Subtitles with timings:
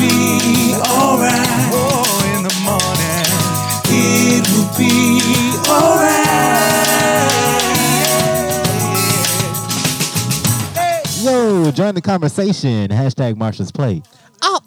[0.00, 1.68] Be alright.
[1.72, 2.02] Oh,
[2.34, 3.26] in the morning.
[3.92, 5.20] It will be
[5.68, 6.20] alright.
[11.22, 12.88] Yo, join the conversation.
[12.88, 14.04] Hashtag Marsha's Plate.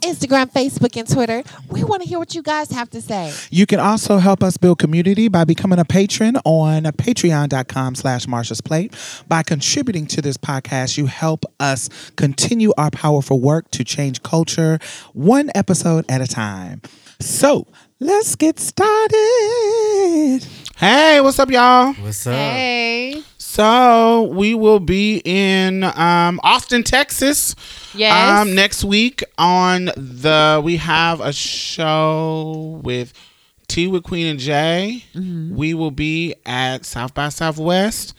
[0.03, 3.33] On Instagram, Facebook, and Twitter, we want to hear what you guys have to say.
[3.51, 8.61] You can also help us build community by becoming a patron on patreon.com slash Marsha's
[8.61, 8.93] Plate.
[9.27, 14.79] By contributing to this podcast, you help us continue our powerful work to change culture
[15.13, 16.81] one episode at a time.
[17.19, 17.67] So
[17.99, 19.13] let's get started.
[20.75, 21.93] Hey, what's up, y'all?
[21.93, 22.33] What's up?
[22.33, 23.23] Hey.
[23.53, 27.55] So we will be in um, Austin, Texas.
[27.93, 28.41] Yes.
[28.41, 33.13] Um, next week on the we have a show with
[33.67, 35.03] Tea with Queen and J.
[35.13, 35.55] Mm-hmm.
[35.55, 38.15] We will be at South by Southwest.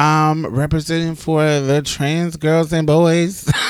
[0.00, 3.48] Um, representing for the trans girls and boys.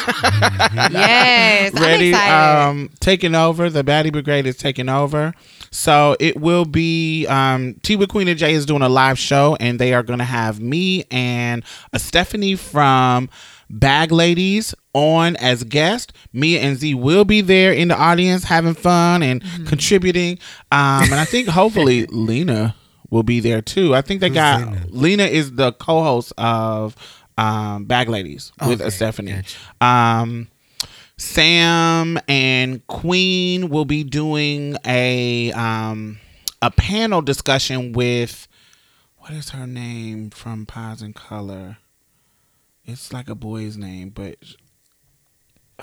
[0.91, 1.73] Yes.
[1.75, 5.35] ready um taking over the baddie brigade is taking over
[5.75, 9.57] so it will be um t with queen and jay is doing a live show
[9.59, 13.29] and they are going to have me and a stephanie from
[13.69, 16.13] bag ladies on as guest.
[16.33, 19.65] Me and z will be there in the audience having fun and Mm-hmm.
[19.67, 20.39] contributing.
[20.71, 22.77] Um and i think hopefully lena
[23.11, 23.95] will be there too.
[23.95, 25.25] I think they got lena?
[25.25, 26.95] is the co-host of
[27.37, 29.43] um bag ladies with a stephanie.
[29.81, 30.47] um
[31.25, 36.19] Sam and Queen will be doing a um
[36.61, 38.47] a panel discussion with
[39.17, 41.79] what is her name from Pies and Color?
[42.85, 44.37] It's like a boy's name, but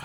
[0.00, 0.04] oh,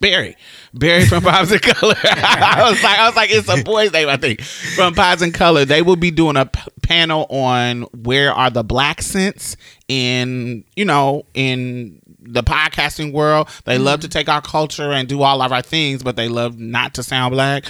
[0.00, 0.36] Barry,
[0.74, 1.94] Barry from Pies and Color.
[2.04, 5.32] I was like, I was like, it's a boy's name, I think, from Pies and
[5.32, 5.64] Color.
[5.64, 9.56] They will be doing a p- panel on where are the black scents
[9.88, 13.48] in, you know, in the podcasting world.
[13.64, 16.58] They love to take our culture and do all of our things, but they love
[16.58, 17.64] not to sound black.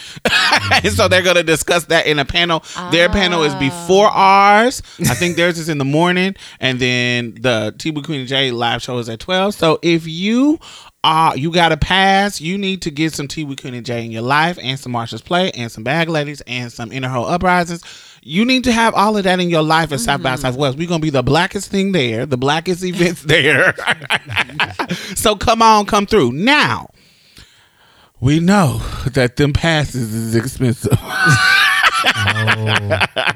[0.72, 2.64] and so they're going to discuss that in a panel.
[2.90, 4.82] Their panel is before ours.
[5.00, 8.82] I think theirs is in the morning, and then the T Queen and J live
[8.82, 9.54] show is at twelve.
[9.54, 10.58] So if you
[11.04, 12.40] uh, you got to pass.
[12.40, 14.92] You need to get some Tea with Queen and J in your life, and some
[14.92, 17.82] Marsha's Plate, and some Bag Ladies, and some Inner Hoe Uprisings.
[18.26, 20.40] You need to have all of that in your life at South by mm-hmm.
[20.40, 20.78] Southwest.
[20.78, 23.74] We're gonna be the blackest thing there, the blackest events there.
[25.14, 26.32] so come on, come through.
[26.32, 26.88] Now,
[28.20, 28.78] we know
[29.12, 30.98] that them passes is expensive.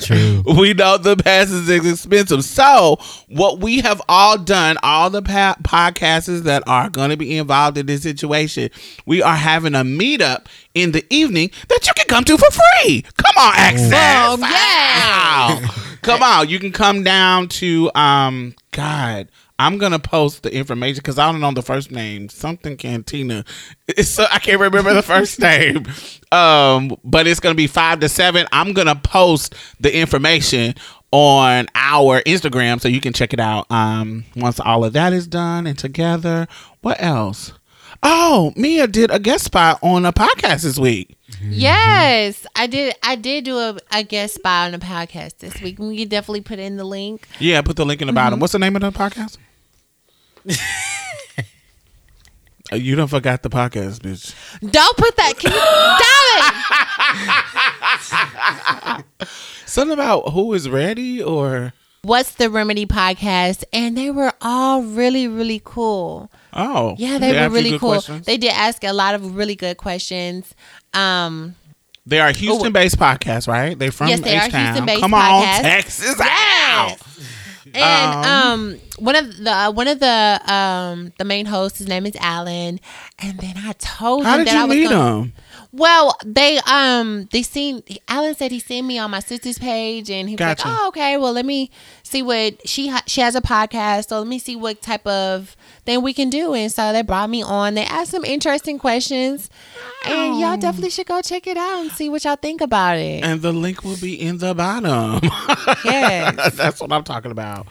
[0.01, 0.43] True.
[0.59, 2.45] we know the passes is expensive.
[2.45, 2.99] So,
[3.29, 7.79] what we have all done, all the pa- podcasts that are going to be involved
[7.79, 8.71] in this situation,
[9.07, 13.03] we are having a meetup in the evening that you can come to for free.
[13.17, 13.93] Come on, access.
[13.93, 15.61] Oh, yeah.
[15.61, 15.71] Wow.
[16.03, 19.29] come on, you can come down to um God.
[19.59, 22.29] I'm gonna post the information because I don't know the first name.
[22.29, 23.45] Something Cantina.
[23.89, 25.87] It's uh, I can't remember the first name.
[26.31, 28.47] Um, but it's gonna be five to seven.
[28.53, 30.75] I'm gonna post the information
[31.11, 33.71] on our Instagram so you can check it out.
[33.71, 36.47] Um, once all of that is done and together,
[36.83, 37.53] what else?
[38.03, 41.17] Oh, Mia did a guest spot on a podcast this week.
[41.43, 42.95] Yes, I did.
[43.03, 45.79] I did do a, a guest spot on a podcast this week.
[45.79, 47.27] We can definitely put in the link.
[47.41, 48.39] Yeah, put the link in the bottom.
[48.39, 49.39] What's the name of the podcast?
[52.71, 54.35] You don't forgot the podcast, bitch.
[54.61, 55.39] Don't put that.
[55.39, 55.59] Can you,
[58.99, 59.29] damn it!
[59.65, 61.73] Something about who is ready or
[62.03, 63.65] What's the Remedy podcast?
[63.73, 66.31] And they were all really, really cool.
[66.53, 67.93] oh Yeah, they, asked were really cool.
[67.93, 68.27] questions?
[68.27, 70.55] They did ask a lot of really good questions.
[70.93, 71.55] Um,
[72.07, 73.79] They are Houston based podcasts, right?
[73.79, 74.65] They're from Yes, they are H-Town.
[74.67, 75.43] Houston-based Come on.
[75.63, 76.17] Texas.
[76.19, 77.01] Yes.
[77.75, 81.79] And um, one of the uh, one of the um the main hosts.
[81.79, 82.81] His name is Alan,
[83.19, 85.33] and then I told How him did that you I was meet gonna, him?
[85.73, 90.29] Well, they um they seen Alan said he seen me on my sister's page, and
[90.29, 90.67] he was Gotcha.
[90.69, 91.17] like, "Oh, okay.
[91.17, 91.71] Well, let me
[92.03, 95.57] see what she ha- she has a podcast, so let me see what type of
[95.89, 97.75] thing we can do." And so they brought me on.
[97.75, 99.51] They asked some interesting questions,
[100.07, 103.25] and y'all definitely should go check it out and see what y'all think about it.
[103.25, 105.21] And the link will be in the bottom.
[105.85, 106.55] yes.
[106.55, 107.67] That's what I'm talking about.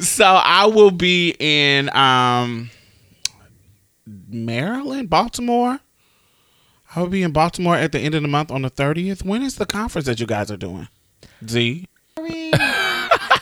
[0.00, 2.70] So I will be in um
[4.28, 5.80] Maryland, Baltimore.
[6.94, 9.24] I will be in Baltimore at the end of the month on the 30th.
[9.24, 10.88] When is the conference that you guys are doing?
[11.46, 11.86] Z.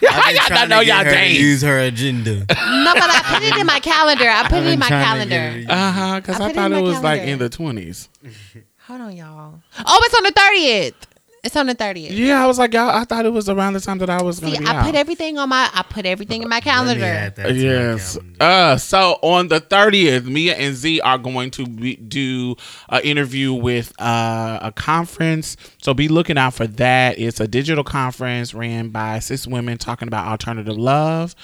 [0.11, 1.41] I've been y'all trying know to y'all her to days.
[1.41, 2.47] use her agenda.
[2.85, 4.29] No, but I put it in my calendar.
[4.29, 5.73] I put it in my trying to get calendar.
[5.73, 6.21] Uh huh.
[6.21, 8.09] Because I I, put it thought it my was like in the 20s.
[8.87, 9.61] Hold on, y'all.
[9.87, 11.07] Oh, it's on the thirtieth.
[11.45, 12.13] It's on the thirtieth.
[12.13, 14.41] Yeah, I was like, y'all, I thought it was around the time that I was
[14.41, 14.85] going to be I out.
[14.87, 15.69] put everything on my.
[15.75, 17.05] I put everything in my calendar.
[17.05, 18.19] add that to Yes.
[18.41, 22.57] Uh, so on the 30th, Mia and Z are going to be, do
[22.89, 25.57] an interview with uh, a conference.
[25.83, 27.19] So be looking out for that.
[27.19, 31.35] It's a digital conference ran by cis women talking about alternative love.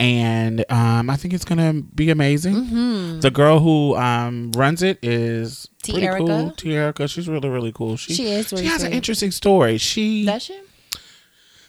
[0.00, 3.18] And um, I think it's going to be amazing.
[3.20, 6.18] The girl who um, runs it is pretty Tierica.
[6.18, 6.50] cool.
[6.52, 7.10] Tierica.
[7.10, 7.96] She's really, really cool.
[7.96, 9.76] She, She is really She has an interesting story.
[9.78, 10.64] She, That shit.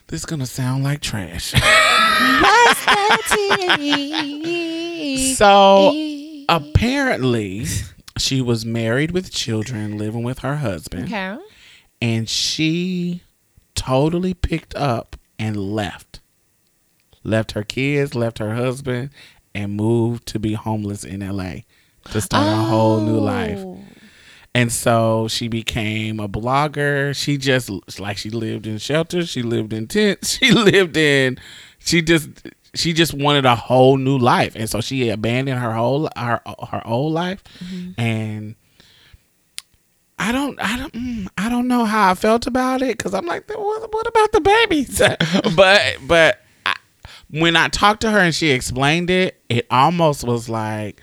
[0.07, 1.53] this is going to sound like trash.
[2.41, 3.21] What's that
[3.77, 5.33] tea?
[5.33, 5.91] So
[6.49, 7.65] apparently,
[8.17, 11.37] she was married with children, living with her husband, Okay.
[12.01, 13.23] and she
[13.75, 16.19] totally picked up and left.
[17.23, 19.09] Left her kids, left her husband,
[19.53, 21.61] and moved to be homeless in LA
[22.11, 23.59] to start a whole new life.
[23.59, 23.79] Oh.
[24.55, 27.15] And so she became a blogger.
[27.15, 27.69] She just
[27.99, 31.37] like she lived in shelters, she lived in tents, she lived in
[31.79, 32.29] she just
[32.75, 34.55] she just wanted a whole new life.
[34.55, 37.43] And so she abandoned her whole her her old life
[37.97, 38.55] and
[40.21, 43.25] I don't, I don't, mm, I don't know how I felt about it because I'm
[43.25, 45.01] like, what, what about the babies?
[45.55, 46.41] but, but
[47.29, 51.01] when I talked to her and she explained it, it almost was like,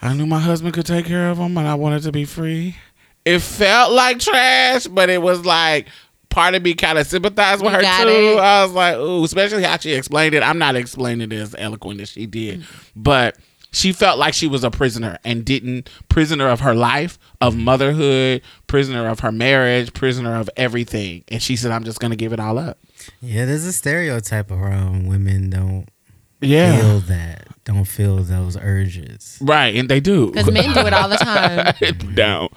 [0.00, 2.76] I knew my husband could take care of them and I wanted to be free.
[3.24, 5.88] It felt like trash, but it was like
[6.30, 8.08] part of me kind of sympathized with You her too.
[8.08, 8.38] it.
[8.38, 10.42] I was like, ooh, especially how she explained it.
[10.42, 12.66] I'm not explaining it as eloquent as she did, mm.
[12.94, 13.36] but
[13.72, 18.42] she felt like she was a prisoner and didn't prisoner of her life, of motherhood,
[18.66, 21.24] prisoner of her marriage, prisoner of everything.
[21.28, 22.78] And she said, I'm just gonna give it all up.
[23.20, 25.86] Yeah, there's a stereotype around women don't
[26.40, 26.76] Yeah.
[26.80, 29.38] feel that, don't feel those urges.
[29.40, 30.28] Right, and they do.
[30.30, 31.74] Because men do it all the time.
[32.14, 32.48] down.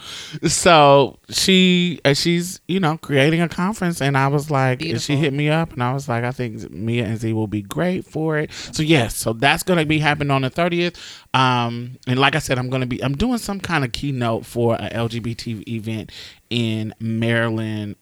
[0.48, 5.50] So she she's you know creating a conference, and I was like, she hit me
[5.50, 8.52] up, and I was like, I think Mia and Z will be great for it.
[8.72, 10.98] So yes, so that's gonna be happening on the thirtieth.
[11.34, 14.76] Um, and like I said, I'm gonna be I'm doing some kind of keynote for
[14.76, 16.12] a LGBT event
[16.50, 17.96] in Maryland.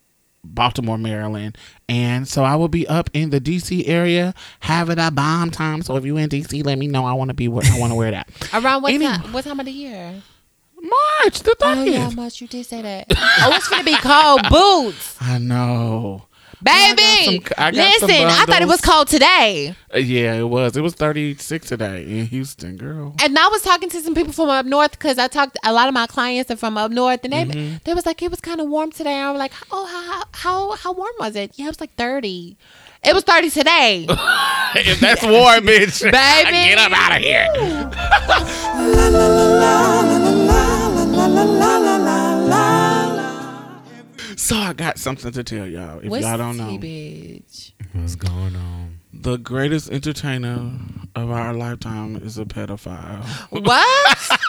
[0.53, 1.57] Baltimore, Maryland,
[1.87, 5.81] and so I will be up in the DC area having a bomb time.
[5.81, 7.05] So if you in DC, let me know.
[7.05, 7.47] I want to be.
[7.47, 8.29] where I want to wear that.
[8.53, 9.31] Around what Any- time?
[9.31, 10.21] What time of the year?
[10.81, 13.07] March the Oh yeah, much you did say that.
[13.11, 16.25] oh, it's gonna be cold boots, I know.
[16.63, 17.01] Baby.
[17.01, 18.81] I got some- I got some Listen, I thought it was bundles.
[18.81, 20.75] cold today, Uh, yeah, it was.
[20.77, 23.15] It was 36 today in Houston, girl.
[23.23, 25.57] and I was talking to some people from up north because I talked.
[25.63, 27.77] A lot of my clients are from up north, and they Mm-hmm.
[27.85, 29.15] they was like it was kind of warm today.
[29.19, 31.51] I was like, oh, how how how warm was it?
[31.55, 32.57] Yeah, it was like thirty.
[33.03, 34.05] It was thirty today.
[34.75, 36.51] if that's warm, bitch, Baby.
[36.51, 37.47] get up out of here.
[44.39, 45.99] So I got something to tell y'all.
[45.99, 47.73] If What's y'all don't know, bitch?
[47.91, 48.99] What's going on?
[49.11, 50.71] the greatest entertainer
[51.13, 53.21] of our lifetime is a pedophile.
[53.49, 54.17] What?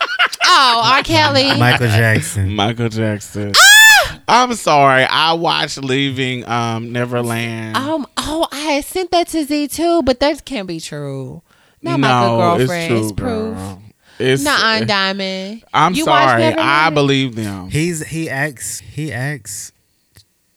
[0.47, 1.03] oh, R.
[1.03, 1.59] Kelly.
[1.59, 2.55] Michael Jackson.
[2.55, 3.53] Michael Jackson.
[3.57, 4.21] Ah!
[4.29, 5.05] I'm sorry.
[5.05, 7.77] I watched Leaving um, Neverland.
[7.77, 8.07] Um.
[8.17, 11.43] Oh, I had sent that to Z too, but that can't be true.
[11.83, 12.93] Not my good girlfriend.
[12.95, 13.57] it's It's, proof.
[13.57, 13.83] girl.
[14.21, 15.65] It's Not on Diamond.
[15.75, 16.55] I'm You watched sorry.
[16.55, 17.71] I believe them.
[17.71, 19.73] He's he acts he acts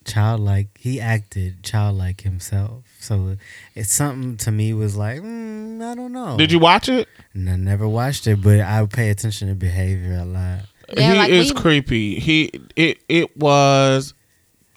[0.06, 0.70] childlike.
[0.80, 2.84] He acted childlike himself.
[3.00, 3.38] So
[3.76, 6.38] it's something to me was like mm, I don't know.
[6.38, 7.08] Did you watch it?
[7.34, 10.60] And I never watched it, but I pay attention to behavior a lot.
[10.96, 12.20] Yeah, he like is we- creepy.
[12.20, 14.14] He it it was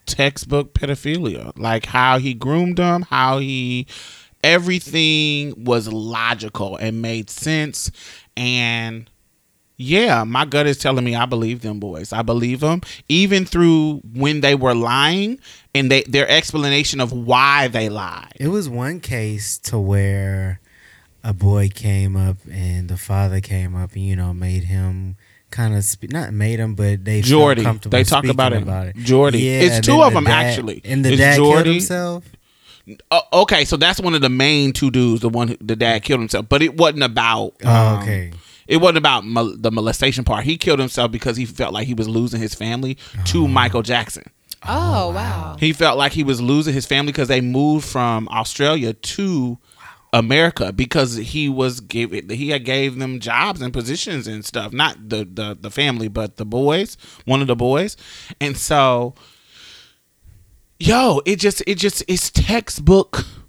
[0.05, 1.51] textbook pedophilia.
[1.57, 3.87] Like how he groomed them, how he
[4.43, 7.91] everything was logical and made sense
[8.35, 9.09] and
[9.77, 12.11] yeah, my gut is telling me I believe them boys.
[12.11, 15.39] I believe them even through when they were lying
[15.75, 18.33] and they their explanation of why they lied.
[18.37, 20.59] It was one case to where
[21.23, 25.15] a boy came up and the father came up and you know made him
[25.51, 27.63] kind of spe- not made him, but they felt Jordy.
[27.63, 28.63] comfortable They talk about it.
[28.63, 28.95] About it.
[28.97, 29.39] Jordy.
[29.39, 30.81] Yeah, It's two of the them, dad- actually.
[30.83, 31.63] And the It's dad Jordy.
[31.63, 32.25] killed himself.
[33.11, 35.21] Uh, okay, so that's one of the main two dudes.
[35.21, 37.53] The one, who, the dad killed himself, but it wasn't about.
[37.63, 38.31] Oh, um, okay.
[38.67, 40.45] It wasn't about mol- the molestation part.
[40.45, 43.47] He killed himself because he felt like he was losing his family to oh.
[43.47, 44.23] Michael Jackson.
[44.63, 45.55] Oh, oh wow.
[45.59, 49.57] He felt like he was losing his family because they moved from Australia to
[50.13, 54.73] America because he was give he had gave them jobs and positions and stuff.
[54.73, 57.97] Not the the the family, but the boys, one of the boys,
[58.39, 59.15] and so.
[60.79, 63.46] Yo, it just it just it's textbook It's, true.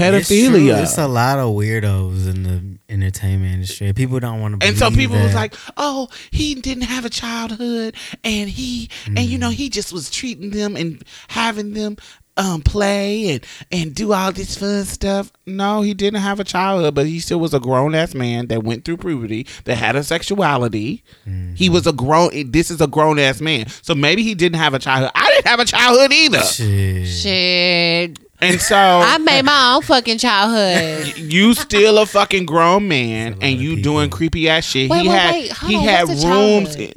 [0.00, 0.82] Pedophilia.
[0.82, 3.92] It's a lot of weirdos in the entertainment industry.
[3.92, 4.66] People don't want to.
[4.66, 9.38] and so people was like, "Oh, he didn't have a childhood, and he, and you
[9.38, 9.40] Mm.
[9.42, 11.96] know, he just was treating them and having them
[12.36, 16.94] um play and and do all this fun stuff." No, he didn't have a childhood,
[16.94, 20.02] but he still was a grown ass man that went through puberty, that had a
[20.04, 21.02] sexuality.
[21.28, 21.54] Mm-hmm.
[21.54, 22.50] He was a grown.
[22.50, 25.12] This is a grown ass man, so maybe he didn't have a childhood.
[25.14, 27.06] I didn't have a childhood either, Shit.
[27.06, 28.18] Shit.
[28.40, 31.16] And so I made my own fucking childhood.
[31.18, 33.92] you still a fucking grown man and you people.
[33.92, 34.90] doing creepy ass shit.
[34.90, 35.56] Wait, he wait, had wait.
[35.58, 35.82] He on.
[35.84, 36.92] had rooms in,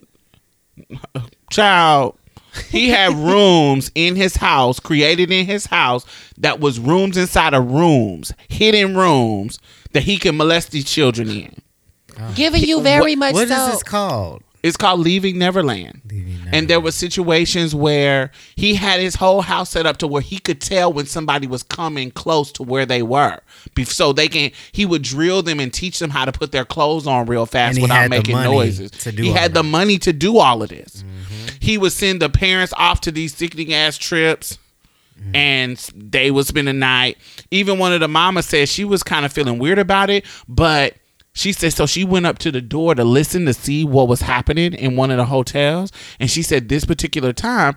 [1.52, 2.18] child.
[2.70, 6.06] He had rooms in his house, created in his house
[6.38, 9.58] that was rooms inside of rooms, hidden rooms
[9.94, 11.56] that he could molest these children in.
[12.36, 13.66] Giving you very much What is so.
[13.72, 14.44] this called?
[14.64, 16.02] It's called Leaving Neverland.
[16.10, 20.22] Leaving And there were situations where he had his whole house set up to where
[20.22, 23.40] he could tell when somebody was coming close to where they were.
[23.86, 27.06] So they can he would drill them and teach them how to put their clothes
[27.08, 28.92] on real fast without making noises.
[29.26, 31.04] he had the money to do all of this.
[31.60, 34.58] He would send the parents off to these sickening ass trips.
[35.34, 37.18] And they would spend the night.
[37.52, 40.96] Even one of the mamas said she was kind of feeling weird about it, but
[41.34, 44.22] she said so she went up to the door to listen to see what was
[44.22, 45.92] happening in one of the hotels.
[46.20, 47.76] And she said this particular time,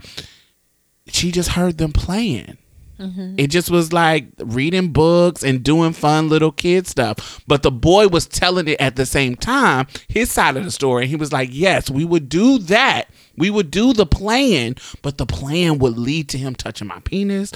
[1.08, 2.58] she just heard them playing.
[2.98, 3.34] Mm-hmm.
[3.38, 7.42] It just was like reading books and doing fun little kid stuff.
[7.46, 11.06] But the boy was telling it at the same time, his side of the story.
[11.06, 13.08] He was like, Yes, we would do that.
[13.36, 17.52] We would do the playing, but the playing would lead to him touching my penis,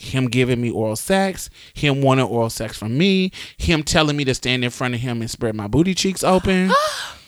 [0.00, 4.34] him giving me oral sex, him wanting oral sex from me, him telling me to
[4.34, 6.72] stand in front of him and spread my booty cheeks open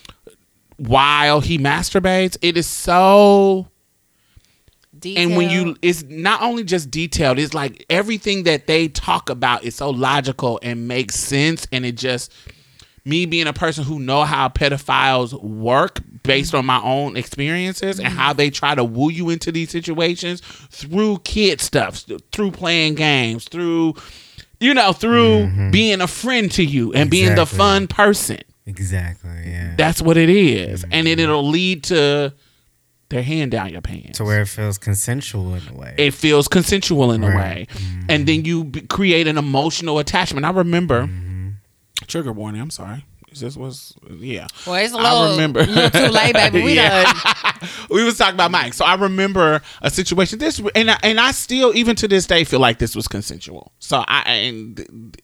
[0.78, 2.38] while he masturbates.
[2.40, 3.68] It is so
[4.98, 5.28] Detailed.
[5.28, 9.64] and when you it's not only just detailed it's like everything that they talk about
[9.64, 12.32] is so logical and makes sense and it just
[13.04, 18.08] me being a person who know how pedophiles work based on my own experiences and
[18.08, 20.40] how they try to woo you into these situations
[20.70, 23.92] through kid stuff through playing games through
[24.60, 25.70] you know through mm-hmm.
[25.72, 29.30] being a friend to you and being the fun person Exactly.
[29.46, 29.74] Yeah.
[29.76, 30.82] that's what it is.
[30.82, 30.92] Mm-hmm.
[30.94, 32.32] and then it'll lead to
[33.08, 35.94] their hand down your pants to where it feels consensual in a way.
[35.98, 37.68] it feels consensual in a way Right.
[38.08, 38.46] and then mm-hmm.
[38.46, 41.31] you b- create an emotional attachment i remember Mm-hmm.
[42.06, 43.04] Trigger warning i'm sorry
[43.40, 45.64] this was yeah well, it's a little, I remember.
[45.64, 46.62] little too late, baby.
[46.62, 47.10] We Yeah.
[47.90, 48.74] we was talking about Mike.
[48.74, 50.38] So I remember a situation.
[50.38, 53.72] This and I, and I still even to this day feel like this was consensual.
[53.78, 55.16] So I and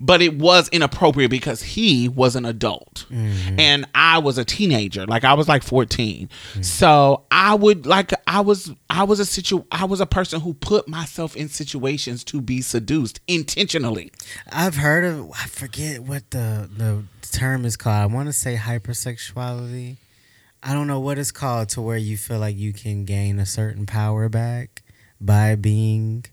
[0.00, 3.58] but it was inappropriate because he was an adult mm-hmm.
[3.58, 5.06] and I was a teenager.
[5.06, 6.28] Like I was like 14.
[6.28, 6.62] Mm-hmm.
[6.62, 10.54] So I would like I was I was a situ I was a person who
[10.54, 14.12] put myself in situations to be seduced intentionally.
[14.50, 15.30] I've heard of.
[15.32, 17.96] I forget what the the term is called.
[17.96, 19.96] I want to say hypersexuality.
[20.62, 23.46] I don't know what it's called to where you feel like you can gain a
[23.46, 24.82] certain power back
[25.20, 26.24] by being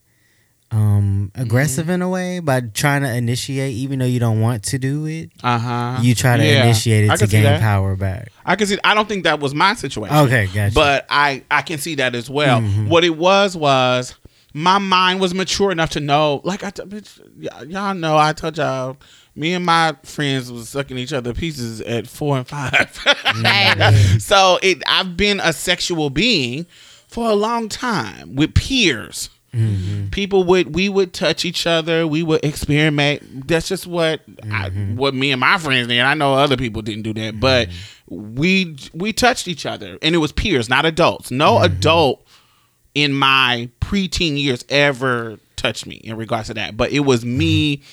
[0.74, 4.78] um aggressive in a way by trying to initiate even though you don't want to
[4.80, 6.00] do it Uh-huh.
[6.02, 6.64] you try to Yeah.
[6.64, 8.78] initiate I it to gain power back I can see.
[8.84, 10.16] I don't think that was my situation.
[10.18, 10.74] Okay, gotcha.
[10.76, 12.60] But I I can see that as well.
[12.60, 12.90] Mm-hmm.
[12.90, 14.14] What it was was
[14.54, 16.42] my mind was mature enough to know.
[16.44, 18.98] Like I, t- bitch, y- y'all know, I told y'all.
[19.36, 23.00] Me and my friends was sucking each other pieces at four and five.
[23.42, 24.20] Baby.
[24.20, 26.68] so it, I've been a sexual being
[27.08, 29.30] for a long time with peers.
[29.54, 30.08] Mm-hmm.
[30.10, 32.08] People would we would touch each other.
[32.08, 33.48] We would experiment.
[33.48, 34.96] That's just what I, mm-hmm.
[34.96, 36.00] what me and my friends did.
[36.00, 38.36] I know other people didn't do that, but mm-hmm.
[38.36, 41.30] we we touched each other, and it was peers, not adults.
[41.30, 42.26] No adult
[42.96, 47.84] in my preteen years ever touched me in regards to that, but it was me.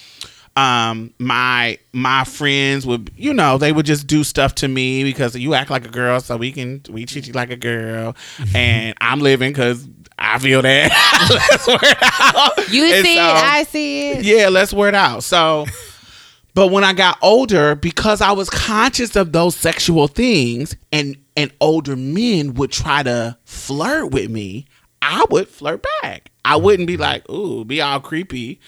[0.57, 5.37] Um, my my friends would, you know, they would just do stuff to me because
[5.37, 8.17] you act like a girl, so we can we treat you like a girl,
[8.55, 9.87] and I'm living because
[10.21, 10.91] I feel that.
[11.51, 12.73] Let's wear it out.
[12.73, 14.25] You And see so- it, I see it.
[14.25, 15.23] yeah, let's wear it out.
[15.25, 15.67] So,
[16.55, 21.53] But when I got older, because I was conscious of those sexual things and and
[21.61, 24.67] older men would try to flirt with me,
[25.01, 26.31] I would flirt back.
[26.45, 28.61] I wouldn't be like, ooh, be all creepy.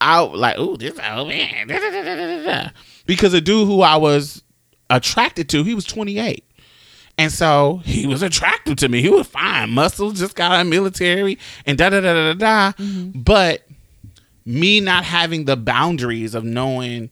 [0.00, 1.66] I like, ooh, this old man.
[1.68, 1.78] da,
[2.44, 2.70] da.
[3.06, 4.42] Because a dude who I was
[4.90, 6.44] attracted to, he was 28.
[7.20, 9.02] And so he was attractive to me.
[9.02, 12.34] He was fine, muscles, just got out of military and da da da da da.
[12.34, 12.72] da.
[12.82, 13.20] Mm-hmm.
[13.20, 13.68] But
[14.46, 17.10] me not having the boundaries of knowing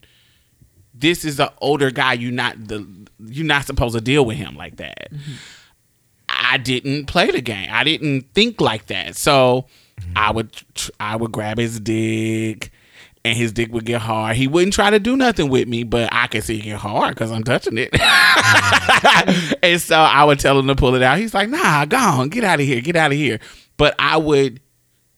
[0.95, 2.89] this is an older guy, you not the
[3.27, 5.13] you're not supposed to deal with him like that.
[5.13, 5.33] Mm-hmm.
[6.31, 7.69] I didn't play the game.
[7.71, 9.15] I didn't think like that.
[9.15, 9.67] So
[10.01, 10.13] mm-hmm.
[10.17, 12.73] I would tr- I would grab his dick
[13.25, 14.37] and his dick would get hard.
[14.37, 17.15] He wouldn't try to do nothing with me, but I could see it get hard
[17.15, 17.91] because I'm touching it.
[19.63, 21.19] and so I would tell him to pull it out.
[21.19, 23.41] He's like, nah, go on, get out of here, get out of here.
[23.77, 24.61] But I would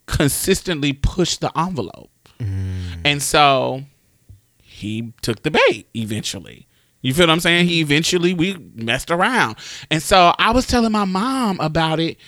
[0.06, 2.10] consistently push the envelope.
[2.38, 3.00] Mm.
[3.04, 3.84] And so
[4.58, 6.66] he took the bait eventually.
[7.02, 7.66] You feel what I'm saying?
[7.66, 7.82] He mm.
[7.82, 9.56] eventually we messed around.
[9.90, 12.18] And so I was telling my mom about it,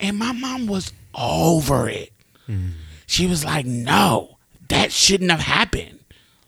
[0.00, 2.12] and my mom was over it.
[2.48, 2.72] Mm.
[3.06, 4.35] She was like, No,
[4.68, 6.00] that shouldn't have happened.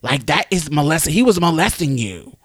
[0.03, 1.13] Like that is molesting.
[1.13, 2.37] He was molesting you.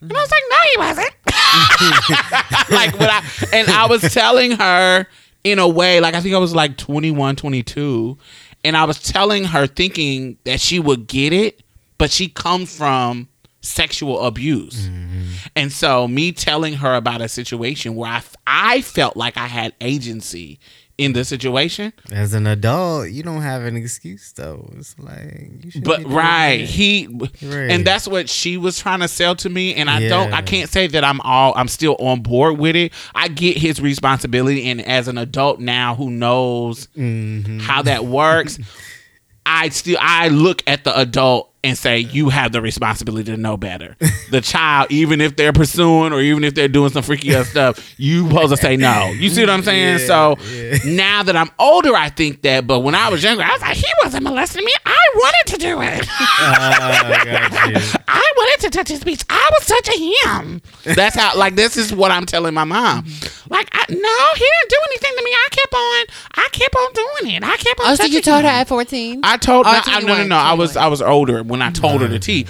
[0.00, 1.14] And I was like, No, he wasn't.
[2.70, 5.06] like when I and I was telling her
[5.42, 8.18] in a way, like I think I was like 21, 22,
[8.64, 11.62] and I was telling her thinking that she would get it,
[11.98, 13.28] but she comes from
[13.60, 14.88] sexual abuse.
[14.88, 15.22] Mm-hmm.
[15.56, 19.74] And so me telling her about a situation where I, I felt like I had
[19.80, 20.58] agency
[20.96, 24.70] in the situation, As an adult, you don't have an excuse though.
[24.76, 26.68] It's like you but right, that.
[26.68, 27.08] he
[27.42, 27.70] Right.
[27.70, 30.70] and that's what she was trying to sell to me and I don't I can't
[30.70, 32.92] say that I'm all I'm still on board with it.
[33.14, 37.58] I get his responsibility and as an adult now who knows Mm-hmm.
[37.58, 38.58] how that works,
[39.46, 43.56] I still I look at the adult and say you have the responsibility to know
[43.56, 43.96] better.
[44.30, 47.94] The child, even if they're pursuing or even if they're doing some freaky ass stuff,
[47.98, 49.12] you supposed to say no.
[49.12, 49.98] You see what I'm saying?
[50.00, 50.36] so
[50.84, 52.66] now that I'm older, I think that.
[52.66, 54.72] But when I was younger, I was like, he wasn't molesting me.
[54.84, 56.04] I wanted to do it.
[56.10, 57.98] Ah, Got you.
[58.08, 59.24] I wanted to touch his beach.
[59.30, 60.62] I was touching him.
[60.96, 61.36] That's how.
[61.38, 63.06] Like this is what I'm telling my mom.
[63.50, 65.30] Like I, no, he didn't do anything to me.
[65.30, 66.06] I kept on.
[66.44, 67.42] I kept on doing it.
[67.44, 67.86] I kept on.
[67.90, 69.20] Oh, so you told her at 14?
[69.22, 70.32] I told Oh, no, I- no, no, 21.
[70.32, 72.46] I was I was older when I told her the tea.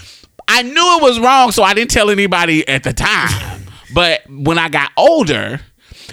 [0.49, 3.67] I knew it was wrong, so I didn't tell anybody at the time.
[3.95, 5.61] but when I got older,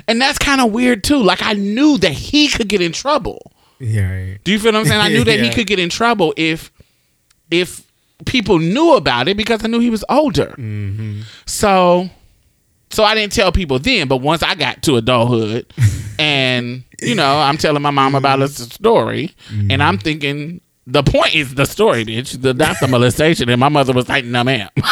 [0.08, 1.22] and that's kind of weird too.
[1.24, 3.52] Like I knew that he could get in trouble.
[3.80, 4.40] Yeah, right.
[4.44, 5.02] Do you feel what I'm saying?
[5.02, 6.72] I knew that he could get in trouble if
[7.50, 7.86] if
[8.26, 10.54] people knew about it because I knew he was older.
[10.58, 11.22] Mm-hmm.
[11.46, 12.10] So
[12.90, 15.74] so I didn't tell people then, but once I got to adulthood
[16.20, 18.42] and you know, I'm telling my mom about mm-hmm.
[18.42, 20.04] this story and I'm mm-hmm.
[20.04, 22.42] thinking the point is the story, bitch.
[22.42, 23.50] The not the molestation.
[23.50, 24.70] And my mother was like, no ma'am.
[24.78, 24.84] no,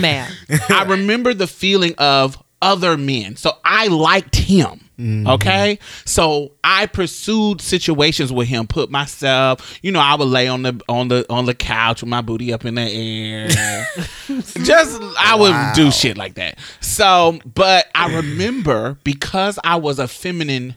[0.00, 0.32] ma'am.
[0.70, 3.36] I remember the feeling of other men.
[3.36, 4.88] So I liked him.
[4.98, 5.28] Mm-hmm.
[5.28, 5.78] Okay.
[6.04, 10.80] So I pursued situations with him, put myself, you know, I would lay on the
[10.88, 13.48] on the on the couch with my booty up in the air.
[14.64, 16.58] Just I would do shit like that.
[16.80, 20.74] So, but I remember because I was a feminine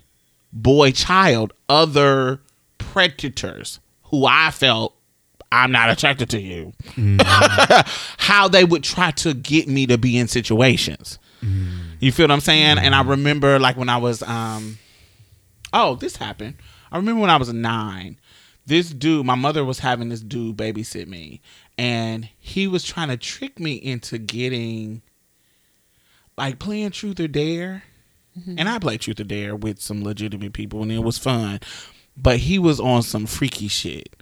[0.53, 2.41] boy child, other
[2.81, 4.95] predators who I felt
[5.51, 6.73] I'm not attracted to you.
[8.17, 11.19] How they would try to get me to be in situations.
[11.99, 12.77] You feel what I'm saying?
[12.77, 14.77] And I remember like when I was um
[15.73, 16.55] oh, this happened.
[16.91, 18.19] I remember when I was 9.
[18.65, 21.41] This dude, my mother was having this dude babysit me
[21.77, 25.01] and he was trying to trick me into getting
[26.37, 27.83] like playing truth or dare.
[28.57, 31.59] And I played truth or dare with some legitimate people and it was fun.
[32.17, 34.15] But he was on some freaky shit.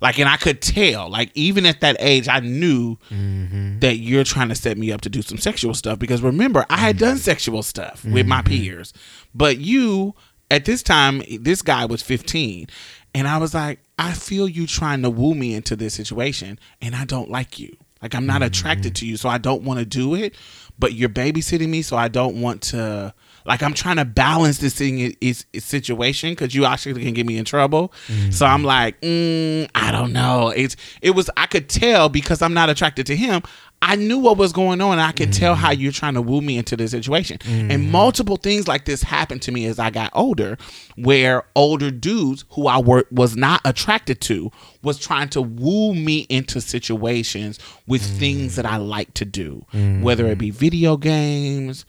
[0.00, 3.80] Like, and I could tell, like, even at that age, I knew mm-hmm.
[3.80, 5.98] that you're trying to set me up to do some sexual stuff.
[5.98, 7.18] Because remember, I had done mm-hmm.
[7.18, 8.48] sexual stuff with my mm-hmm.
[8.48, 8.94] peers.
[9.34, 10.14] But you,
[10.50, 12.68] at this time, this guy was 15.
[13.14, 16.94] And I was like, I feel you trying to woo me into this situation, and
[16.94, 17.76] I don't like you.
[18.00, 20.34] Like, I'm not attracted to you, so I don't want to do it.
[20.78, 23.12] But you're babysitting me, so I don't want to.
[23.44, 27.38] Like, I'm trying to balance this thing is, situation because you actually can get me
[27.38, 27.92] in trouble.
[28.30, 28.66] So I'm mm-hmm.
[28.66, 30.52] like, mm, I don't know.
[30.54, 33.42] It's it was I could tell because I'm not attracted to him.
[33.82, 34.92] I knew what was going on.
[34.92, 35.80] And I could tell how mm-hmm.
[35.80, 37.38] you're trying to woo me into this situation.
[37.46, 37.90] And mm-hmm.
[37.90, 40.58] multiple things like this happened to me as I got older,
[40.96, 44.50] where older dudes who I were, was not attracted to
[44.82, 48.56] was trying to woo me into situations with things mm.
[48.56, 49.64] that I like to do,
[50.02, 50.54] whether it be mm.
[50.54, 51.84] video games,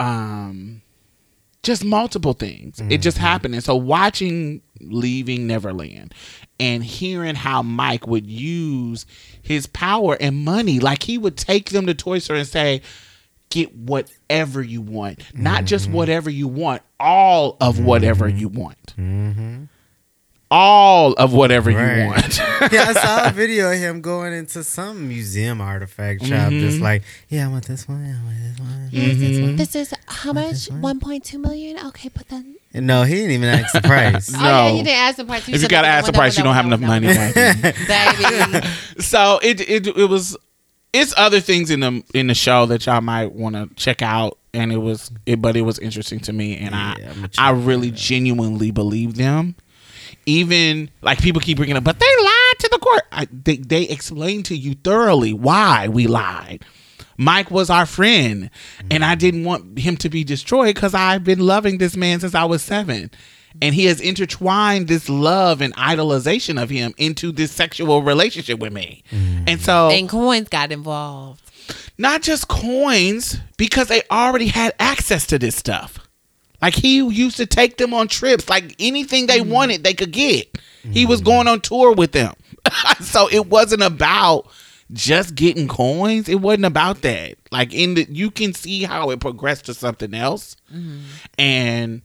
[0.00, 0.82] um,
[1.62, 2.78] just multiple things.
[2.78, 2.90] Mm-hmm.
[2.90, 3.26] It just mm-hmm.
[3.26, 3.54] happened.
[3.54, 6.14] And so watching Leaving Neverland
[6.58, 9.06] and hearing how Mike would use
[9.42, 12.82] his power and money, like he would take them to Toy Store and say,
[13.50, 15.42] get whatever you want, mm-hmm.
[15.42, 15.94] not just mm-hmm.
[15.94, 18.38] whatever you want, all of whatever mm-hmm.
[18.38, 18.94] you want.
[20.52, 21.98] All of whatever right.
[21.98, 22.38] you want.
[22.72, 26.58] yeah, I saw a video of him going into some museum artifact shop, mm-hmm.
[26.58, 28.04] just like, yeah, I want this one.
[28.04, 28.90] I want this one.
[28.90, 29.20] Mm-hmm.
[29.20, 29.56] This, one.
[29.56, 30.66] this is how much?
[30.66, 31.78] One point two million.
[31.86, 32.44] Okay, put that.
[32.74, 34.32] No, he didn't even ask the price.
[34.32, 35.46] no, oh, yeah, he didn't ask the price.
[35.46, 38.66] He if you gotta ask the price, you don't have enough money, baby.
[38.98, 40.36] so it it it was.
[40.92, 44.38] It's other things in the in the show that y'all might want to check out,
[44.52, 47.92] and it was it, but it was interesting to me, and yeah, I I really
[47.92, 49.54] genuinely believe them
[50.26, 53.02] even like people keep bringing up, but they lied to the court.
[53.12, 56.64] I, they they explained to you thoroughly why we lied.
[57.16, 58.48] Mike was our friend,
[58.90, 62.34] and I didn't want him to be destroyed because I've been loving this man since
[62.34, 63.10] I was seven.
[63.60, 68.72] And he has intertwined this love and idolization of him into this sexual relationship with
[68.72, 69.02] me.
[69.10, 69.44] Mm.
[69.48, 69.90] And so.
[69.90, 71.42] And coins got involved.
[71.98, 75.98] Not just coins, because they already had access to this stuff.
[76.60, 78.48] Like he used to take them on trips.
[78.48, 80.52] Like anything they mm wanted, they could get.
[80.52, 82.34] mm He was going on tour with them.
[83.00, 84.48] so it wasn't about
[84.92, 86.28] just getting coins.
[86.28, 87.36] It wasn't about that.
[87.50, 90.56] Like in the you can see how it progressed to something else.
[90.72, 91.00] Mm-hmm.
[91.38, 92.02] And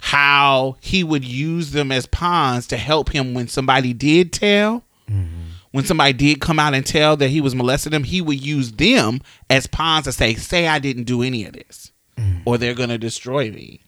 [0.00, 4.84] how he would use them as pawns to help him when somebody did tell.
[5.10, 5.40] Mm-hmm.
[5.70, 8.72] When somebody did come out and tell that he was molesting them, he would use
[8.72, 12.42] them as pawns to say, "Say I didn't do any of this." Mm.
[12.44, 13.80] or they're going to destroy me.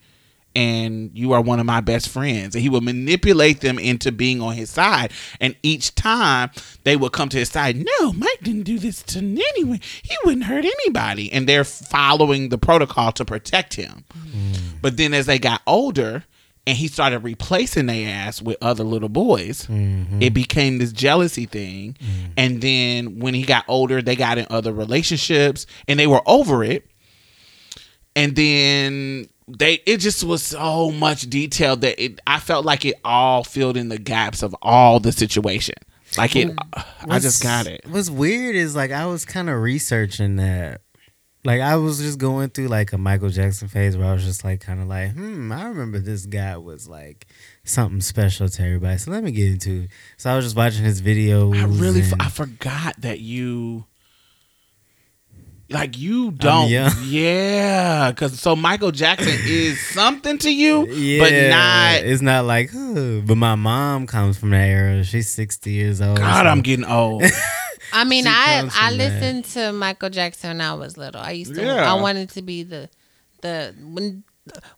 [0.55, 2.55] And you are one of my best friends.
[2.55, 5.13] And he would manipulate them into being on his side.
[5.39, 6.51] And each time
[6.85, 9.81] they would come to his side, no, Mike didn't do this to anyone.
[10.03, 11.31] He wouldn't hurt anybody.
[11.31, 14.05] And they're following the protocol to protect him.
[14.15, 14.81] Mm.
[14.81, 16.25] But then as they got older,
[16.67, 19.67] and he started replacing their ass with other little boys.
[19.67, 20.21] Mm-hmm.
[20.21, 21.97] It became this jealousy thing.
[22.01, 22.33] Mm.
[22.37, 26.65] And then when he got older, they got in other relationships and they were over
[26.65, 26.85] it
[28.17, 32.97] and then they it just was so much detail that it I felt like it
[33.05, 35.77] all filled in the gaps of all the situation.
[36.17, 36.49] Like it,
[37.05, 37.83] what's, I just got it.
[37.89, 40.81] What's weird is like I was kind of researching that.
[41.45, 44.43] Like I was just going through like a Michael Jackson phase where I was just
[44.43, 47.27] like kind of like, hmm, I remember this guy was like
[47.63, 48.99] something special to everybody.
[48.99, 49.83] So let me get into.
[49.83, 49.91] It.
[50.17, 51.53] So I was just watching his video.
[51.53, 53.85] I really, and, I forgot that you
[55.69, 62.09] like you don't yeah because so michael jackson is something to you yeah, but not
[62.09, 66.43] it's not like but my mom comes from that era she's 60 years old god
[66.43, 66.49] so.
[66.49, 67.25] i'm getting old
[67.93, 69.71] i mean i i listened that.
[69.71, 71.93] to michael jackson when i was little i used to yeah.
[71.93, 72.89] i wanted to be the
[73.43, 74.23] the when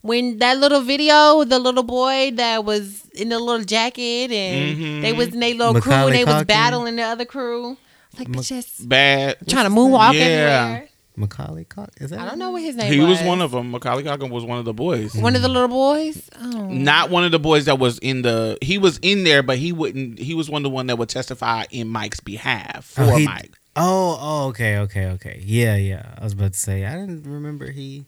[0.01, 5.01] when that little video, the little boy that was in the little jacket and mm-hmm.
[5.01, 6.35] they was in their little Macaulay crew and they Culkin.
[6.35, 7.77] was battling the other crew.
[8.19, 10.19] Like Ma- just bad, trying to moonwalk yeah.
[10.19, 10.89] everywhere.
[11.19, 12.01] Macaulay Culkin.
[12.01, 12.19] Is that?
[12.19, 12.87] I don't know what his name.
[12.87, 12.95] Was.
[12.95, 13.19] He was.
[13.19, 13.71] was one of them.
[13.71, 15.13] Macaulay Culkin was one of the boys.
[15.15, 16.29] One of the little boys.
[16.39, 16.67] Oh.
[16.69, 18.57] Not one of the boys that was in the.
[18.61, 20.17] He was in there, but he wouldn't.
[20.17, 23.15] He was one of the one that would testify in Mike's behalf oh, for oh,
[23.17, 23.51] he, Mike.
[23.75, 25.41] Oh, oh, okay, okay, okay.
[25.43, 26.15] Yeah, yeah.
[26.17, 28.05] I was about to say I didn't remember he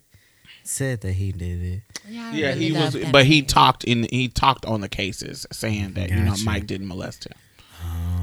[0.63, 1.81] said that he did it.
[2.07, 4.07] Yeah, yeah really he was, but he talked in.
[4.09, 6.15] He talked on the cases saying that gotcha.
[6.15, 7.33] you know Mike didn't molest him.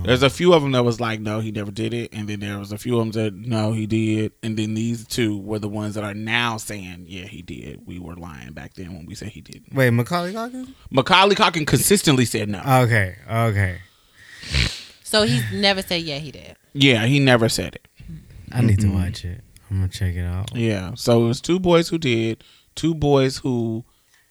[0.05, 2.41] There's a few of them that was like, no, he never did it, and then
[2.41, 5.59] there was a few of them that no, he did, and then these two were
[5.59, 7.87] the ones that are now saying, yeah, he did.
[7.87, 9.75] We were lying back then when we said he didn't.
[9.75, 10.75] Wait, Macaulay Culkin?
[10.91, 12.61] Macaulay Culkin consistently said no.
[12.61, 13.79] Okay, okay.
[15.03, 16.57] So he's never said yeah, he did.
[16.75, 17.89] Yeah, he never said it.
[18.53, 18.91] I need mm-hmm.
[18.91, 19.41] to watch it.
[19.71, 20.55] I'm gonna check it out.
[20.55, 23.85] Yeah, so it was two boys who did, two boys who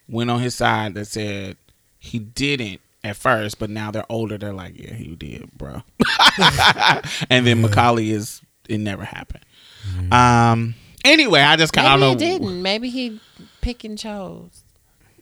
[0.08, 1.58] went on his side that said
[2.00, 4.38] he didn't at first, but now they're older.
[4.38, 5.84] They're like, yeah, you did, bro.
[7.30, 9.46] and then Macaulay is it never happened.
[9.90, 10.14] Mm-hmm.
[10.14, 10.76] Um.
[11.06, 12.10] Anyway, I just kind of know.
[12.10, 12.62] He didn't.
[12.62, 13.20] Maybe he
[13.62, 14.64] pick and chose.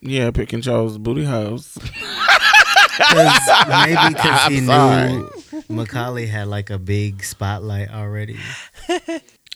[0.01, 1.77] Yeah, pick and chose booty hoes.
[1.79, 1.91] maybe
[4.13, 5.13] because he sorry.
[5.13, 5.29] knew
[5.69, 8.37] Macaulay had like a big spotlight already.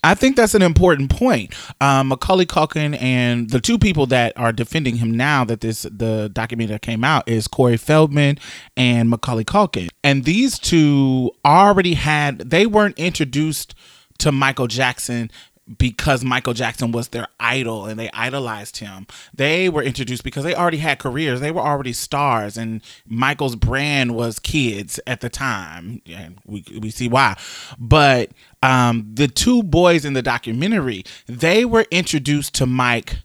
[0.04, 1.54] I think that's an important point.
[1.82, 6.30] Um, Macaulay Culkin and the two people that are defending him now that this the
[6.32, 8.38] documentary that came out is Corey Feldman
[8.78, 13.76] and Macaulay Culkin, and these two already had they weren't introduced
[14.20, 15.32] to Michael Jackson
[15.78, 19.06] because Michael Jackson was their idol and they idolized him.
[19.34, 21.40] They were introduced because they already had careers.
[21.40, 26.02] They were already stars and Michael's brand was kids at the time.
[26.08, 27.38] And we we see why.
[27.78, 28.32] But
[28.64, 33.20] um, the two boys in the documentary, they were introduced to Mike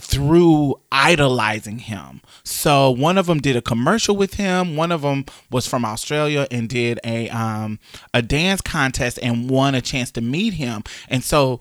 [0.00, 2.20] through idolizing him.
[2.44, 4.76] So one of them did a commercial with him.
[4.76, 7.78] One of them was from Australia and did a um,
[8.14, 10.82] a dance contest and won a chance to meet him.
[11.08, 11.60] And so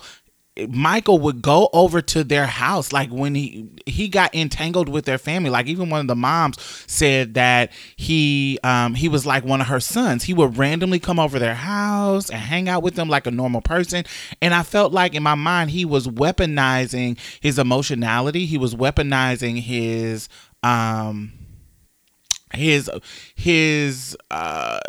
[0.70, 5.18] Michael would go over to their house like when he he got entangled with their
[5.18, 5.50] family.
[5.50, 6.56] Like even one of the moms
[6.88, 10.24] said that he um he was like one of her sons.
[10.24, 13.60] He would randomly come over their house and hang out with them like a normal
[13.62, 14.06] person.
[14.42, 18.46] And I felt like in my mind he was weaponizing his emotionality.
[18.46, 20.30] He was weaponizing his
[20.64, 21.34] um
[22.54, 22.90] his
[23.36, 24.80] his uh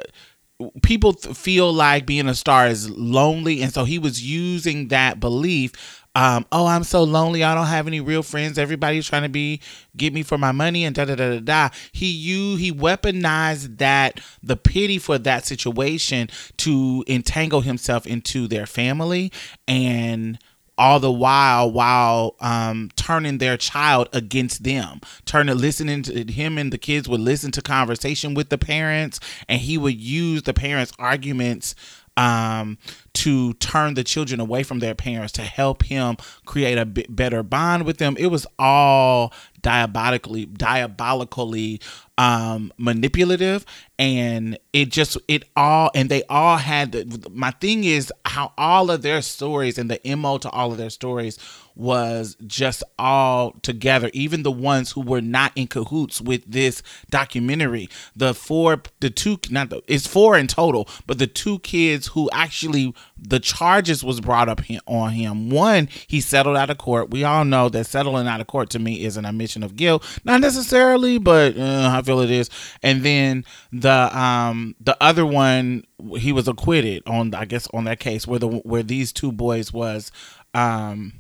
[0.83, 6.03] people feel like being a star is lonely and so he was using that belief
[6.15, 9.61] um, oh i'm so lonely i don't have any real friends everybody's trying to be
[9.97, 11.69] get me for my money and da da da da da.
[11.93, 18.67] He you he weaponized that the pity for that situation to entangle himself into their
[18.67, 19.31] family
[19.69, 20.39] and
[20.79, 25.01] all the while while um, turning their child against them.
[25.25, 29.61] Turning listening to him and the kids would listen to conversation with the parents and
[29.61, 31.75] he would use the parents arguments
[32.17, 32.79] um,
[33.15, 37.85] to turn the children away from their parents to help him create a better bond
[37.85, 38.17] with them.
[38.19, 41.81] It was all diabolically diabolically
[42.19, 43.67] um manipulative.
[43.99, 48.91] And it just it all and they all had the, my thing is how all
[48.91, 51.39] of their stories and the mo to all of their stories
[51.77, 54.11] was just all together.
[54.15, 59.39] Even the ones who were not in cahoots with this documentary the four the two
[59.51, 64.21] not the, it's four in total but the two kids who actually the charges was
[64.21, 65.51] brought up on him.
[65.51, 67.11] One he settled out of court.
[67.11, 70.05] We all know that settling out of court to me is an admission of guilt.
[70.25, 72.49] Not necessarily but uh, i feel it is.
[72.83, 75.85] And then the um the other one
[76.19, 79.73] he was acquitted on i guess on that case where the where these two boys
[79.73, 80.13] was
[80.55, 81.13] um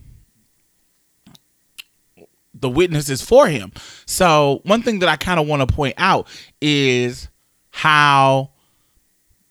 [2.61, 3.73] the witnesses for him.
[4.07, 6.29] So, one thing that I kind of want to point out
[6.61, 7.29] is
[7.71, 8.53] how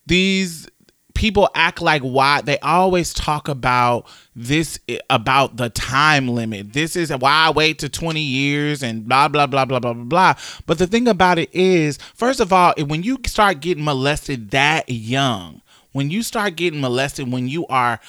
[0.06, 0.68] these
[1.14, 6.74] people act like why they always talk about this about the time limit.
[6.74, 10.04] This is why I wait to 20 years and blah blah blah blah blah blah
[10.04, 10.34] blah.
[10.68, 14.90] But the thing about it is, first of all, when you start getting molested that
[14.90, 15.62] young,
[15.94, 18.00] when you start getting molested when you are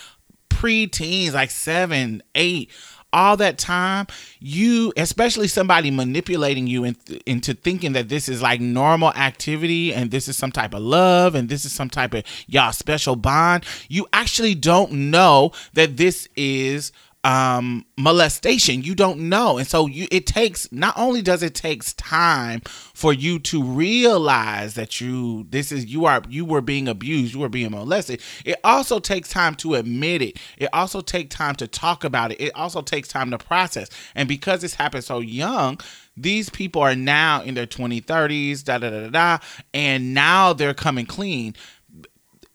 [0.49, 2.71] pre-teens, like seven, eight,
[3.17, 4.07] all that time,
[4.41, 10.11] you, especially somebody manipulating you in, into thinking that this is like normal activity and
[10.11, 13.65] this is some type of love and this is some type of y'all special bond,
[13.89, 16.93] you actually don't know that this is
[17.27, 18.83] um, molestation.
[18.83, 20.07] You don't know, and so you.
[20.13, 25.73] It takes not only does it takes time for you to realize that you this
[25.73, 28.23] is you are you were being abused, you were being molested.
[28.45, 30.39] It also takes time to admit it.
[30.57, 32.41] It also takes time to talk about it.
[32.41, 33.91] It also takes time to process.
[34.15, 35.81] And because this happened so young,
[36.17, 39.39] these people are now in their 20s, 30s, da da da da,
[39.75, 41.55] and now they're coming clean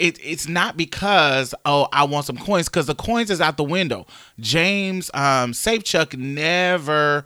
[0.01, 3.63] it, it's not because oh I want some coins because the coins is out the
[3.63, 4.07] window.
[4.39, 7.23] James um, Safechuck never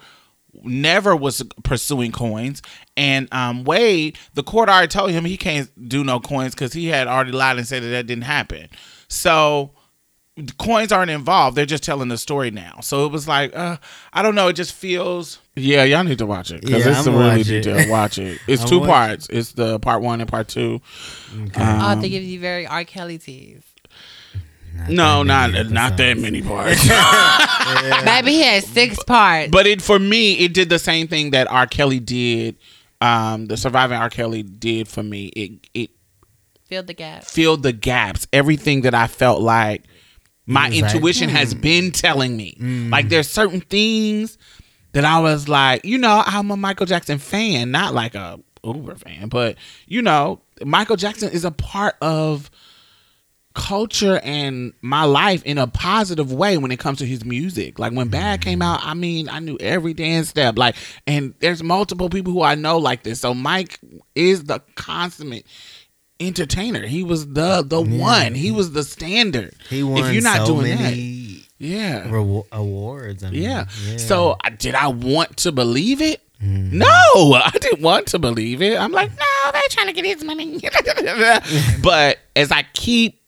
[0.63, 2.61] never was pursuing coins
[2.95, 6.87] and um, Wade the court already told him he can't do no coins because he
[6.87, 8.69] had already lied and said that that didn't happen.
[9.07, 9.71] So
[10.57, 11.55] coins aren't involved.
[11.55, 12.79] They're just telling the story now.
[12.81, 13.77] So it was like, uh,
[14.13, 14.49] I don't know.
[14.49, 15.39] It just feels.
[15.57, 17.89] Yeah, y'all need to watch it because yeah, it's I'm a really detailed.
[17.89, 18.39] Watch it.
[18.47, 19.27] It's two parts.
[19.29, 20.81] It's the part one and part two.
[21.33, 21.61] Okay.
[21.61, 22.83] Um, oh, they give you very R.
[22.83, 23.63] Kelly tease.
[24.89, 26.85] No, not not that many parts.
[28.05, 29.49] Maybe he had six parts.
[29.49, 31.67] But it for me, it did the same thing that R.
[31.67, 32.57] Kelly did.
[32.99, 34.09] Um, the surviving R.
[34.09, 35.27] Kelly did for me.
[35.27, 35.89] It it
[36.65, 37.31] filled the gaps.
[37.31, 38.27] Filled the gaps.
[38.33, 39.85] Everything that I felt like
[40.45, 41.37] my intuition like, hmm.
[41.37, 42.57] has been telling me.
[42.59, 42.91] Mm.
[42.91, 44.37] Like there's certain things
[44.95, 48.95] that I was like, you know, I'm a Michael Jackson fan, not like a Uber
[48.95, 52.49] fan, but you know, Michael Jackson is a part of
[53.53, 57.77] culture and my life in a positive way when it comes to his music.
[57.77, 58.49] Like when Bad mm-hmm.
[58.49, 60.57] came out, I mean, I knew every dance step.
[60.57, 63.19] Like, and there's multiple people who I know like this.
[63.19, 63.77] So Mike
[64.15, 65.45] is the consummate
[66.21, 66.87] entertainer.
[66.87, 68.01] He was the the yeah.
[68.01, 68.33] one.
[68.33, 69.53] He was the standard.
[69.69, 70.93] He won if you're not so doing that,
[71.57, 72.07] yeah,
[72.51, 73.23] awards.
[73.23, 73.65] I mean, yeah.
[73.85, 73.97] yeah.
[73.97, 76.21] So did I want to believe it?
[76.41, 76.73] Mm.
[76.73, 76.85] No,
[77.33, 78.77] I didn't want to believe it.
[78.77, 80.59] I'm like, no, they're trying to get his money.
[81.81, 83.21] but as I keep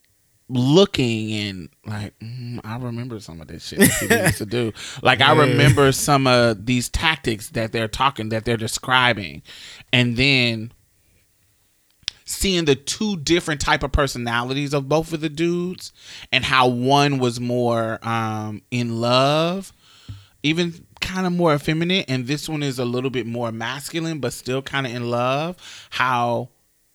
[0.49, 4.71] looking and like mm, I remember some of this shit that people used to do.
[5.01, 9.41] Like I remember some of these tactics that they're talking that they're describing,
[9.93, 10.71] and then
[12.27, 15.91] seeing the two different type of personalities of both of the dudes
[16.31, 19.73] and how one was more um, in love
[20.43, 24.33] even kind of more effeminate, and this one is a little bit more masculine, but
[24.33, 25.57] still kind of in love.
[25.89, 26.49] How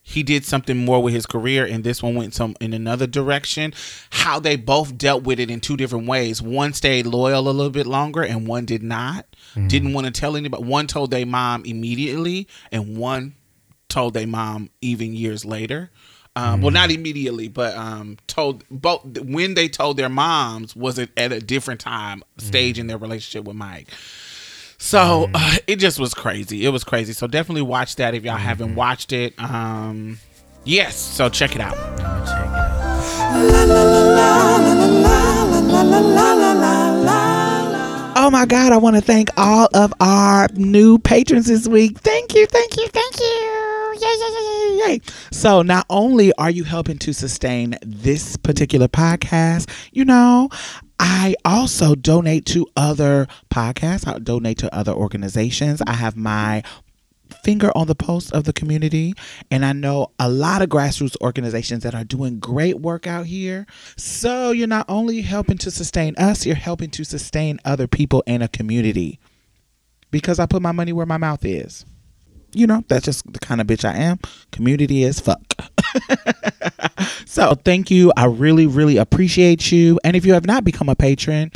[0.05, 3.73] he did something more with his career and this one went some in another direction
[4.11, 7.71] how they both dealt with it in two different ways one stayed loyal a little
[7.71, 9.69] bit longer and one did not mm.
[9.69, 13.33] didn't want to tell anybody one told their mom immediately and one
[13.93, 15.91] told their mom even years later
[16.35, 16.63] um, mm.
[16.63, 21.33] well not immediately but um, told both when they told their moms was it at
[21.33, 22.81] a different time stage mm.
[22.81, 23.89] in their relationship with mike
[24.83, 25.31] so mm.
[25.35, 26.67] uh, it just was crazy.
[26.67, 27.13] It was crazy.
[27.13, 28.45] So definitely watch that if y'all mm-hmm.
[28.45, 29.33] haven't watched it.
[29.39, 30.19] Um,
[30.65, 31.77] yes, so check it out.
[31.77, 32.73] Check it out.
[38.15, 41.99] Oh my God, I want to thank all of our new patrons this week.
[41.99, 43.62] Thank you, thank you, thank you.
[44.01, 45.01] Yay, yay, yay, yay.
[45.31, 50.49] So, not only are you helping to sustain this particular podcast, you know,
[50.99, 55.83] I also donate to other podcasts, I donate to other organizations.
[55.87, 56.63] I have my
[57.33, 59.15] finger on the pulse of the community.
[59.51, 63.67] And I know a lot of grassroots organizations that are doing great work out here.
[63.97, 68.43] So you're not only helping to sustain us, you're helping to sustain other people in
[68.43, 69.19] a community.
[70.11, 71.85] Because I put my money where my mouth is.
[72.55, 74.19] You know, that's just the kind of bitch I am.
[74.51, 75.41] Community is fuck.
[77.27, 78.13] so thank you.
[78.17, 79.99] I really, really appreciate you.
[80.05, 81.51] And if you have not become a patron,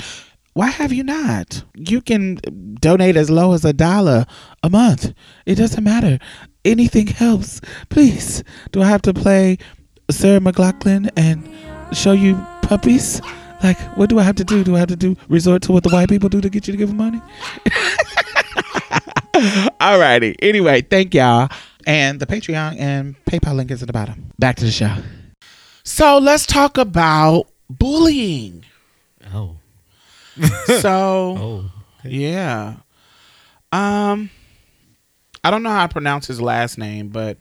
[0.54, 1.62] why have you not?
[1.74, 2.37] You can
[2.80, 4.24] donate as low as a dollar
[4.62, 5.12] a month.
[5.44, 6.18] It doesn't matter.
[6.64, 7.61] Anything helps.
[7.90, 8.42] Please.
[8.72, 9.59] Do I have to play
[10.11, 11.46] Sarah McLachlan and
[11.94, 13.20] show you puppies?
[13.62, 14.64] Like, what do I have to do?
[14.64, 16.72] Do I have to do resort to what the white people do to get you
[16.72, 17.20] to give them money?
[19.81, 20.37] Alrighty.
[20.40, 21.49] Anyway, thank y'all.
[21.87, 24.33] And the Patreon and PayPal link is at the bottom.
[24.38, 24.94] Back to the show.
[25.85, 28.64] So let's talk about bullying.
[29.33, 29.57] Oh.
[30.66, 30.81] so
[31.38, 31.70] oh,
[32.01, 32.14] okay.
[32.14, 32.77] yeah.
[33.72, 34.31] Um
[35.44, 37.40] I don't know how I pronounce his last name, but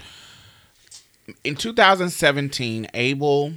[1.43, 3.53] in 2017, Abel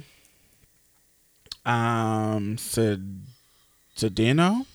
[1.65, 2.57] um
[3.95, 4.65] Cedeno,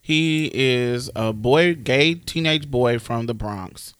[0.00, 3.94] he is a boy, gay teenage boy from the Bronx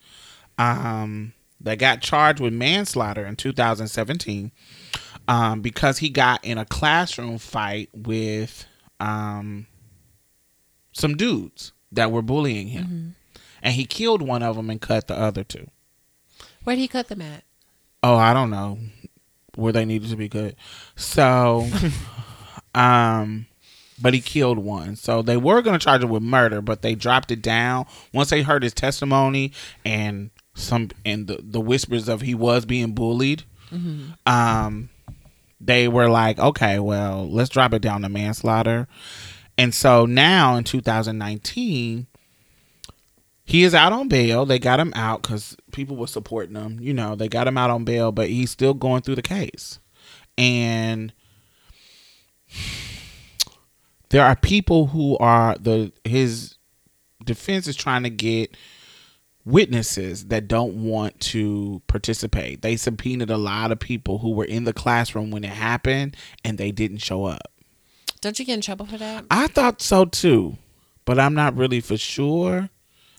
[0.59, 4.53] um, that got charged with manslaughter in 2017
[5.29, 8.67] um, because he got in a classroom fight with
[8.99, 9.67] um,
[10.93, 12.85] some dudes that were bullying him.
[12.85, 13.09] Mm-hmm.
[13.63, 15.69] And he killed one of them and cut the other two.
[16.65, 17.45] Where'd he cut them at?
[18.03, 18.79] Oh, I don't know
[19.55, 20.55] where they needed to be cut.
[20.97, 21.69] So,
[22.75, 23.47] um,
[24.01, 24.97] but he killed one.
[24.97, 28.31] So they were going to charge him with murder, but they dropped it down once
[28.31, 29.53] they heard his testimony
[29.85, 33.45] and some and the, the whispers of he was being bullied.
[33.71, 34.11] Mm-hmm.
[34.27, 34.91] Um,
[35.61, 38.89] they were like, okay, well, let's drop it down to manslaughter.
[39.59, 42.07] And so now in 2019,
[43.45, 44.47] he is out on bail.
[44.47, 46.79] They got him out because people were supporting him.
[46.81, 49.81] You know, they got him out on bail, but he's still going through the case.
[50.39, 51.13] And
[54.11, 56.57] there are people who are the his
[57.25, 58.57] defense is trying to get
[59.45, 62.63] witnesses that don't want to participate.
[62.63, 66.59] They subpoenaed a lot of people who were in the classroom when it happened and
[66.59, 67.53] they didn't show up.
[68.21, 69.25] Don't you get in trouble for that?
[69.31, 70.59] I thought so too,
[71.05, 72.69] but I'm not really for sure.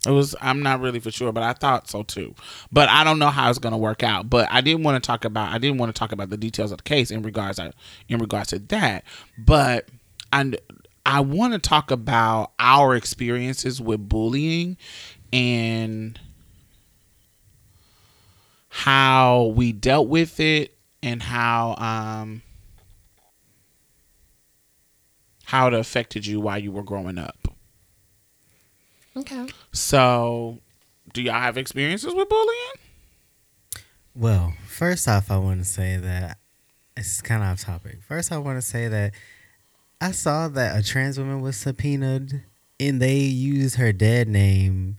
[0.05, 2.35] It was I'm not really for sure, but I thought so too.
[2.71, 4.29] But I don't know how it's going to work out.
[4.29, 6.71] But I didn't want to talk about I didn't want to talk about the details
[6.71, 7.71] of the case in regards to,
[8.09, 9.03] in regards to that.
[9.37, 9.89] But
[10.33, 10.53] I
[11.05, 14.77] I want to talk about our experiences with bullying
[15.33, 16.19] and
[18.69, 22.41] how we dealt with it and how um
[25.43, 27.37] how it affected you while you were growing up.
[29.17, 29.47] Okay.
[29.73, 30.59] So,
[31.13, 32.71] do y'all have experiences with bullying?
[34.15, 36.37] Well, first off, I want to say that
[36.95, 38.01] it's kind of off topic.
[38.07, 39.13] First, I want to say that
[40.01, 42.43] I saw that a trans woman was subpoenaed
[42.79, 44.97] and they used her dead name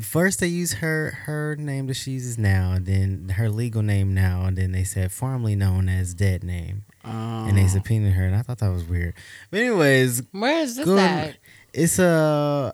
[0.00, 4.14] first they used her her name that she uses now, and then her legal name
[4.14, 7.46] now, and then they said formerly known as dead name, oh.
[7.48, 7.68] and they oh.
[7.68, 9.14] subpoenaed her, and I thought that was weird.
[9.50, 11.36] But anyways, where is this going, at?
[11.72, 12.72] It's a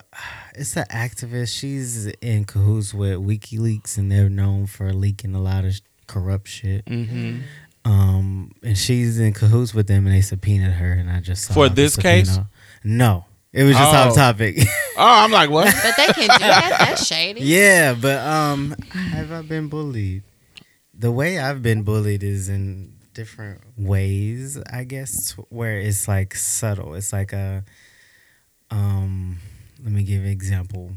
[0.55, 1.59] it's an activist.
[1.59, 6.85] She's in cahoots with WikiLeaks, and they're known for leaking a lot of corrupt shit.
[6.87, 7.41] Mm-hmm.
[7.87, 11.55] Um, and she's in cahoots with them, and they subpoenaed her, and I just saw
[11.55, 12.37] for this case.
[12.83, 13.97] No, it was just oh.
[13.97, 14.59] off topic.
[14.59, 14.65] oh,
[14.97, 15.73] I'm like, what?
[15.85, 16.77] But they can do that.
[16.81, 17.43] That's shady.
[17.43, 20.25] Yeah, but um, have I been bullied?
[20.95, 26.95] The way I've been bullied is in different ways, I guess, where it's like subtle.
[26.95, 27.65] It's like a
[28.69, 29.39] um
[29.85, 30.91] let me give an example.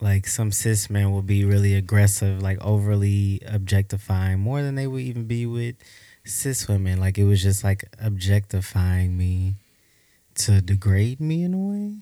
[0.00, 5.02] Like some cis men will be really aggressive, like overly objectifying more than they would
[5.02, 5.74] even be with
[6.24, 7.00] cis women.
[7.00, 9.56] Like it was just like objectifying me
[10.36, 11.94] to degrade me in a way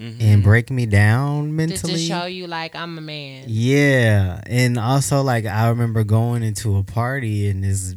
[0.00, 0.22] Mm-hmm.
[0.22, 1.92] and break me down Just mentally.
[1.92, 3.44] to show you like I'm a man.
[3.46, 7.94] Yeah, and also like I remember going into a party and this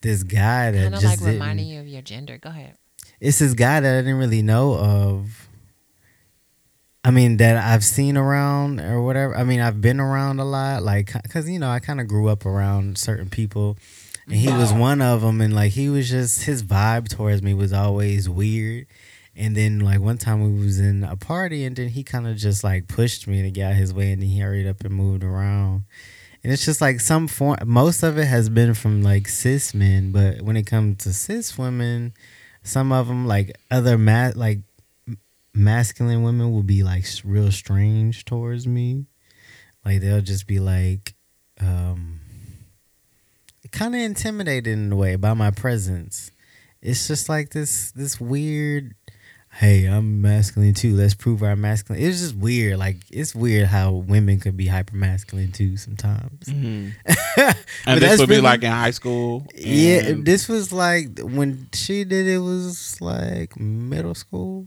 [0.00, 2.38] this guy that Kind of just like didn't, reminding you of your gender.
[2.38, 2.76] Go ahead.
[3.20, 5.43] it's this guy that I didn't really know of.
[7.04, 9.36] I mean that I've seen around or whatever.
[9.36, 12.28] I mean I've been around a lot, like because you know I kind of grew
[12.28, 13.76] up around certain people,
[14.26, 15.42] and he was one of them.
[15.42, 18.86] And like he was just his vibe towards me was always weird.
[19.36, 22.36] And then like one time we was in a party, and then he kind of
[22.36, 24.94] just like pushed me to get out his way, and then he hurried up and
[24.94, 25.84] moved around.
[26.42, 27.58] And it's just like some form.
[27.66, 31.58] Most of it has been from like cis men, but when it comes to cis
[31.58, 32.14] women,
[32.62, 34.60] some of them like other ma- like
[35.54, 39.06] masculine women will be like real strange towards me.
[39.84, 41.14] Like they'll just be like,
[41.60, 42.20] um,
[43.74, 46.30] kind of intimidated in a way by my presence.
[46.80, 48.94] It's just like this this weird.
[49.50, 50.96] Hey, I'm masculine too.
[50.96, 52.02] Let's prove our masculine.
[52.02, 52.78] It's just weird.
[52.78, 56.46] Like it's weird how women could be hyper masculine too sometimes.
[56.46, 56.90] Mm-hmm.
[57.86, 59.46] And this would be like in high school.
[59.54, 64.66] Yeah, this was like when she did it was like middle school.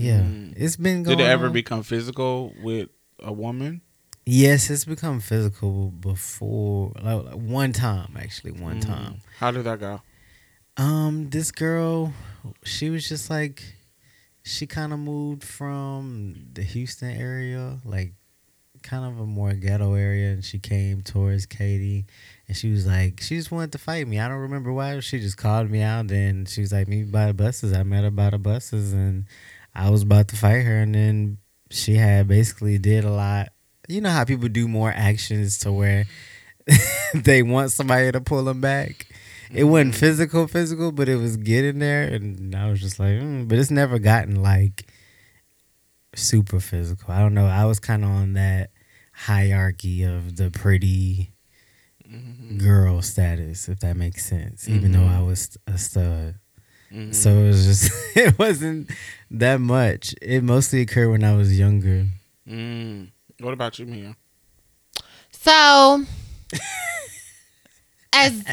[0.00, 0.54] Yeah, Mm.
[0.56, 1.18] it's been going.
[1.18, 1.52] Did it ever on.
[1.52, 2.88] become physical with
[3.20, 3.82] a woman?
[4.26, 6.92] Yes, it's become physical before.
[7.02, 8.86] Like, like one time, actually, one Mm.
[8.86, 9.14] time.
[9.38, 10.02] How did that go?
[10.76, 12.12] Um, this girl,
[12.64, 13.62] she was just like,
[14.42, 18.14] she kind of moved from the Houston area, like
[18.82, 22.06] kind of a more ghetto area, and she came towards Katy,
[22.48, 24.18] and she was like, she just wanted to fight me.
[24.18, 24.98] I don't remember why.
[25.00, 27.74] She just called me out, and she was like, meet me by the buses.
[27.74, 29.26] I met her by the buses, and
[29.74, 31.38] I was about to fight her, and then
[31.70, 33.50] she had basically did a lot.
[33.88, 36.06] You know how people do more actions to where
[37.14, 39.06] they want somebody to pull them back.
[39.52, 40.00] It wasn't mm-hmm.
[40.00, 43.70] physical, physical, but it was getting there, and I was just like, mm, but it's
[43.70, 44.90] never gotten like
[46.14, 47.12] super physical.
[47.12, 47.46] I don't know.
[47.46, 48.70] I was kind of on that
[49.12, 51.32] hierarchy of the pretty
[52.08, 52.58] mm-hmm.
[52.58, 54.68] girl status, if that makes sense.
[54.68, 55.18] Even though mm-hmm.
[55.18, 56.36] I was a stud,
[56.92, 57.14] Mhm.
[57.14, 58.90] so it was just it wasn't
[59.30, 60.14] that much.
[60.20, 62.06] It mostly occurred when I was younger.
[62.48, 63.10] Mm.
[63.40, 64.16] What about you, Mia?
[65.30, 66.04] So,
[68.12, 68.44] as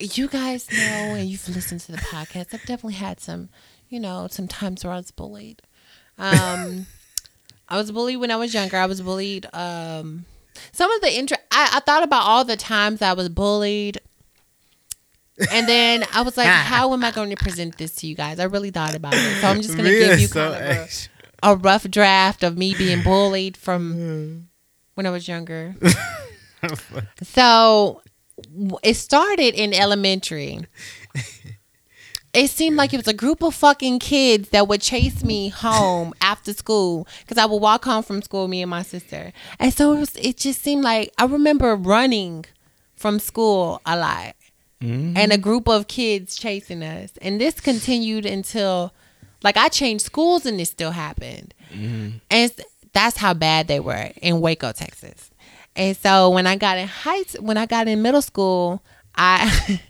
[0.00, 3.48] you guys know, and you've listened to the podcast, I've definitely had some,
[3.88, 5.62] you know, some times where I was bullied.
[6.18, 6.86] Um,
[7.68, 8.76] I was bullied when I was younger.
[8.76, 9.46] I was bullied.
[9.52, 10.26] Um,
[10.72, 14.00] some of the inter- I, I thought about all the times I was bullied.
[15.50, 18.38] And then I was like, how am I going to present this to you guys?
[18.38, 19.40] I really thought about it.
[19.40, 20.60] So I'm just going to give you kind of
[21.42, 24.48] a, a rough draft of me being bullied from
[24.94, 25.74] when I was younger.
[27.22, 28.02] so
[28.82, 30.60] it started in elementary.
[32.32, 36.14] It seemed like it was a group of fucking kids that would chase me home
[36.20, 39.32] after school because I would walk home from school, me and my sister.
[39.58, 42.44] And so it, was, it just seemed like I remember running
[42.94, 44.36] from school a lot
[45.16, 47.12] and a group of kids chasing us.
[47.20, 48.92] And this continued until,
[49.42, 51.52] like, I changed schools and this still happened.
[52.30, 52.52] And
[52.92, 55.30] that's how bad they were in Waco, Texas.
[55.76, 58.82] And so when I got in heights, when I got in middle school,
[59.14, 59.80] I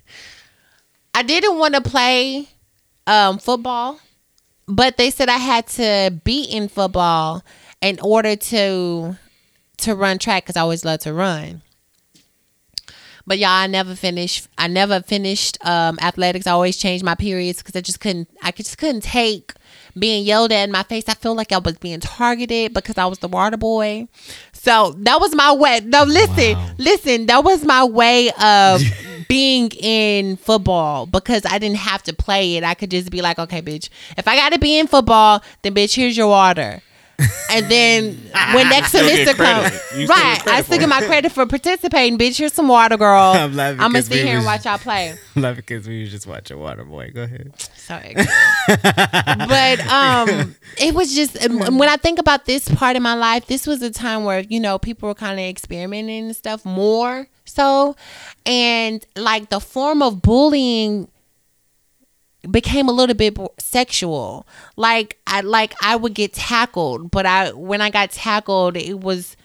[1.15, 2.49] I didn't want to play
[3.07, 3.99] um, football,
[4.67, 7.43] but they said I had to be in football
[7.81, 9.17] in order to
[9.79, 11.63] to run track because I always loved to run.
[13.31, 14.49] But y'all, I never finished.
[14.59, 16.49] I never finished um, athletics.
[16.49, 18.29] I always changed my periods because I just couldn't.
[18.43, 19.53] I just couldn't take
[19.97, 21.05] being yelled at in my face.
[21.07, 24.09] I feel like I was being targeted because I was the water boy.
[24.53, 25.79] So that was my way.
[25.85, 26.71] No, listen, Wow.
[26.79, 27.27] listen.
[27.27, 28.83] That was my way of
[29.29, 32.65] being in football because I didn't have to play it.
[32.65, 33.91] I could just be like, okay, bitch.
[34.19, 36.83] If I got to be in football, then bitch, here's your water.
[37.51, 38.17] And then
[38.55, 39.73] when next semester comes,
[40.09, 40.47] right?
[40.47, 42.19] I still get my credit for participating.
[42.19, 43.33] Bitch, here's some water, girl.
[43.35, 45.15] I'm laughing I'm gonna sit we here and watch y'all play.
[45.37, 47.15] Love it because we was just watching Waterboy.
[47.15, 47.53] Go ahead.
[47.77, 48.15] Sorry.
[48.17, 53.47] but um it was just um, when I think about this part of my life,
[53.47, 57.27] this was a time where, you know, people were kind of experimenting and stuff more
[57.45, 57.97] so
[58.47, 61.09] and like the form of bullying
[62.49, 64.47] became a little bit sexual.
[64.77, 69.37] Like I like I would get tackled, but I when I got tackled, it was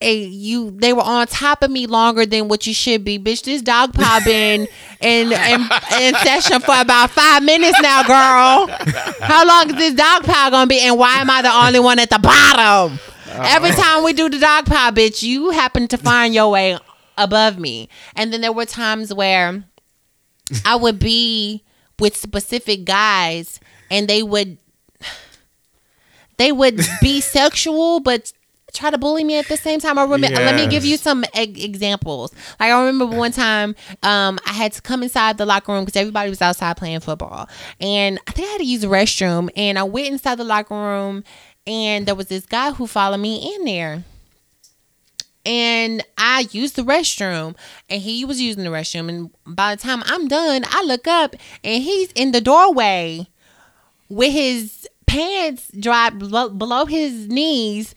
[0.00, 3.44] a, you they were on top of me longer than what you should be, bitch.
[3.44, 4.66] This dog paw been
[5.00, 5.60] in, in
[6.00, 8.66] in session for about five minutes now, girl.
[9.20, 10.80] How long is this dog paw gonna be?
[10.80, 12.98] And why am I the only one at the bottom?
[13.34, 13.42] Oh.
[13.44, 16.78] Every time we do the dog paw, bitch, you happen to find your way
[17.16, 17.88] above me.
[18.16, 19.64] And then there were times where
[20.64, 21.62] I would be
[22.02, 23.60] with specific guys
[23.92, 24.58] and they would
[26.36, 28.32] they would be sexual but
[28.72, 29.98] try to bully me at the same time.
[29.98, 30.40] I remember.
[30.40, 32.32] Let me give you some e- examples.
[32.58, 36.00] Like I remember one time, um, I had to come inside the locker room because
[36.00, 37.48] everybody was outside playing football,
[37.80, 39.50] and I think I had to use the restroom.
[39.56, 41.22] And I went inside the locker room,
[41.66, 44.04] and there was this guy who followed me in there.
[45.44, 47.56] And I used the restroom,
[47.90, 49.08] and he was using the restroom.
[49.08, 51.34] And by the time I'm done, I look up,
[51.64, 53.26] and he's in the doorway
[54.08, 57.94] with his pants dropped below, his knees,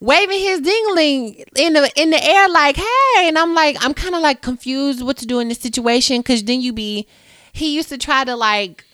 [0.00, 4.14] waving his dingling in the in the air like, "Hey!" And I'm like, I'm kind
[4.14, 7.06] of like confused what to do in this situation because then you be,
[7.52, 8.84] he used to try to like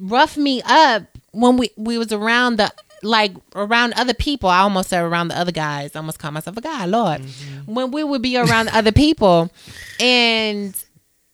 [0.00, 2.72] rough me up when we we was around the
[3.02, 4.48] like around other people.
[4.48, 5.94] I almost said around the other guys.
[5.94, 6.84] I almost call myself a guy.
[6.86, 7.72] Lord, mm-hmm.
[7.74, 9.50] when we would be around other people,
[10.00, 10.74] and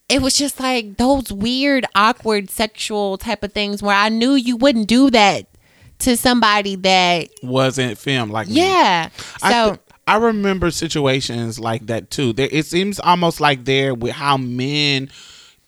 [0.08, 4.56] it was just like those weird, awkward, sexual type of things where I knew you
[4.56, 5.46] wouldn't do that
[6.00, 8.56] to somebody that, Wasn't film like me.
[8.56, 9.08] yeah.
[9.42, 12.32] I, So th- I remember situations like that too.
[12.34, 15.10] There, it seems almost like there with how men.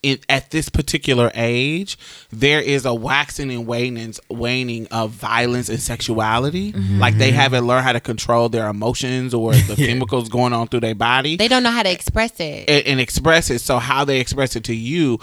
[0.06, 1.98] In, at this particular age,
[2.30, 6.72] there is a waxing and waning, waning of violence and sexuality.
[6.72, 7.00] Mm-hmm.
[7.00, 7.36] Like they mm-hmm.
[7.36, 11.36] haven't learned how to control their emotions or the chemicals going on through their body
[11.36, 12.68] they don't know how to express it.
[12.68, 13.60] and, and express it.
[13.60, 15.18] So how they express it to you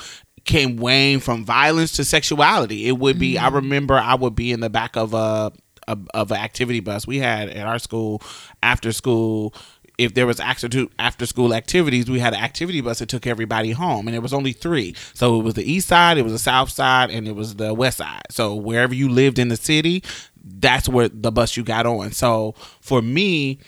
[0.45, 2.87] can wane from violence to sexuality.
[2.87, 3.37] It would be.
[3.37, 3.55] I mm-hmm.
[3.55, 5.51] remember I would be in the back of a,
[5.87, 8.21] a of an activity bus we had at our school
[8.61, 9.53] after school.
[9.97, 14.07] If there was after school activities, we had an activity bus that took everybody home,
[14.07, 14.95] and there was only three.
[15.13, 17.73] So it was the east side, it was the south side, and it was the
[17.73, 18.23] west side.
[18.31, 20.03] So wherever you lived in the city,
[20.43, 22.11] that's where the bus you got on.
[22.11, 23.59] So for me,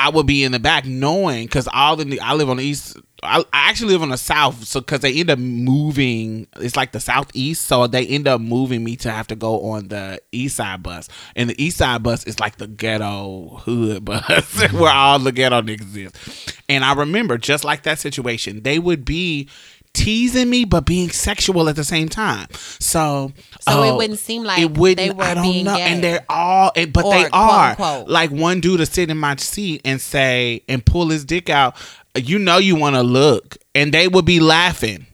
[0.00, 2.96] I would be in the back knowing because all the I live on the east.
[3.22, 6.92] I, I actually live on the south, so because they end up moving, it's like
[6.92, 10.56] the southeast, so they end up moving me to have to go on the east
[10.56, 15.18] side bus, and the east side bus is like the ghetto hood bus where all
[15.18, 16.54] the ghetto niggas is.
[16.70, 19.50] And I remember just like that situation, they would be
[19.92, 22.46] teasing me but being sexual at the same time.
[22.78, 24.96] So So it oh, wouldn't seem like it wouldn't.
[24.98, 25.82] they were I don't being know, gay.
[25.82, 28.08] and they're all, but Or they quote, are unquote.
[28.08, 31.76] like one dude to sit in my seat and say and pull his dick out.
[32.16, 35.06] You know you want to look, and they would be laughing.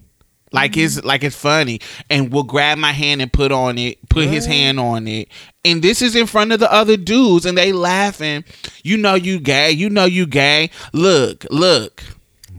[0.52, 0.80] Like Mm-hmm.
[0.80, 4.46] it's like it's funny, and will grab my hand and put on it, put his
[4.46, 5.28] hand on it,
[5.64, 8.44] and this is in front of the other dudes, and they laughing.
[8.84, 9.72] You know you gay.
[9.72, 10.70] You know you gay.
[10.92, 12.02] Look, look.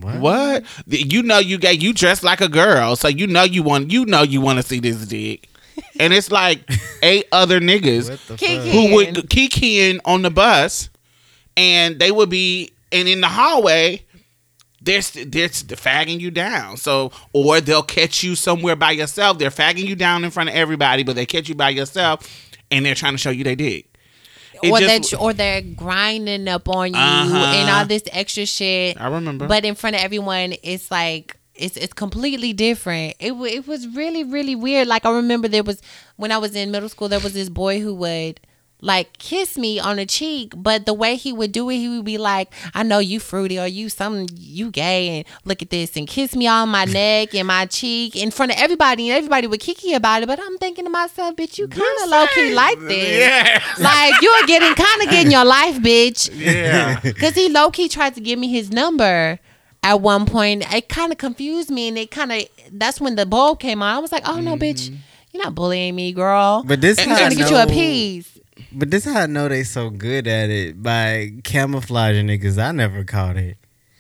[0.02, 0.64] What?
[0.88, 1.74] You know you gay.
[1.74, 3.92] You dress like a girl, so you know you want.
[3.92, 5.50] You know you want to see this dick,
[6.00, 6.62] and it's like
[7.04, 8.56] eight other niggas What the Kiki.
[8.58, 8.72] fuck?
[8.72, 10.90] who would kikiing on the bus,
[11.56, 14.04] and they would be and in the hallway.
[14.80, 16.78] They're they're fagging you down.
[16.78, 19.38] So or they'll catch you somewhere by yourself.
[19.38, 22.26] They're fagging you down in front of everybody, but they catch you by yourself,
[22.72, 23.87] and they're trying to show you they dick.
[24.64, 27.54] It or just- that or they're grinding up on you Uh-huh.
[27.56, 29.00] and all this extra shit.
[29.00, 29.48] I remember.
[29.48, 33.16] But in front of everyone, it's like it's it's completely different.
[33.20, 34.88] It it was really really weird.
[34.88, 35.82] Like I remember there was
[36.16, 38.40] when I was in middle school, there was this boy who would
[38.82, 42.06] like kiss me on the cheek, but the way he would do it, he would
[42.06, 45.98] be like, "I know you fruity or you some you gay and look at this
[45.98, 49.48] and kiss me on my neck and my cheek in front of everybody, and everybody
[49.48, 52.54] would kiki about it." But I'm thinking to myself, "Bitch, you kind of low key
[52.54, 53.64] like this." Yeah.
[53.80, 56.30] like you're getting kind of getting your life, bitch.
[56.34, 57.00] Yeah.
[57.18, 59.40] Because he low key tried to give me his number
[59.82, 60.72] at one point.
[60.74, 63.96] It kind of confused me, and it kind of that's when the bulb came on.
[63.96, 64.96] I was like, oh no, bitch, mm-hmm.
[65.32, 66.64] you're not bullying me, girl.
[66.64, 68.37] But this I'm trying to get you a piece.
[68.72, 72.72] But this how I know they so good at it by camouflaging it because I
[72.72, 73.58] never caught it.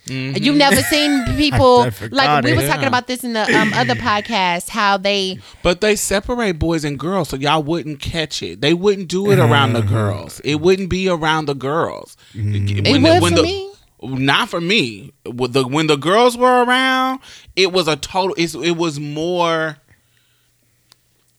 [0.08, 0.42] Mm-hmm.
[0.42, 1.80] You've never seen people
[2.12, 2.56] like we it.
[2.56, 4.70] were talking about this in the um, other podcast.
[4.70, 8.62] How they But they separate boys and girls, so y'all wouldn't catch it.
[8.62, 9.90] They wouldn't do it around the uh-huh.
[9.94, 10.40] girls.
[10.42, 12.16] It wouldn't be around the girls.
[12.34, 12.52] Mm-hmm.
[12.52, 13.74] When it the- would when for the- me.
[14.00, 15.12] Not for me.
[15.26, 17.20] With the when the girls were around,
[17.56, 18.36] it was a total.
[18.38, 19.78] It's, it was more.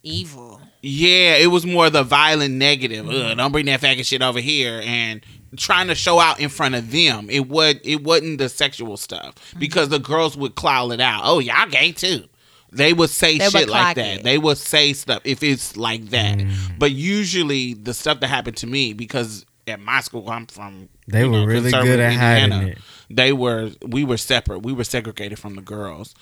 [0.02, 0.57] Evil.
[0.80, 3.08] Yeah, it was more the violent negative.
[3.08, 3.36] Ugh, mm-hmm.
[3.36, 5.24] don't bring that faggot shit over here and
[5.56, 7.28] trying to show out in front of them.
[7.30, 9.58] It would it wasn't the sexual stuff mm-hmm.
[9.58, 11.22] because the girls would cloud it out.
[11.24, 12.24] Oh, y'all gay too.
[12.70, 14.18] They would say They would shit like clock that.
[14.18, 14.22] it.
[14.24, 16.38] They would say stuff if it's like that.
[16.38, 16.78] Mm-hmm.
[16.78, 20.28] But usually the stuff that happened to me because at my school.
[20.28, 20.88] I'm from.
[21.06, 22.78] They you were really conservative good at hiding it.
[23.10, 23.70] They were.
[23.86, 24.60] We were separate.
[24.60, 26.14] We were segregated from the girls.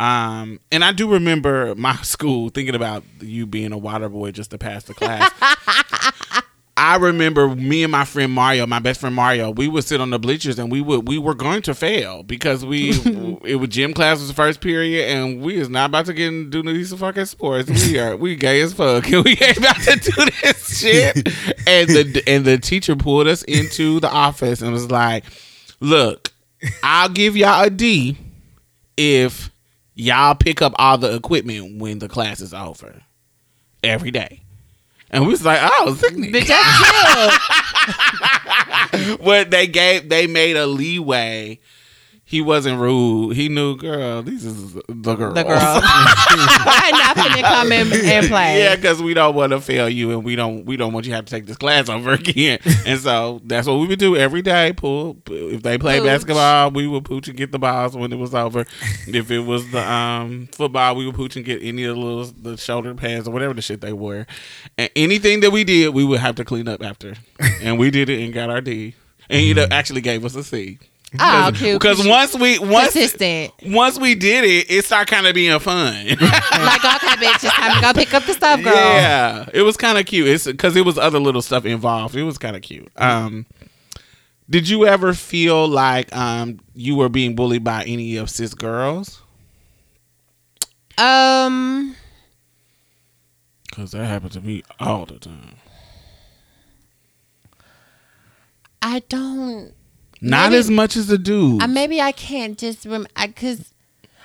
[0.00, 4.50] Um, and I do remember my school thinking about you being a water boy just
[4.50, 5.30] to pass the class.
[6.76, 10.10] I remember me and my friend Mario, my best friend Mario, we would sit on
[10.10, 12.90] the bleachers and we would we were going to fail because we
[13.44, 16.28] it was gym class was the first period and we is not about to get
[16.28, 17.70] into these fucking sports.
[17.70, 21.16] We are we gay as fuck and we ain't about to do this shit.
[21.66, 25.24] And the and the teacher pulled us into the office and was like,
[25.78, 26.32] "Look,
[26.82, 28.18] I'll give y'all a D
[28.96, 29.50] if
[29.94, 33.02] y'all pick up all the equipment when the class is over
[33.82, 34.40] every day."
[35.10, 36.68] And we was like, "Oh, sickening." Bitch, that's
[39.20, 41.60] what they gave they made a leeway.
[42.34, 43.36] He wasn't rude.
[43.36, 44.20] He knew, girl.
[44.20, 45.34] These is the girls.
[45.34, 45.54] The girl.
[45.80, 48.58] Why not finna come in and play?
[48.58, 51.12] yeah, because we don't want to fail you, and we don't we don't want you
[51.12, 52.58] to have to take this class over again.
[52.84, 54.72] and so that's what we would do every day.
[54.72, 56.06] Pull if they play Pooch.
[56.06, 58.64] basketball, we would pooch and get the balls when it was over.
[59.06, 62.24] if it was the um football, we would pooch and get any of the little
[62.24, 64.26] the shoulder pads or whatever the shit they were.
[64.76, 67.14] And anything that we did, we would have to clean up after.
[67.62, 68.96] and we did it and got our D.
[69.30, 70.80] And he actually gave us a C.
[71.20, 71.80] Oh, cute.
[71.80, 73.52] Because once we once consistent.
[73.66, 76.06] once we did it, it started kind of being fun.
[76.08, 78.74] like, okay, bitch, it's time to go pick up the stuff, girl.
[78.74, 80.26] Yeah, it was kind of cute.
[80.26, 82.16] It's because it was other little stuff involved.
[82.16, 82.88] It was kind of cute.
[82.96, 83.46] Um,
[84.50, 89.22] did you ever feel like um you were being bullied by any of cis girls?
[90.98, 91.96] Um,
[93.68, 95.56] Because that happened to me all the time.
[98.82, 99.72] I don't.
[100.24, 101.62] Not Maybe- as much as the dude.
[101.62, 103.06] I maybe I can't just rem.
[103.16, 103.60] I because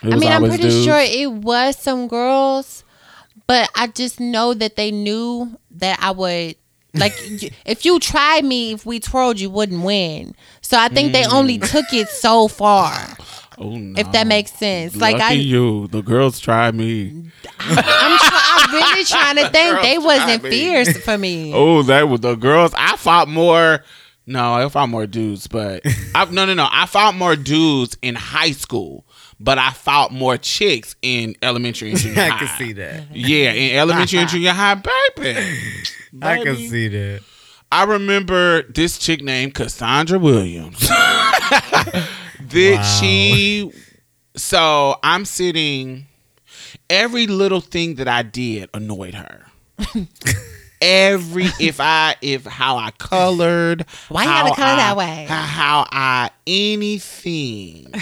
[0.02, 0.84] It I mean I'm pretty dudes.
[0.86, 2.84] sure it was some girls,
[3.47, 6.56] but I just know that they knew that I would.
[6.93, 7.14] Like
[7.66, 10.36] if you tried me, if we twirled, you wouldn't win.
[10.62, 11.70] So I think they only Mm.
[11.70, 13.18] took it so far.
[13.62, 14.00] Oh, no.
[14.00, 14.95] If that makes sense.
[14.95, 15.88] Like I, you.
[15.88, 17.30] The girls tried me.
[17.60, 19.82] I'm, try, I'm really trying to think.
[19.82, 20.50] They wasn't tried me.
[20.50, 21.52] fierce for me.
[21.54, 22.74] Oh, that was the girls.
[22.78, 23.84] I fought more.
[24.32, 25.82] No, I fought more dudes, but
[26.14, 26.68] I, no, no, no.
[26.72, 29.06] I fought more dudes in high school,
[29.40, 32.36] but I found more chicks in elementary and junior high.
[32.36, 33.16] I can see that.
[33.16, 35.40] Yeah, in elementary and junior high, baby.
[36.22, 37.22] I can see that.
[37.72, 40.80] I remember this chick named Cassandra Williams.
[40.88, 42.08] that
[42.52, 42.82] Wow.
[43.00, 43.72] she.
[44.36, 46.06] So I'm sitting.
[46.90, 49.46] Every little thing that I did annoyed her.
[50.82, 55.26] Every if I if how I colored, Why you how gotta color I- that way?
[55.28, 57.94] How, how I anything.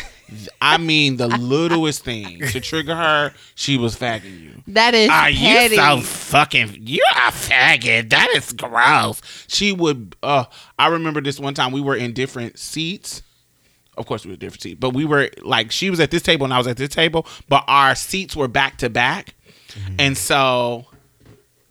[0.62, 4.62] I mean the littlest thing to trigger her, she was fagging you.
[4.68, 6.80] That is Are you so fucking?
[6.82, 8.10] You're a faggot.
[8.10, 9.22] That is gross.
[9.48, 10.16] She would.
[10.22, 10.44] Uh,
[10.78, 13.22] I remember this one time we were in different seats.
[13.98, 16.44] Of course, we were different seats, but we were like she was at this table
[16.44, 19.34] and I was at this table, but our seats were back to back,
[19.98, 20.86] and so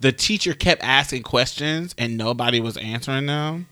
[0.00, 3.68] the teacher kept asking questions and nobody was answering them.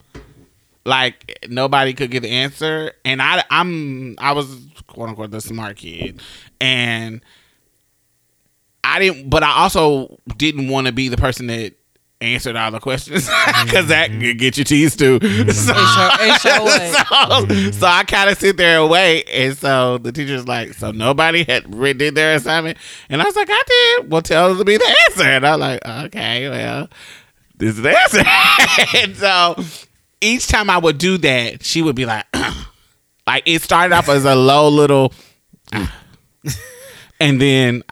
[0.86, 5.78] Like nobody could get the answer, and I, I'm, I was quote unquote the smart
[5.78, 6.20] kid,
[6.60, 7.22] and
[8.82, 11.72] I didn't, but I also didn't want to be the person that
[12.24, 13.26] answered all the questions
[13.64, 14.20] because that mm-hmm.
[14.20, 15.18] could get you teased too.
[15.20, 15.50] Mm-hmm.
[15.64, 19.56] So, It sure, it sure so, so I kind of sit there and wait, and
[19.56, 23.48] so the teacher's like, "So nobody had re- did their assignment," and I was like,
[23.50, 26.88] "I did." Well, tell us to be the answer, and I'm like, "Okay, well,
[27.56, 28.22] this is the answer."
[28.98, 29.64] and so
[30.20, 32.26] each time I would do that, she would be like,
[33.26, 35.12] like it started off as a low little,
[35.72, 35.94] ah.
[37.20, 37.82] and then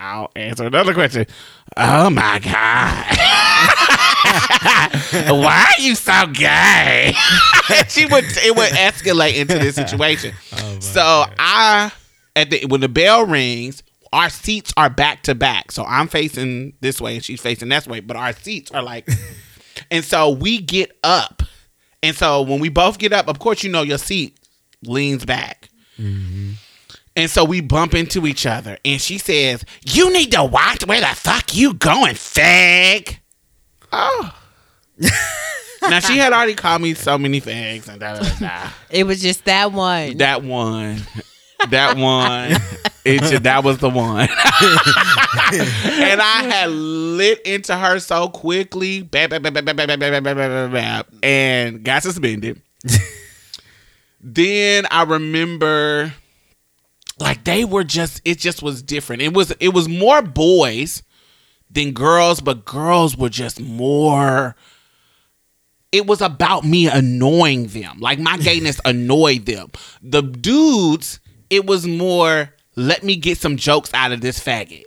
[0.00, 1.26] I'll answer another question.
[1.76, 3.06] Oh my god.
[5.42, 7.12] Why are you so gay?
[7.88, 10.34] she would it would escalate into this situation.
[10.52, 11.92] Oh so I
[12.34, 13.82] at the when the bell rings,
[14.12, 15.70] our seats are back to back.
[15.70, 19.06] So I'm facing this way and she's facing that way, but our seats are like
[19.90, 21.42] and so we get up.
[22.02, 24.38] And so when we both get up, of course you know your seat
[24.82, 25.68] leans back.
[25.98, 26.52] Mm-hmm.
[27.20, 31.02] And so we bump into each other, and she says, "You need to watch where
[31.02, 33.18] the fuck you going, fag."
[33.92, 34.34] Oh.
[35.82, 38.38] now she had already called me so many fags and da da da.
[38.38, 38.70] da.
[38.88, 40.16] It was just that one.
[40.16, 41.02] That one,
[41.68, 42.52] that one,
[43.04, 44.20] it ju- that was the one.
[44.20, 44.30] and
[46.22, 49.06] I had lit into her so quickly,
[51.22, 52.62] and got suspended.
[54.22, 56.14] then I remember
[57.20, 59.22] like they were just it just was different.
[59.22, 61.02] It was it was more boys
[61.70, 64.56] than girls, but girls were just more
[65.92, 67.98] it was about me annoying them.
[67.98, 69.70] Like my gayness annoyed them.
[70.02, 74.84] The dudes, it was more let me get some jokes out of this faggot.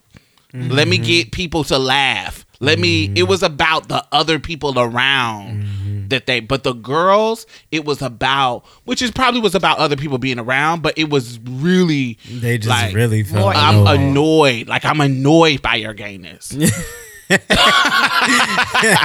[0.53, 0.71] Mm-hmm.
[0.71, 2.45] Let me get people to laugh.
[2.59, 2.81] Let mm-hmm.
[2.81, 5.82] me it was about the other people around mm-hmm.
[6.10, 10.18] That they but the girls, it was about which is probably was about other people
[10.18, 14.68] being around, but it was really they just like, really felt I'm annoyed.
[14.68, 16.56] Like I'm annoyed by your gayness.
[17.30, 17.39] I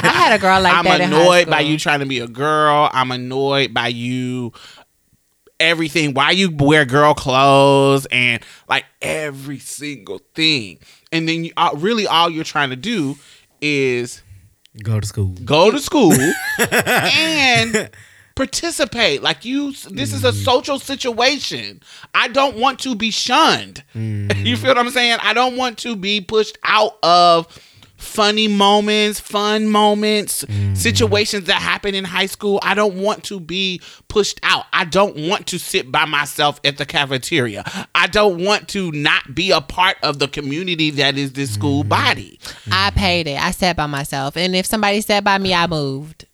[0.02, 1.00] had a girl like I'm that.
[1.00, 2.90] I'm annoyed by you trying to be a girl.
[2.92, 4.52] I'm annoyed by you
[5.60, 6.14] everything.
[6.14, 10.78] Why you wear girl clothes and like every single thing.
[11.12, 13.16] And then you, uh, really all you're trying to do
[13.60, 14.22] is
[14.82, 15.34] go to school.
[15.44, 16.12] Go to school
[16.58, 17.90] and
[18.34, 19.22] participate.
[19.22, 20.42] Like you this is a mm-hmm.
[20.44, 21.82] social situation.
[22.14, 23.82] I don't want to be shunned.
[23.94, 24.28] Mm.
[24.48, 25.18] You feel what I'm saying?
[25.22, 27.46] I don't want to be pushed out of
[27.98, 30.74] funny moments, fun moments, mm-hmm.
[30.74, 32.58] situations that happen in high school.
[32.62, 34.64] I don't want to be pushed out.
[34.72, 37.64] I don't want to sit by myself at the cafeteria.
[37.94, 41.80] I don't want to not be a part of the community that is this school
[41.80, 41.90] mm-hmm.
[41.90, 42.40] body.
[42.70, 43.42] I paid it.
[43.42, 44.36] I sat by myself.
[44.36, 46.26] And if somebody sat by me, I moved.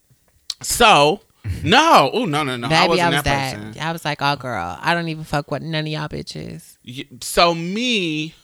[0.60, 1.20] So,
[1.62, 2.68] no, oh no, no, no.
[2.68, 3.82] Baby, I wasn't I was that, that person.
[3.82, 6.76] I was like, oh girl, I don't even fuck with none of y'all bitches.
[7.22, 8.34] So me,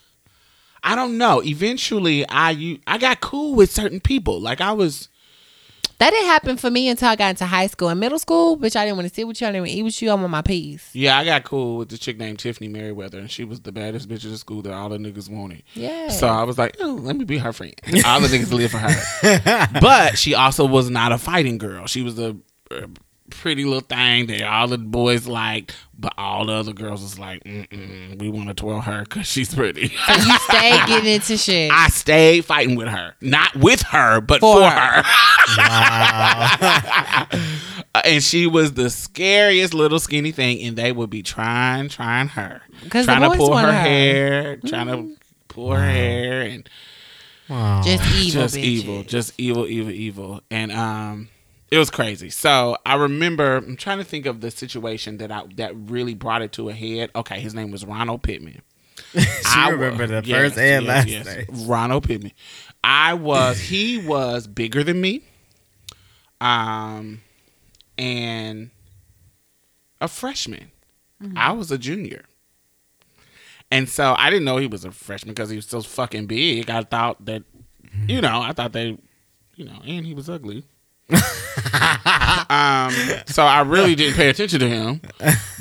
[0.82, 1.42] I don't know.
[1.42, 4.40] Eventually, I you I got cool with certain people.
[4.40, 5.08] Like I was.
[5.98, 8.74] That didn't happen for me until I got into high school and middle school, bitch.
[8.74, 9.46] I didn't want to sit with you.
[9.46, 10.10] I didn't want to eat with you.
[10.10, 10.88] I want my piece.
[10.94, 14.08] Yeah, I got cool with the chick named Tiffany Merriweather, and she was the baddest
[14.08, 15.62] bitch in the school that all the niggas wanted.
[15.74, 16.08] Yeah.
[16.08, 17.74] So I was like, oh, let me be her friend.
[18.06, 19.68] All the niggas live for her.
[19.82, 21.86] but she also was not a fighting girl.
[21.86, 22.34] She was a
[23.30, 27.42] pretty little thing that all the boys like, but all the other girls was like,
[27.44, 29.92] we want to twirl her because she's pretty.
[30.06, 31.70] So you stayed getting into shit.
[31.70, 35.02] I stayed fighting with her, not with her, but for, for her.
[35.56, 37.26] Wow.
[38.04, 42.62] and she was the scariest little skinny thing, and they would be trying, trying her,
[42.88, 44.66] trying to pull her, her, hair, mm-hmm.
[44.68, 45.16] trying to
[45.48, 46.68] pull her hair, and
[47.48, 47.82] wow.
[47.82, 48.62] just evil, just bitches.
[48.62, 51.28] evil, just evil, evil, evil, and um
[51.70, 52.30] it was crazy.
[52.30, 56.42] So I remember I'm trying to think of the situation that I that really brought
[56.42, 57.10] it to a head.
[57.14, 58.62] Okay, his name was Ronald Pittman.
[59.46, 61.26] I remember the yes, first and yes, last yes.
[61.26, 61.68] name.
[61.68, 62.32] Ronald Pittman.
[62.82, 65.22] I was he was bigger than me.
[66.40, 67.22] Um
[67.96, 68.70] and
[70.00, 70.70] a freshman.
[71.22, 71.36] Mm-hmm.
[71.36, 72.24] I was a junior.
[73.70, 76.70] And so I didn't know he was a freshman because he was so fucking big.
[76.70, 77.44] I thought that,
[78.08, 78.98] you know, I thought they,
[79.54, 80.64] you know, and he was ugly.
[82.50, 82.92] um,
[83.26, 85.00] so I really didn't pay attention to him.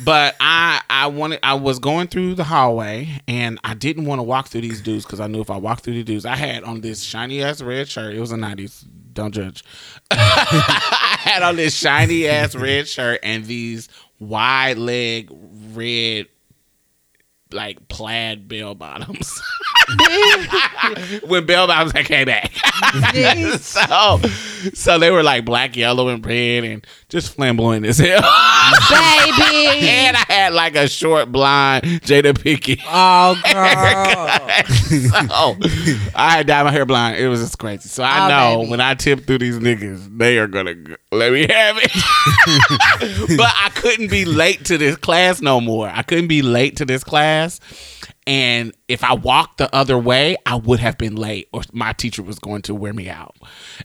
[0.04, 4.24] But I I wanted I was going through the hallway and I didn't want to
[4.24, 6.64] walk through these dudes because I knew if I walked through the dudes, I had
[6.64, 8.16] on this shiny ass red shirt.
[8.16, 8.86] It was a nineties.
[9.14, 9.64] Don't judge.
[10.12, 13.89] I had on this shiny ass red shirt and these
[14.20, 15.30] wide leg
[15.74, 16.28] red
[17.52, 19.41] like plaid bell bottoms.
[21.26, 22.52] when bell bottoms came back.
[23.60, 24.20] so
[24.74, 28.22] so they were like black, yellow, and red and just flamboyant as hell.
[28.22, 29.89] Baby.
[29.89, 32.82] and I had like a short blonde Jada Pinkett.
[32.86, 34.30] Oh girl.
[35.10, 37.18] so I had dyed my hair blonde.
[37.18, 37.89] It was just crazy.
[37.89, 38.72] So I oh, know baby.
[38.72, 40.76] when I tip through these niggas, they are gonna
[41.12, 43.38] let me have it.
[43.38, 45.89] but I couldn't be late to this class no more.
[45.89, 47.38] I couldn't be late to this class
[48.29, 52.21] and if I walked the other way, I would have been late or my teacher
[52.21, 53.35] was going to wear me out.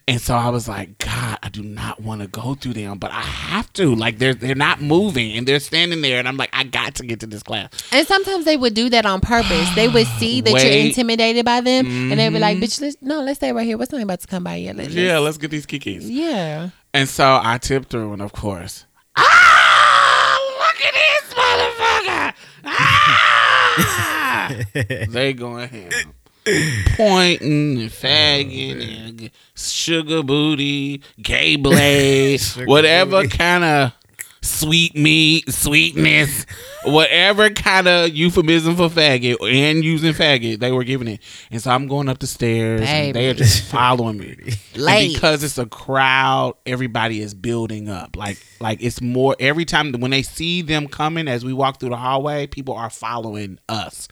[0.07, 3.11] And so I was like, God, I do not want to go through them, but
[3.11, 3.95] I have to.
[3.95, 7.07] Like they're they're not moving and they're standing there and I'm like, I got to
[7.07, 7.71] get to this class.
[7.91, 9.75] And sometimes they would do that on purpose.
[9.75, 10.63] They would see that Wait.
[10.63, 12.11] you're intimidated by them mm-hmm.
[12.11, 12.65] and they'd be like, mm-hmm.
[12.65, 13.79] bitch, let's, no, let's stay right here.
[13.79, 14.77] What's something about to come by yet?
[14.77, 16.03] Let's, yeah, let's get these kikis.
[16.03, 16.69] Yeah.
[16.93, 18.85] And so I tipped through and of course,
[19.17, 22.35] ah, look at this motherfucker.
[22.67, 23.31] Ah!
[25.09, 25.91] they going ham.
[26.97, 33.93] Pointing and fagging oh, and sugar booty, gay blade, whatever kind of
[34.45, 36.47] sweet meat, sweetness,
[36.85, 41.21] whatever kind of euphemism for faggot and using faggot they were giving it.
[41.51, 44.37] And so I'm going up the stairs and they are just following me.
[44.75, 48.17] because it's a crowd, everybody is building up.
[48.17, 51.91] Like like it's more every time when they see them coming as we walk through
[51.91, 54.09] the hallway, people are following us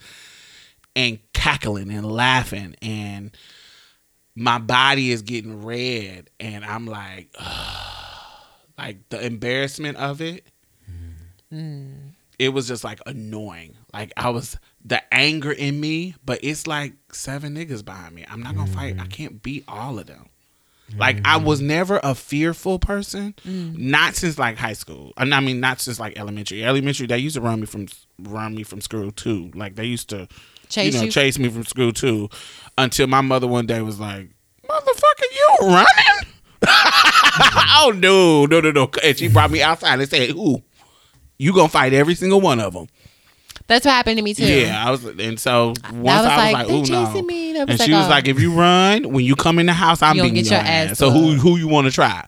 [0.96, 3.36] and cackling and laughing and
[4.34, 7.98] my body is getting red and I'm like ugh.
[8.82, 10.44] like the embarrassment of it
[11.52, 12.10] mm.
[12.38, 16.94] it was just like annoying like I was the anger in me but it's like
[17.12, 18.74] seven niggas behind me I'm not gonna mm.
[18.74, 20.28] fight I can't beat all of them
[20.98, 25.12] Like I was never a fearful person, not since like high school.
[25.16, 26.64] And I mean, not since like elementary.
[26.64, 27.86] Elementary, they used to run me from
[28.18, 29.50] run me from school too.
[29.54, 30.28] Like they used to,
[30.68, 31.10] Chase you know, you?
[31.10, 32.28] chase me from school too.
[32.76, 34.30] Until my mother one day was like,
[34.68, 36.32] "Motherfucker, you running?"
[36.66, 38.90] oh no, no, no, no!
[39.02, 40.62] And she brought me outside and said, "Ooh,
[41.38, 42.88] you gonna fight every single one of them?"
[43.68, 44.44] That's what happened to me too.
[44.44, 47.26] Yeah, I was, and so once was I was like, like, "They "Ooh, no," chasing
[47.26, 47.52] me.
[47.52, 49.66] They was and like, she was "Oh." like, "If you run, when you come in
[49.66, 50.90] the house, I'm You gonna beating get your your ass.
[50.92, 52.26] ass So who who you want to try?"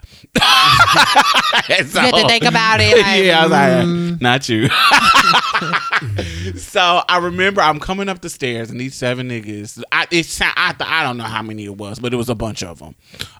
[1.68, 2.97] And so- You had to think about it.
[2.97, 4.20] Like, yeah, I was like, mm.
[4.20, 4.68] "Not you."
[6.59, 9.82] so I remember I'm coming up the stairs, and these seven niggas.
[9.93, 12.62] I it I I don't know how many it was, but it was a bunch
[12.62, 12.95] of them,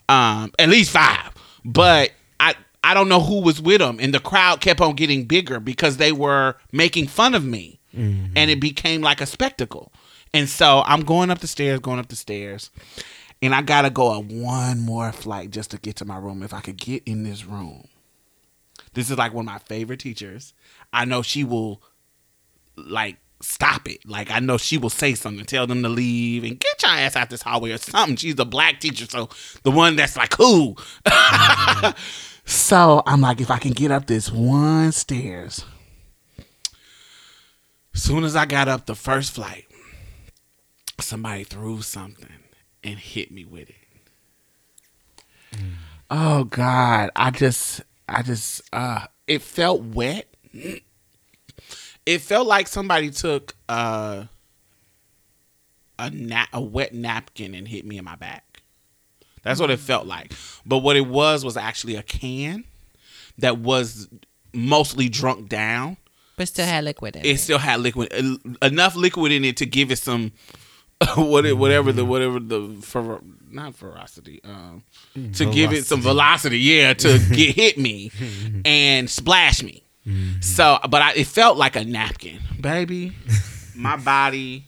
[0.09, 1.31] um, at least five.
[1.65, 5.25] But I I don't know who was with them, and the crowd kept on getting
[5.25, 8.33] bigger because they were making fun of me, Mm-hmm.
[8.37, 9.93] and it became like a spectacle.
[10.33, 12.71] And so I'm going up the stairs, going up the stairs,
[13.41, 16.43] and I gotta go up one more flight just to get to my room.
[16.43, 17.87] If I could get in this room,
[18.95, 20.55] this is like one of my favorite teachers.
[20.93, 21.83] I know she will
[22.77, 24.07] like stop it.
[24.07, 27.17] Like I know she will say something, tell them to leave and get your ass
[27.17, 28.17] out this hallway or something.
[28.17, 29.29] She's a black teacher, so
[29.63, 30.77] the one that's like cool.
[31.05, 31.91] Mm-hmm.
[32.45, 35.65] so I'm like, if I can get up this one stairs.
[37.95, 39.67] Soon as I got up the first flight,
[41.01, 42.29] somebody threw something
[42.83, 45.59] and hit me with it.
[46.11, 50.29] Oh God, I just, I just, uh, it felt wet.
[52.05, 54.25] It felt like somebody took uh,
[55.99, 58.63] a na- a wet napkin and hit me in my back.
[59.43, 60.33] That's what it felt like.
[60.67, 62.65] But what it was was actually a can
[63.39, 64.09] that was
[64.53, 65.97] mostly drunk down.
[66.37, 67.39] But still had liquid in It it.
[67.41, 68.13] still had liquid
[68.63, 70.33] enough liquid in it to give it some
[71.17, 73.21] what it, whatever the whatever the fer,
[73.51, 74.83] not ferocity um
[75.35, 78.11] to give it some velocity yeah to get hit me
[78.65, 79.83] and splash me.
[80.41, 83.13] So but I, it felt like a napkin baby.
[83.77, 84.67] My body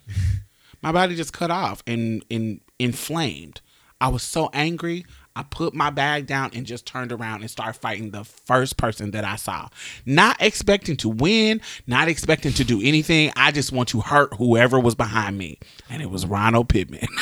[0.82, 3.60] my body just cut off and, and inflamed.
[4.00, 5.04] I was so angry
[5.36, 9.12] i put my bag down and just turned around and started fighting the first person
[9.12, 9.68] that i saw.
[10.04, 13.30] Not expecting to win not expecting to do anything.
[13.36, 15.58] I just want to hurt whoever was behind me.
[15.88, 17.06] And it was ronald pittman.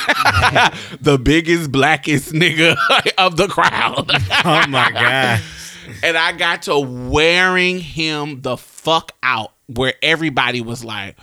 [1.01, 2.75] The biggest blackest nigga
[3.17, 4.09] of the crowd.
[4.45, 5.41] Oh my god.
[6.03, 11.17] and I got to wearing him the fuck out where everybody was like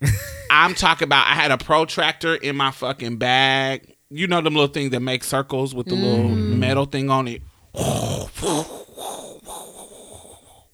[0.50, 3.91] I'm talking about I had a protractor in my fucking bag.
[4.12, 6.60] You know them little things that make circles with the little mm-hmm.
[6.60, 7.40] metal thing on it.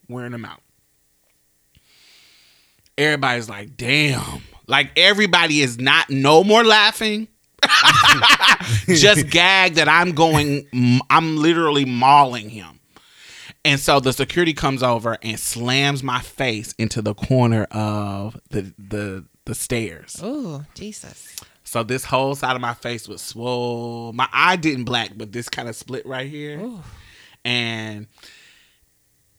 [0.08, 0.60] Wearing them out.
[2.96, 4.42] Everybody's like, damn.
[4.66, 7.28] Like everybody is not no more laughing.
[8.86, 10.66] just gag that I'm going,
[11.08, 12.80] I'm literally mauling him.
[13.64, 18.72] And so the security comes over and slams my face into the corner of the
[18.78, 20.20] the the stairs.
[20.22, 21.36] Oh, Jesus.
[21.68, 24.14] So this whole side of my face was swole.
[24.14, 26.66] My eye didn't black, but this kind of split right here.
[27.44, 28.06] And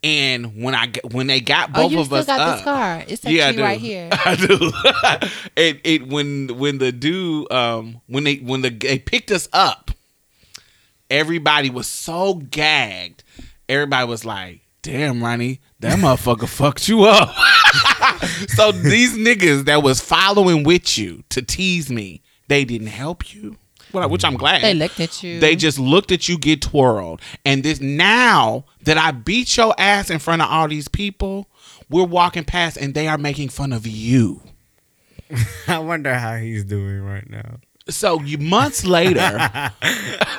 [0.03, 2.55] and when I when they got both Oh, both you of still us got up,
[2.57, 3.03] the scar.
[3.07, 3.63] It's yeah, actually do.
[3.63, 4.09] right here.
[4.13, 4.71] I do.
[5.55, 9.89] it it when when the dude um when they when the they picked us up,
[11.09, 13.23] everybody was so gagged.
[13.67, 17.36] Everybody was like, "Damn, Ronnie, that motherfucker fucked you up."
[18.49, 23.57] so these niggas that was following with you to tease me, they didn't help you.
[23.91, 24.61] Well, which I'm glad.
[24.61, 25.39] They looked at you.
[25.39, 27.22] They just looked at you get twirled.
[27.43, 31.47] And this now that I beat your ass in front of all these people,
[31.89, 34.41] we're walking past and they are making fun of you.
[35.67, 37.57] I wonder how he's doing right now.
[37.88, 39.72] So you months later,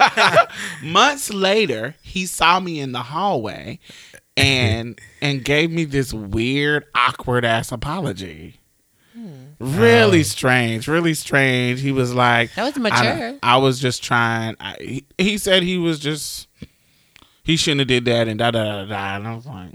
[0.85, 3.81] months later, he saw me in the hallway
[4.41, 8.57] and and gave me this weird, awkward ass apology.
[9.59, 11.83] Really strange, really strange.
[11.83, 13.39] He was like, That was I, mature.
[13.43, 14.57] I was just trying.
[14.59, 16.49] I, he, he said he was just
[17.43, 19.17] he shouldn't have did that and da da da da.
[19.17, 19.73] And I was like,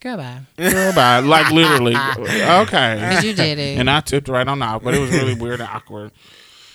[0.00, 0.40] Goodbye.
[0.56, 1.20] goodbye.
[1.20, 3.20] Like literally, okay.
[3.22, 3.78] You did it.
[3.78, 6.10] And I tipped right on out, but it was really weird and awkward.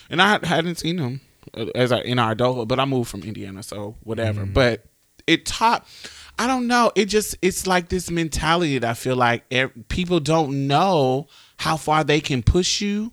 [0.08, 1.20] And I hadn't seen him
[1.54, 4.46] uh, as I, in our adulthood, but I moved from Indiana, so whatever.
[4.46, 4.84] But
[5.26, 5.86] it taught.
[6.40, 6.90] I don't know.
[6.94, 11.28] It just it's like this mentality that I feel like ev- people don't know
[11.58, 13.12] how far they can push you,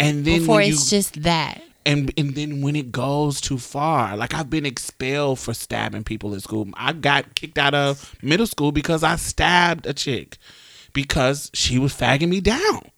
[0.00, 1.60] and then Before when it's you, just that.
[1.84, 6.32] and and then when it goes too far, like I've been expelled for stabbing people
[6.32, 6.66] in school.
[6.72, 10.38] I got kicked out of middle school because I stabbed a chick
[10.94, 12.90] because she was fagging me down,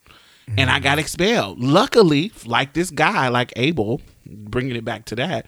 [0.57, 0.99] and I got mm-hmm.
[0.99, 1.59] expelled.
[1.59, 5.47] Luckily, like this guy, like Abel, bringing it back to that,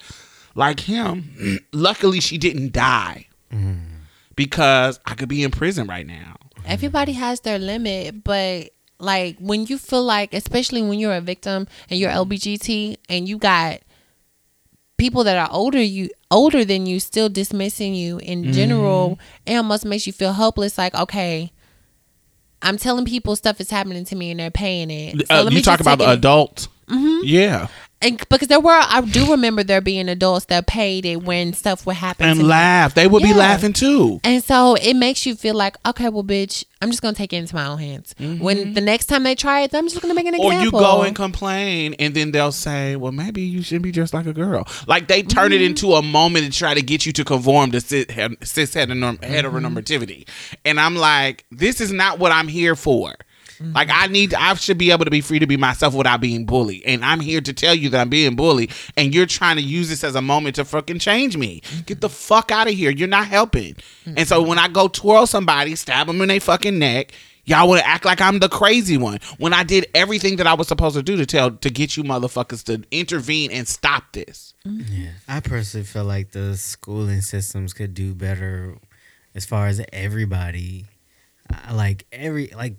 [0.55, 3.92] like him, luckily she didn't die mm-hmm.
[4.35, 6.35] Because I could be in prison right now.
[6.65, 8.69] Everybody has their limit, but
[8.99, 13.37] like when you feel like, especially when you're a victim and you're LBGT and you
[13.37, 13.81] got
[14.97, 19.85] people that are older you older than you still dismissing you in general, it almost
[19.85, 20.77] makes you feel hopeless.
[20.77, 21.51] Like, okay,
[22.61, 25.27] I'm telling people stuff is happening to me and they're paying it.
[25.27, 26.69] So Uh, let me you talk about the it- adults.
[27.23, 27.67] Yeah.
[28.03, 31.85] And because there were, I do remember there being adults that paid it when stuff
[31.85, 32.93] would happen And laugh.
[32.93, 34.19] They would be laughing too.
[34.23, 37.37] And so it makes you feel like, okay, well, bitch, I'm just gonna take it
[37.37, 38.13] into my own hands.
[38.19, 40.41] When the next time they try it, I'm just gonna make an Mm-hmm.
[40.43, 44.13] Or you go and complain, and then they'll say, "Well, maybe you shouldn't be just
[44.13, 45.65] like a girl." Like they turn it Mm-hmm.
[45.65, 50.27] into a moment to try to get you to conform to cis heteronorm- heteronormativity,
[50.65, 53.15] and I'm like, "This is not what I'm here for."
[53.73, 56.45] Like I need, I should be able to be free to be myself without being
[56.45, 59.61] bullied, and I'm here to tell you that I'm being bullied, and you're trying to
[59.61, 61.61] use this as a moment to fucking change me.
[61.85, 62.91] Get the fuck out of here!
[62.91, 63.75] You're not helping.
[64.05, 67.13] And so when I go twirl somebody, stab them in their fucking neck,
[67.45, 70.53] Y'all want to act like I'm the crazy one when I did everything that I
[70.53, 74.53] was supposed to do to tell to get you motherfuckers to intervene and stop this.
[74.63, 78.77] Yeah, I personally feel like the schooling systems could do better
[79.35, 80.85] as far as everybody.
[81.69, 82.75] Like every like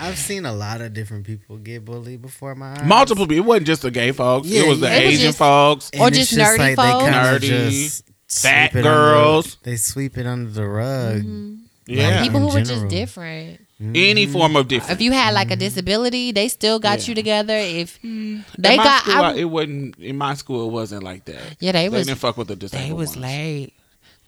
[0.00, 2.84] I've seen a lot of different people get bullied before my eyes.
[2.84, 3.44] Multiple people.
[3.44, 4.48] It wasn't just the gay folks.
[4.48, 4.96] Yeah, it was the yeah.
[4.96, 5.90] It was Asian just- folks.
[5.98, 7.04] Or it's just nerdy like folks.
[7.04, 9.56] They kinda Nerdy, just fat girls.
[9.56, 11.16] Under, they sweep it under the rug.
[11.18, 11.54] Mm-hmm.
[11.86, 12.22] Yeah.
[12.22, 12.90] people in who were just general.
[12.90, 13.60] different.
[13.80, 13.92] Mm-hmm.
[13.94, 14.92] Any form of difference.
[14.92, 15.60] If you had like a mm-hmm.
[15.60, 17.08] disability, they still got Yeah.
[17.08, 17.56] you together.
[17.56, 18.44] If mm.
[18.58, 20.68] they in my got, school, I- I- it wasn't in my school.
[20.68, 21.56] It wasn't like that.
[21.60, 23.22] yeah, they They was didn't fuck with the disabled they was ones.
[23.22, 23.72] late.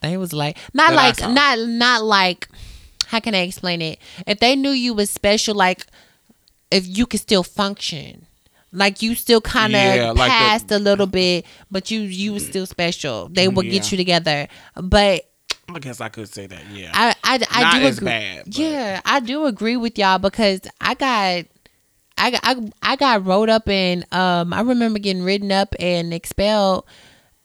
[0.00, 0.56] They was late.
[0.74, 2.48] Not That like not not like.
[3.12, 3.98] How can I explain it?
[4.26, 5.86] If they knew you was special, like
[6.70, 8.26] if you could still function.
[8.74, 12.32] Like you still kind of Yeah, like the- passed a little bit, but you you
[12.32, 13.28] was still special.
[13.28, 15.28] They would get you together, but
[15.68, 16.62] I guess I could say that.
[16.72, 16.90] Yeah.
[16.94, 18.04] I I, I Not do agree.
[18.06, 21.44] bad, Yeah, I do agree with y'all because I got.
[22.18, 26.12] I got, I, I got wrote up and um I remember getting written up and
[26.14, 26.84] expelled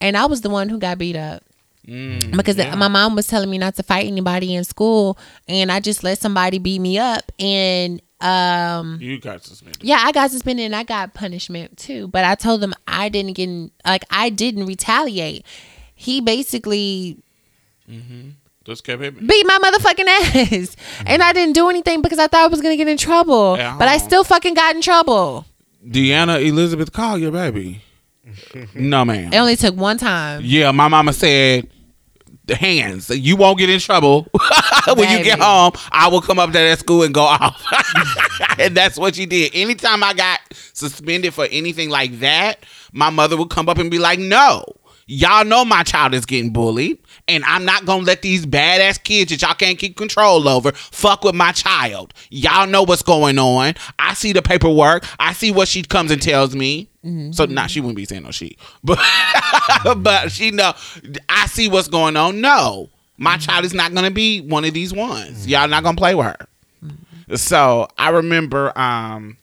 [0.01, 1.41] and I was the one who got beat up
[1.87, 2.75] Mm, because yeah.
[2.75, 5.17] my mom was telling me not to fight anybody in school
[5.47, 9.83] and I just let somebody beat me up and um you got suspended.
[9.83, 12.07] yeah, I got suspended and I got punishment too.
[12.09, 15.45] But I told them I didn't get in, like I didn't retaliate.
[15.95, 17.19] He basically
[18.65, 19.27] Just kept hitting me.
[19.27, 20.07] beat my motherfucking
[20.61, 20.75] ass.
[21.05, 23.55] And I didn't do anything because I thought I was gonna get in trouble.
[23.57, 23.77] Yeah.
[23.79, 25.45] But I still fucking got in trouble.
[25.87, 27.81] Deanna Elizabeth, call your baby.
[28.75, 29.31] no, man.
[29.33, 30.41] It only took one time.
[30.43, 31.76] Yeah, my mama said, the
[32.55, 33.09] hands.
[33.09, 34.27] You won't get in trouble
[34.95, 35.71] when you get home.
[35.91, 37.63] I will come up to that school and go off.
[38.59, 39.51] and that's what she did.
[39.53, 40.39] Anytime I got
[40.73, 42.59] suspended for anything like that,
[42.93, 44.63] my mother would come up and be like, no.
[45.09, 49.31] Y'all know my child is getting bullied, and I'm not gonna let these badass kids
[49.31, 52.13] that y'all can't keep control over fuck with my child.
[52.29, 53.73] Y'all know what's going on.
[53.99, 55.05] I see the paperwork.
[55.19, 56.89] I see what she comes and tells me.
[57.05, 57.31] Mm-hmm.
[57.31, 58.99] So not she wouldn't be saying no she, but
[59.97, 60.73] but she know
[61.29, 62.41] I see what's going on.
[62.41, 63.41] No, my mm-hmm.
[63.41, 65.41] child is not gonna be one of these ones.
[65.41, 65.49] Mm-hmm.
[65.49, 66.47] Y'all not gonna play with her.
[67.35, 69.37] So I remember um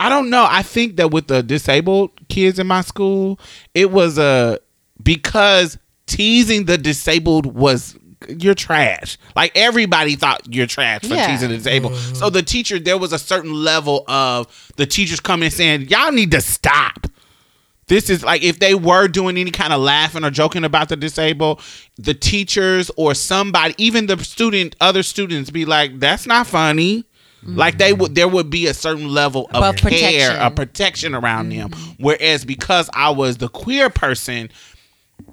[0.00, 0.46] I don't know.
[0.48, 3.38] I think that with the disabled kids in my school,
[3.74, 4.58] it was a
[5.02, 7.96] because teasing the disabled was
[8.28, 9.18] you're trash.
[9.36, 11.26] Like everybody thought you're trash for Yeah.
[11.26, 11.92] teasing the disabled.
[11.92, 12.14] Mm-hmm.
[12.14, 16.12] So the teacher, there was a certain level of the teachers coming and saying, "Y'all
[16.12, 17.06] need to stop."
[17.86, 20.96] This is like if they were doing any kind of laughing or joking about the
[20.96, 21.60] disabled,
[21.98, 27.04] the teachers or somebody, even the student, other students, be like, "That's not funny."
[27.46, 30.36] Like they would, there would be a certain level of Of care, protection.
[30.40, 31.68] a protection around them.
[31.68, 32.02] Mm-hmm.
[32.02, 34.48] Whereas because I was the queer person,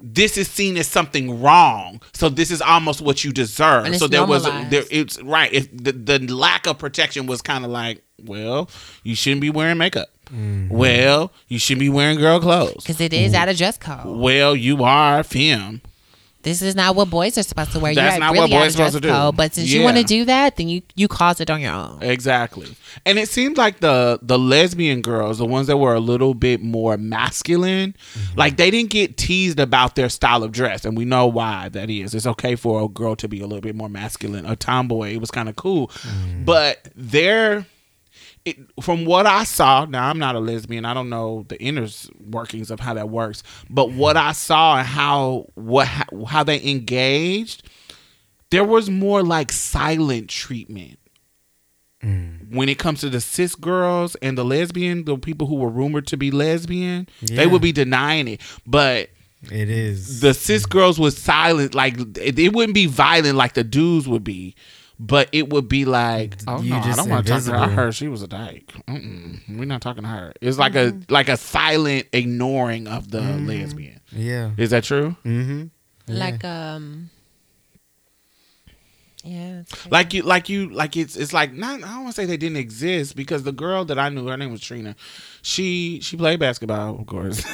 [0.00, 2.00] this is seen as something wrong.
[2.12, 3.84] So this is almost what you deserve.
[3.84, 4.70] And it's so there was normalized.
[4.70, 5.52] there it's right.
[5.52, 8.70] If the, the lack of protection was kind of like, well,
[9.02, 10.08] you shouldn't be wearing makeup.
[10.26, 10.74] Mm-hmm.
[10.74, 12.76] Well, you shouldn't be wearing girl clothes.
[12.76, 14.06] Because it is out of dress code.
[14.06, 15.82] Well, you are femme.
[16.42, 17.94] This is not what boys are supposed to wear.
[17.94, 19.14] That's You're not really what out boys of dress supposed to do.
[19.14, 19.36] code.
[19.36, 22.02] But since you want to do that, then you you cause it on your own.
[22.02, 22.74] Exactly.
[23.06, 26.60] And it seemed like the the lesbian girls, the ones that were a little bit
[26.60, 28.38] more masculine, mm-hmm.
[28.38, 31.88] like they didn't get teased about their style of dress, and we know why that
[31.90, 32.14] is.
[32.14, 35.12] It's okay for a girl to be a little bit more masculine, a tomboy.
[35.12, 36.44] It was kind of cool, mm.
[36.44, 37.66] but their
[38.44, 40.84] it, from what I saw, now I'm not a lesbian.
[40.84, 41.86] I don't know the inner
[42.18, 46.62] workings of how that works, but what I saw and how what how, how they
[46.68, 47.68] engaged,
[48.50, 50.98] there was more like silent treatment
[52.02, 52.54] mm.
[52.54, 56.06] when it comes to the cis girls and the lesbian, the people who were rumored
[56.08, 57.36] to be lesbian, Yeah.
[57.36, 58.40] they would be denying it.
[58.66, 59.10] But
[59.50, 60.20] It is.
[60.20, 64.24] the cis girls was silent, like it, it wouldn't be violent like the dudes would
[64.24, 64.54] be.
[64.98, 67.56] But it would be like, oh You no, I don't want to talk to her.
[67.56, 68.72] I heard she was a dyke.
[68.86, 70.32] Mm-mm, we're not talking to her.
[70.40, 74.00] It's like a like a silent ignoring of the lesbian.
[74.12, 74.50] yeah.
[74.56, 75.16] Is that true?
[75.24, 75.66] Mm-hmm.
[76.08, 77.10] Like um.
[79.24, 79.60] Yeah.
[79.60, 79.90] it's.
[79.90, 81.82] Like you, like you, like it's it's like not.
[81.82, 84.36] I don't want to say they didn't exist because the girl that I knew, her
[84.36, 84.96] name was Trina.
[85.42, 87.44] She she played basketball, of course,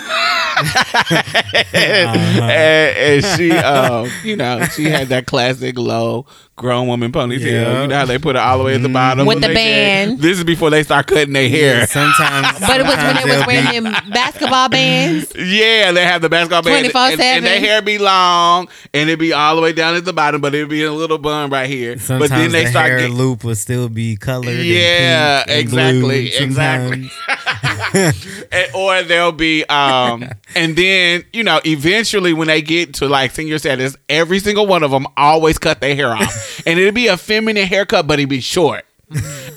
[1.73, 6.27] and, and she, um, you know, she had that classic low
[6.57, 7.41] grown woman ponytail.
[7.41, 7.83] Yeah.
[7.83, 9.55] You know how they put it all the way at the bottom With the they
[9.55, 10.19] did- band.
[10.21, 11.79] This is before they start cutting their hair.
[11.79, 12.59] Yeah, sometimes.
[12.69, 15.33] But it was when sometimes they was wearing them basketball bands.
[15.37, 17.21] Yeah, they have the basketball band, and, 24/7.
[17.21, 20.41] and their hair be long, and it be all the way down at the bottom,
[20.41, 21.99] but it be a little bun right here.
[21.99, 24.49] Sometimes but then they the start hair getting loop will still be colored.
[24.49, 27.11] in Yeah, pink and exactly, blue exactly.
[28.53, 33.31] And- or they'll be um and then you know eventually when they get to like
[33.33, 36.63] senior status every single one of them always cut their hair off.
[36.67, 38.85] And it'd be a feminine haircut but it'd be short.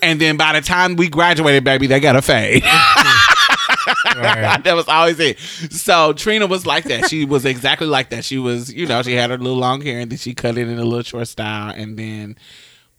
[0.01, 2.63] And then by the time we graduated baby they got a fade.
[4.15, 4.63] Right.
[4.63, 5.39] that was always it.
[5.39, 7.09] So trina was like that.
[7.09, 8.23] She was exactly like that.
[8.25, 10.67] She was you know she had her little long hair and then she cut it
[10.67, 11.73] in a little short style.
[11.75, 12.35] And then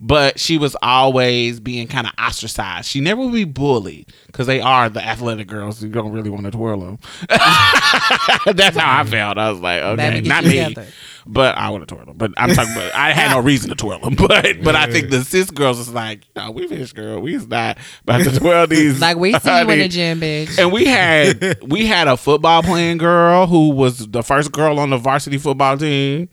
[0.04, 2.88] but she was always being kind of ostracized.
[2.88, 5.80] She never would be bullied because they are the athletic girls.
[5.80, 6.98] You don't really want to twirl them.
[7.28, 9.38] That's how I felt.
[9.38, 10.50] I was like, okay, not me.
[10.50, 10.88] together.
[11.26, 12.16] But I would have twirled them.
[12.16, 14.14] But I'm talking about, I had no reason to twirl them.
[14.28, 17.20] But but I think the cis girls is like, no, we fish girl.
[17.20, 19.00] We is not about to twirl these.
[19.00, 20.58] Like we see you in the gym, bitch.
[20.58, 24.90] And we had we had a football playing girl who was the first girl on
[24.90, 26.28] the varsity football team.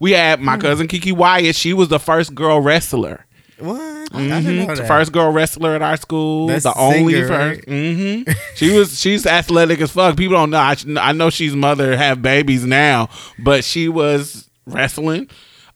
[0.00, 0.44] we had Hmm.
[0.44, 1.56] my cousin Kiki Wyatt.
[1.56, 3.24] She was the first girl wrestler.
[3.60, 3.80] What?
[3.80, 4.42] I Mhm.
[4.44, 4.88] didn't know The that.
[4.88, 6.46] first girl wrestler at our school.
[6.46, 7.60] That's the only singer, first.
[7.68, 8.24] right?
[8.26, 9.00] hmm She was.
[9.00, 10.16] She's athletic as fuck.
[10.16, 10.58] People don't know.
[10.58, 15.28] I, I know she's mother have babies now, but she was wrestling.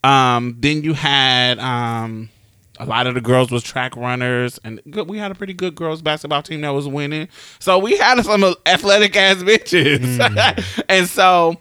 [0.05, 2.29] Um, then you had um,
[2.81, 5.75] a lot of the girls was track runners, and good, we had a pretty good
[5.75, 7.29] girls basketball team that was winning.
[7.61, 10.85] So we had some athletic ass bitches, Mm.
[10.89, 11.57] and so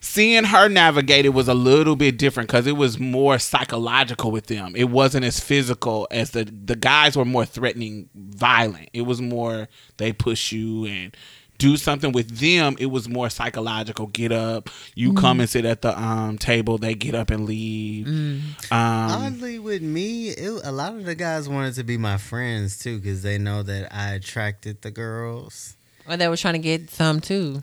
[0.00, 4.46] seeing her navigate it was a little bit different because it was more psychological with
[4.46, 4.74] them.
[4.74, 8.88] It wasn't as physical as the the guys were more threatening, violent.
[8.92, 11.16] It was more they push you and
[11.58, 12.74] do something with them.
[12.80, 14.06] It was more psychological.
[14.06, 16.78] Get up, you come and sit at the um table.
[16.78, 18.08] They get up and leave.
[18.08, 22.78] Um, Oddly, with me, it, a lot of the guys wanted to be my friends
[22.78, 25.76] too because they know that I attracted the girls.
[26.10, 27.62] Or they were trying to get some too.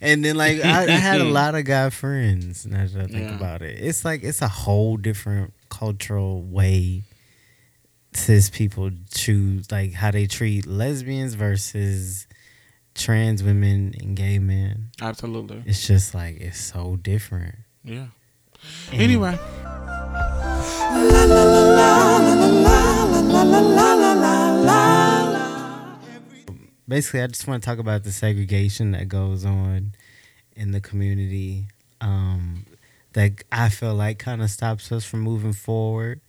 [0.00, 2.66] And then, like, I, I had a lot of guy friends.
[2.66, 3.36] Now that I think Yeah.
[3.36, 7.04] about it, it's like it's a whole different cultural way
[8.12, 12.26] cis people choose, like how they treat lesbians versus
[12.94, 14.90] trans women and gay men.
[15.00, 17.54] absolutely, It's just like it's so different.
[17.84, 18.08] yeah.
[18.90, 19.38] And- Anyway,
[26.88, 29.92] basically, I just want to talk about the segregation that goes on
[30.54, 31.66] in the community
[32.00, 32.66] um,
[33.12, 36.20] that I feel like kind of stops us from moving forward.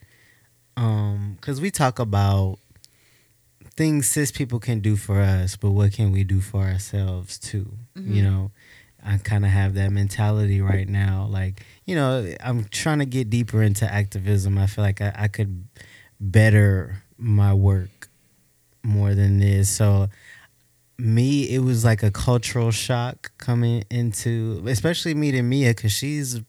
[0.75, 2.57] Because we talk about
[3.75, 7.71] things cis people can do for us, but what can we do for ourselves too?
[7.95, 8.51] You know,
[9.03, 11.27] I kind of have that mentality right now.
[11.29, 14.57] Like, you know, I'm trying to get deeper into activism.
[14.57, 15.67] I feel like I, I could
[16.19, 18.09] better my work
[18.83, 19.69] more than this.
[19.69, 20.09] So,
[20.97, 26.41] me, it was like a cultural shock coming into, especially meeting Mia, because she's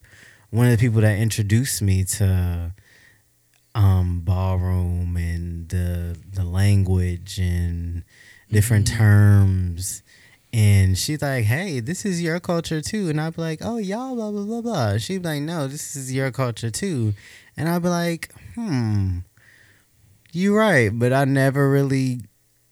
[0.51, 2.73] one of the people that introduced me to
[3.75, 8.05] um, ballroom and the the language and
[8.51, 10.03] different terms.
[10.53, 14.15] And she's like, "Hey, this is your culture too," and I'd be like, "Oh, y'all,
[14.15, 17.15] blah blah blah blah." She'd be like, "No, this is your culture too,"
[17.57, 19.19] and I'd be like, "Hmm,
[20.33, 22.21] you're right," but I never really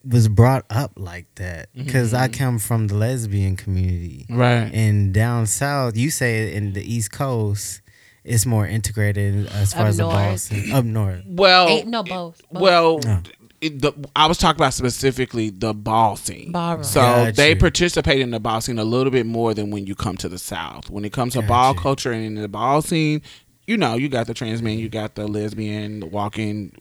[0.04, 1.84] was brought up like that mm-hmm.
[1.84, 4.26] because I come from the lesbian community.
[4.30, 4.70] right.
[4.72, 7.82] And down south, you say in the East Coast,
[8.24, 10.14] it's more integrated as far Up as the north.
[10.50, 10.72] balls.
[10.72, 11.22] Up north.
[11.26, 12.40] Well, Ain't no both.
[12.50, 12.60] both.
[12.62, 13.20] Well, No.
[13.60, 16.52] it, the, I was talking about specifically the ball scene.
[16.52, 16.84] Ballroom.
[16.84, 17.56] So Got they you.
[17.56, 20.38] participate in the ball scene a little bit more than when you come to the
[20.38, 20.88] South.
[20.90, 21.80] When it comes to ball you.
[21.80, 23.22] culture and in the ball scene,
[23.66, 26.72] you know, you got the trans man, you got the lesbian, the walking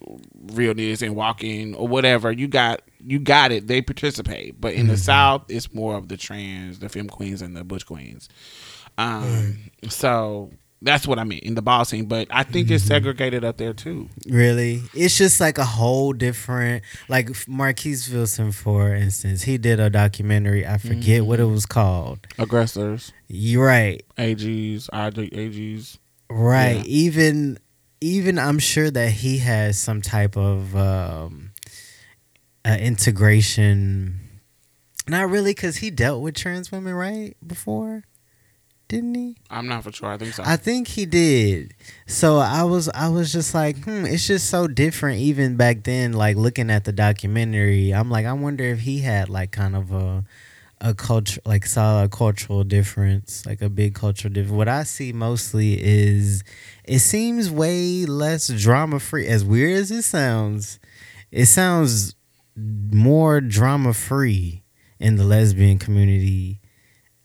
[0.54, 2.32] realness and walking or whatever.
[2.32, 3.68] You got you got it.
[3.68, 5.02] They participate, but in the Mm-hmm.
[5.02, 8.30] South, it's more of the trans, the femme queens, and the butch queens.
[8.98, 10.52] Um, so
[10.84, 12.76] That's what I mean in the ball scene, but I think Mm-hmm.
[12.76, 14.10] it's segregated up there too.
[14.28, 16.84] Really, it's just like a whole different.
[17.08, 20.66] Like Marquise Wilson, for instance, he did a documentary.
[20.66, 22.26] I forget what it was called.
[22.40, 25.98] Aggressors, You're right, AGs, IG, AGs.
[26.30, 26.78] right.
[26.78, 26.84] Yeah.
[26.86, 27.60] Even,
[28.02, 31.51] even I'm sure that he has some type of um,
[32.66, 34.20] uh, integration.
[35.08, 37.36] Not really, because he dealt with trans women, right?
[37.46, 38.04] Before,
[38.88, 39.38] didn't he?
[39.50, 40.10] I'm not for sure.
[40.10, 40.44] I think so.
[40.46, 41.74] I think he did.
[42.08, 46.14] So I was I was just like, hmm, it's just so different even back then,
[46.14, 47.94] like looking at the documentary.
[47.94, 50.24] I'm like, I wonder if he had like kind of a
[50.82, 54.56] a culture like saw a cultural difference, like a big cultural difference.
[54.56, 56.44] What I see mostly is
[56.84, 59.28] it seems way less drama free.
[59.28, 60.80] As weird as it sounds,
[61.32, 62.16] it sounds
[62.56, 64.64] more drama free
[65.00, 66.60] in the lesbian community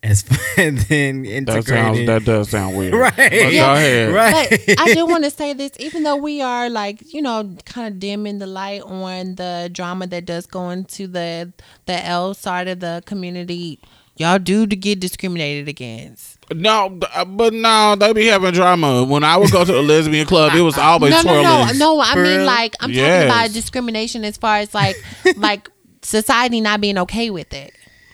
[0.02, 0.22] as
[0.56, 1.46] than integrated.
[1.46, 2.94] that sounds that does sound weird.
[3.06, 3.14] Right.
[3.16, 3.50] But Yeah.
[3.50, 4.14] Go ahead.
[4.14, 4.62] Right.
[4.66, 7.92] But I do want to say this, even though we are like, you know, kind
[7.92, 11.52] of dimming the light on the drama that does go into the
[11.86, 13.80] the L side of the community,
[14.16, 16.35] y'all do to get discriminated against.
[16.55, 19.05] No, uh, but no, they be having drama.
[19.05, 21.78] When I would go to a lesbian club, it was always no, no, no, twirling.
[21.78, 22.01] no.
[22.01, 23.24] I mean, like, I'm Yes.
[23.24, 24.97] talking about discrimination as far as like,
[25.36, 25.68] like
[26.02, 27.73] society not being okay with it.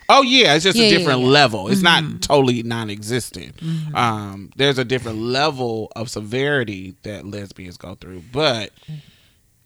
[0.09, 1.25] Oh yeah, it's just Yeah, a different yeah.
[1.25, 1.33] Mm-hmm.
[1.33, 1.69] level.
[1.69, 3.55] It's not totally non-existent.
[3.95, 8.73] Um, there's a different level of severity that lesbians go through, but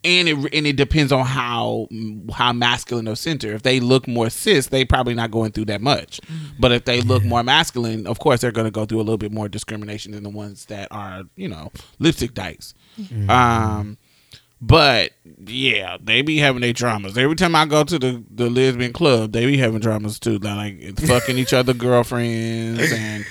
[0.07, 1.89] and it and it depends on how
[2.33, 3.53] how masculine or center.
[3.53, 6.21] If they look more cis, they probably not going through that much.
[6.23, 6.61] Mm-hmm.
[6.61, 9.19] But if they look more masculine, of course they're going to go through a little
[9.19, 12.73] bit more discrimination than the ones that are you know lipstick dykes.
[13.01, 13.29] Mm-hmm.
[13.29, 13.99] Um,
[14.61, 15.13] but
[15.45, 17.19] yeah, they be having their dramas.
[17.19, 20.39] Every time I go to the, the lesbian club, they be having dramas too.
[20.39, 23.27] Like, like fucking each other girlfriends and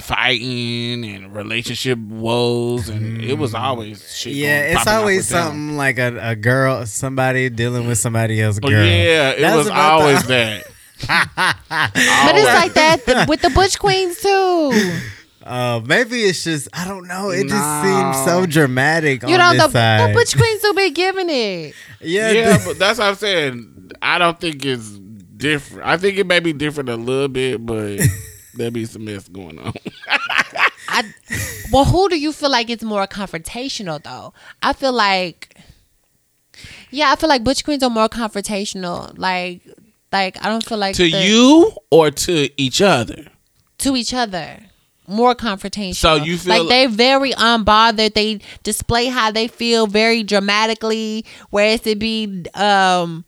[0.00, 4.34] fighting and relationship woes and it was always shit.
[4.34, 5.44] Yeah, going- it's always with them.
[5.46, 8.58] something like a, a girl, somebody dealing with somebody else.
[8.62, 8.84] Oh, Girl.
[8.84, 10.64] yeah, it That's was about the- always that.
[11.68, 15.00] But it's like that th- with the Butch Queens too.
[15.42, 17.30] Uh, maybe it's just I don't know.
[17.30, 20.10] It just seems so dramatic You on know, this the, side.
[20.10, 21.74] the Butch Queens will be giving it.
[22.02, 23.90] yeah, yeah, the- but that's what I'm saying.
[24.02, 25.88] I don't think it's different.
[25.88, 28.00] I think it may be different a little bit, but
[28.60, 29.72] there be some mess going on.
[30.88, 31.04] I,
[31.72, 34.32] well, who do you feel like is more confrontational though?
[34.62, 35.56] I feel like,
[36.90, 39.16] yeah, I feel like Butch Queens are more confrontational.
[39.16, 39.62] Like,
[40.12, 43.26] like I don't feel like to the- you or to each other?
[43.78, 44.58] to each other.
[45.08, 45.94] More confrontational.
[45.94, 48.12] So you feel- like they're very unbothered.
[48.14, 53.24] They display how they feel very dramatically, whereas it be um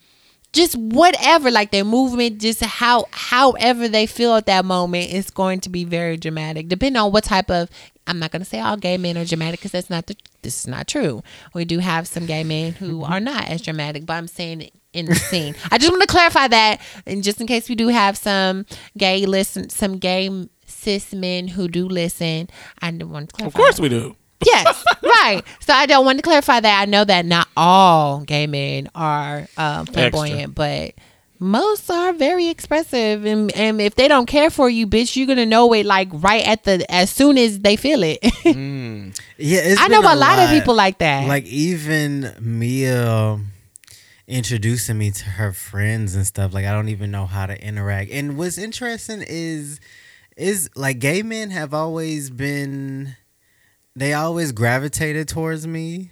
[0.53, 5.61] just whatever, like their movement, just how however they feel at that moment is going
[5.61, 7.71] to be very dramatic, depending on what type of.
[8.05, 10.17] I'm not going to say all gay men are dramatic because that's not the.
[10.43, 11.23] This is not true.
[11.55, 13.13] We do have some gay men who mm-hmm.
[13.13, 15.55] are not as dramatic, but I'm saying in the scene.
[15.71, 18.67] I just want to clarify that, and just in case we do have some
[18.99, 22.49] gay listen, some gay cis men who do listen,
[22.81, 23.47] I want to clarify.
[23.47, 23.83] Of course that.
[23.83, 24.17] we do.
[24.45, 25.43] Yes, right.
[25.61, 26.81] So I don't want to clarify that.
[26.81, 30.95] I know that not all gay men are um, flamboyant, but
[31.43, 33.25] most are very expressive.
[33.25, 36.47] And, and if they don't care for you, bitch, you're gonna know it like right
[36.47, 38.19] at the as soon as they feel it.
[38.45, 39.11] yeah.
[39.39, 41.27] It's I know been a lot of people like that.
[41.27, 43.41] Like even Mia
[44.29, 46.55] introducing me to her friends and stuff.
[46.55, 48.11] Like I don't even know how to interact.
[48.13, 49.81] And what's interesting is
[50.37, 53.17] is like gay men have always been
[53.95, 56.11] they always gravitated towards me.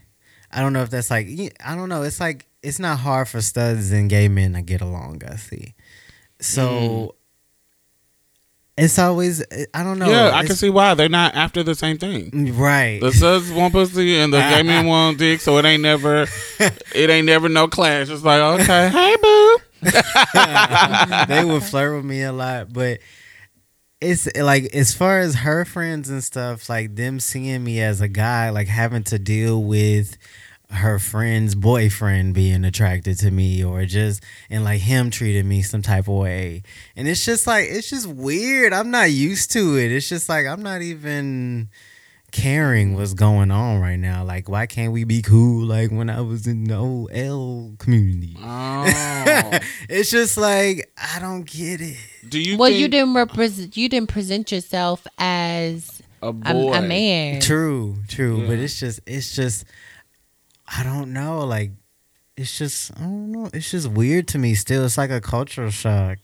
[0.52, 1.28] I don't know if that's like
[1.64, 2.02] I don't know.
[2.02, 5.22] It's like it's not hard for studs and gay men to get along.
[5.26, 5.74] I see.
[6.40, 7.10] So mm.
[8.76, 9.42] it's always
[9.72, 10.10] I don't know.
[10.10, 12.56] yeah, I can see why they're not after the same thing.
[12.56, 13.00] Right.
[13.00, 16.26] The studs want pussy and the gay men want dick, so it ain't never,
[16.94, 18.10] it ain't never no clash.
[18.10, 19.58] It's like okay, hey boo.
[21.28, 22.98] they would flirt with me a lot, but
[24.00, 28.08] it's like as far as her friends and stuff, like them seeing me as a
[28.08, 30.16] guy, like having to deal with
[30.70, 35.82] her friend's boyfriend being attracted to me or just and like him treating me some
[35.82, 36.62] type of way.
[36.96, 38.72] And it's just like it's just weird.
[38.72, 39.92] I'm not used to it.
[39.92, 41.68] It's just like I'm not even
[42.32, 44.24] caring what's going on right now.
[44.24, 48.36] Like why can't we be cool like when I was in the old L community?
[48.40, 48.84] Oh,
[49.88, 51.96] it's just like I don't get it.
[52.28, 52.56] do you?
[52.56, 53.76] well, think you didn't represent.
[53.76, 56.72] You didn't present yourself as a a, boy.
[56.74, 57.40] a man.
[57.40, 59.64] True, true, but it's just it's just
[60.66, 61.72] I don't know, like
[62.36, 64.84] it's just I don't know, it's just weird to me still.
[64.84, 66.18] It's like a cultural shock.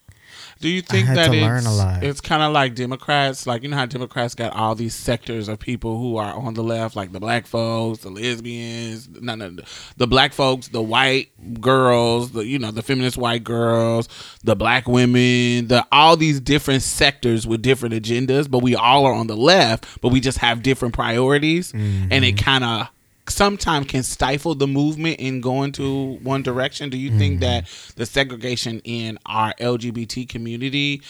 [0.59, 2.03] Do you think that it's, learn a lot.
[2.03, 3.47] it's kind of like Democrats?
[3.47, 6.63] Like you know how Democrats got all these sectors of people who are on the
[6.63, 9.55] left, like the black folks, the lesbians, no, no,
[9.97, 11.29] the black folks, the white
[11.61, 14.09] girls, the you know the feminist white girls,
[14.45, 19.13] the black women, the all these different sectors with different agendas, but we all are
[19.15, 22.25] on the left, but we just have different priorities, and Mm-hmm.
[22.25, 22.89] it kind of
[23.31, 26.91] sometimes can stifle the movement in going to one direction.
[26.91, 27.41] Do you think Mm-hmm.
[27.41, 31.03] that the segregation in our LGBT community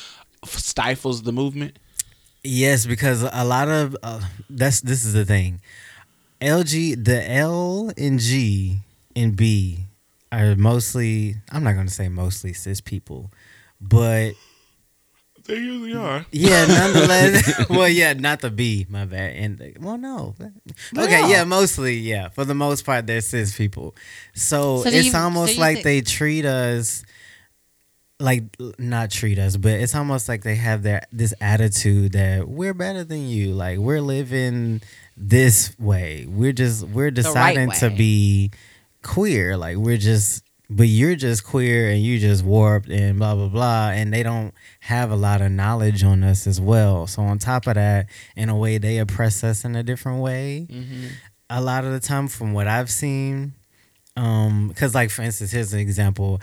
[0.44, 1.78] stifles the movement?
[2.42, 5.60] Yes, because a lot of uh, that's this is the thing.
[6.40, 8.78] LG, the L and G
[9.16, 9.80] and B
[10.30, 11.36] are mostly.
[11.50, 13.30] I'm not going to say mostly cis people,
[13.80, 14.32] but
[15.46, 16.26] They usually are.
[16.32, 17.66] yeah, nonetheless.
[17.70, 18.86] well, yeah, not the B.
[18.88, 19.36] My bad.
[19.36, 20.34] And well, no.
[20.40, 21.28] Okay, Yeah.
[21.28, 22.28] yeah, mostly, yeah.
[22.30, 23.94] For the most part, they're cis people.
[24.34, 27.04] So, So it's you- almost you like think- they treat us
[28.18, 28.44] like
[28.78, 33.04] not treat us, but it's almost like they have their this attitude that we're better
[33.04, 33.52] than you.
[33.52, 34.80] Like we're living
[35.18, 36.24] this way.
[36.26, 38.52] We're just we're deciding to be
[39.02, 39.56] queer.
[39.58, 43.90] Like we're just but you're just queer and you just warped and blah blah blah
[43.90, 44.52] and they don't
[44.86, 47.06] have a lot of knowledge on us as well.
[47.08, 48.06] So on top of that,
[48.36, 50.68] in a way they oppress us in a different way.
[51.50, 53.52] A lot of the time from what I've seen
[54.16, 56.40] um because like for instance here's an example.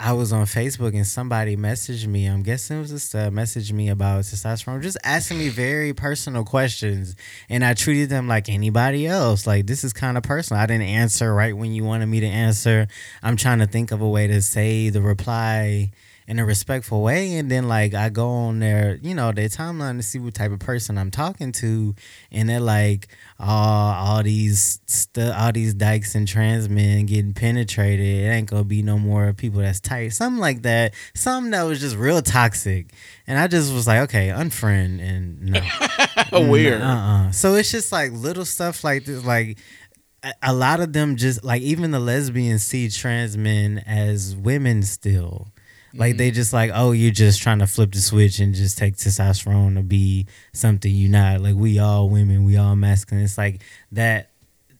[0.00, 3.70] I was on facebook and somebody messaged me i'm guessing it was just uh, messaged
[3.72, 7.14] me about testosterone just asking me very personal questions.
[7.48, 9.46] And i treated them like anybody else.
[9.46, 10.60] Like this is kind of personal.
[10.60, 12.88] I didn't answer right when you wanted me to answer.
[13.22, 15.92] I'm trying to think of a way to say the reply
[16.26, 19.96] in a respectful way and then like i go on their you know their timeline
[19.96, 21.94] to see what type of person i'm talking to
[22.32, 28.06] and they're like oh all these stu- all these dykes and trans men getting penetrated
[28.24, 31.78] it ain't gonna be no more people that's tight something like that something that was
[31.80, 32.92] just real toxic
[33.26, 35.60] and i just was like okay unfriend and no
[36.32, 36.80] Weird.
[36.80, 37.30] uh-uh.
[37.30, 39.24] So it's just like little stuff like this.
[39.24, 39.58] Like
[40.42, 45.48] a lot of them just like even the lesbians see trans men as women still.
[45.96, 46.34] Like they mm-hmm.
[46.34, 49.82] just like, oh, you're just trying to flip the switch and just take testosterone to
[49.82, 51.40] be something you're not.
[51.40, 53.24] Like we all women, we all masculine.
[53.24, 53.62] It's like
[53.92, 54.30] that.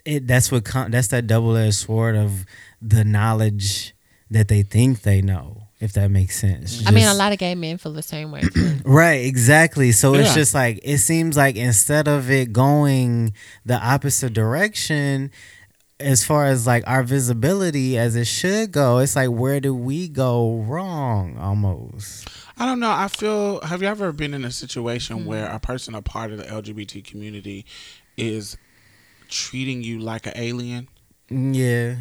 [0.05, 2.45] It that's what com- that's that double edged sword of
[2.83, 3.95] the knowledge
[4.31, 5.61] that they think they know.
[5.81, 6.79] If that makes sense.
[6.79, 6.89] Mm-hmm.
[6.89, 8.43] I mean, a lot of gay men feel the same way.
[8.87, 9.93] Right, exactly.
[9.93, 13.33] So it's just like it seems like instead of it going
[13.65, 15.31] the opposite direction
[16.01, 20.09] as far as like our visibility as it should go, it's like where do we
[20.09, 22.29] go wrong almost?
[22.57, 22.91] I don't know.
[22.91, 23.61] I feel.
[23.63, 27.05] Have you ever been in a situation where a person, a part of the LGBT
[27.05, 27.65] community,
[28.17, 28.57] is
[29.29, 30.89] treating you like an alien?
[31.31, 31.97] Yeah.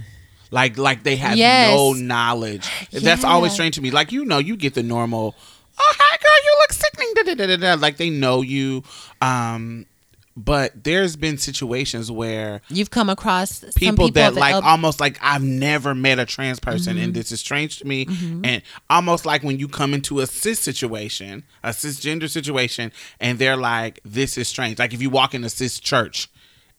[0.52, 1.74] Like, like they have Yes.
[1.74, 2.70] no knowledge.
[2.92, 3.90] That's always strange to me.
[3.90, 5.34] Like, you know, you get the normal.
[5.80, 7.14] Oh, hi, girl, you look sickening.
[7.16, 7.82] Da, da, da, da, da.
[7.82, 8.84] Like they know you.
[9.22, 9.88] Um,
[10.36, 15.00] but there's been situations where You've come across some people, people that the like almost
[15.00, 17.04] like I've never met a trans person Mm-hmm.
[17.04, 18.08] and this is strange to me.
[18.44, 23.58] And almost like when you come into a cis situation a cisgender situation and they're
[23.58, 24.80] like this is strange.
[24.80, 26.30] Like if you walk in a cis church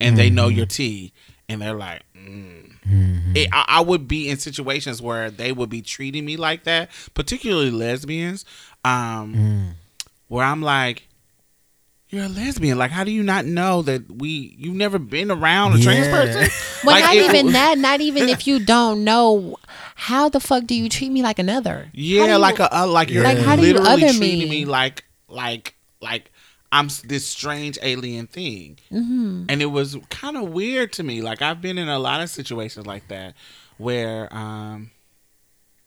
[0.00, 1.12] and they know your T
[1.48, 2.70] and they're like mm.
[3.36, 6.90] It, I, I would be in situations where they would be treating me like that
[7.14, 8.44] particularly lesbians
[8.84, 9.74] um
[10.28, 11.06] where I'm like
[12.10, 12.78] you're a lesbian.
[12.78, 14.54] Like, how do you not know that we?
[14.58, 16.48] You've never been around a trans person.
[16.84, 17.78] Well, Like, not it- even that.
[17.78, 19.56] Not even if you don't know.
[19.96, 21.88] How the fuck do you treat me like another?
[21.94, 24.50] Yeah, you- like a uh, like you're Like, how do you literally other treating me?
[24.50, 26.30] me like like like
[26.70, 29.44] I'm this strange alien thing, Mm-hmm.
[29.48, 31.22] and it was kind of weird to me.
[31.22, 33.34] Like I've been in a lot of situations like that
[33.78, 34.90] where um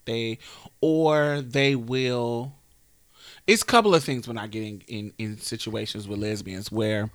[0.05, 0.39] they
[0.81, 2.53] or they will.
[3.47, 7.09] It's a couple of things when I get in, in, in situations with lesbians where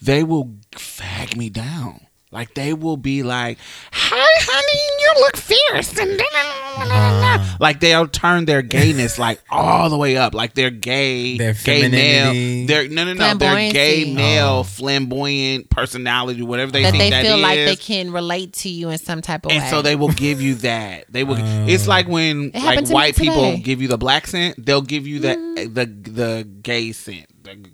[0.00, 2.06] they will fag me down.
[2.34, 3.58] Like they will be like,
[3.92, 7.44] "Hi, honey, you look fierce," and da- da- da- da- da- da.
[7.60, 11.88] like they'll turn their gayness like all the way up, like they're gay, Their gay
[11.88, 11.90] male,
[12.32, 12.66] femininity.
[12.66, 14.14] they're no, no, no, they're gay Flamboyancy.
[14.14, 14.62] male, oh.
[14.64, 18.90] flamboyant personality, whatever they that think they that feel like they can relate to you
[18.90, 19.70] in some type of And way.
[19.70, 21.04] so they will give you that.
[21.12, 21.36] They will.
[21.38, 21.66] Oh.
[21.68, 25.20] it's like when It like white people give you the black scent, they'll give you
[25.20, 25.58] the mm-hmm.
[25.58, 27.70] eh, the the gay scent, the g-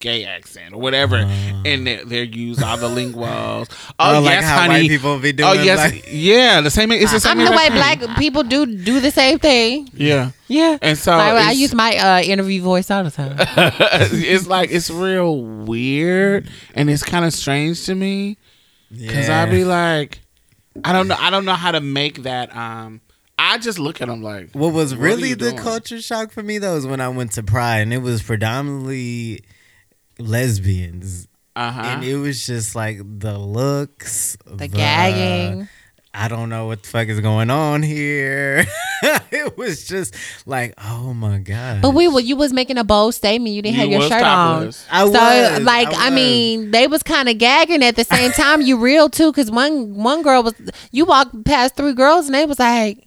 [0.00, 3.68] gay accent or whatever, and they they use all the linguals.
[4.00, 4.74] Oh Or like yes, how honey.
[4.82, 5.48] white people be doing.
[5.48, 6.60] Oh yes, like- yeah.
[6.60, 6.92] The same.
[6.92, 7.40] It's the same.
[7.40, 9.88] I'm the way black people do do the same thing.
[9.92, 10.78] Yeah, Yeah.
[10.80, 13.34] and so Like, I use my uh, interview voice all the time.
[13.40, 18.36] it's like it's real weird and it's kind of strange to me
[18.92, 19.42] because Yeah.
[19.42, 20.20] I'd be like,
[20.84, 22.54] I don't know, I don't know how to make that.
[22.56, 23.00] Um,
[23.36, 24.50] I just look at them like.
[24.52, 25.62] What was What really you the doing?
[25.62, 29.42] culture shock for me though is when I went to Pride and it was predominantly
[30.18, 31.28] lesbians.
[31.56, 31.82] Uh huh.
[31.82, 35.68] And it was just like the looks, The gagging.
[36.14, 38.64] I don't know what the fuck is going on here.
[39.02, 40.14] it was just
[40.46, 41.82] like, oh my god.
[41.82, 43.54] But we were you was making a bold statement.
[43.54, 44.86] You didn't have your shirt topless.
[44.90, 45.12] I on.
[45.12, 48.62] So was, like I I, mean, they was kind of gagging at the same time.
[48.62, 50.54] You real too, because one one girl was
[50.90, 53.06] you walked past three girls and they was like,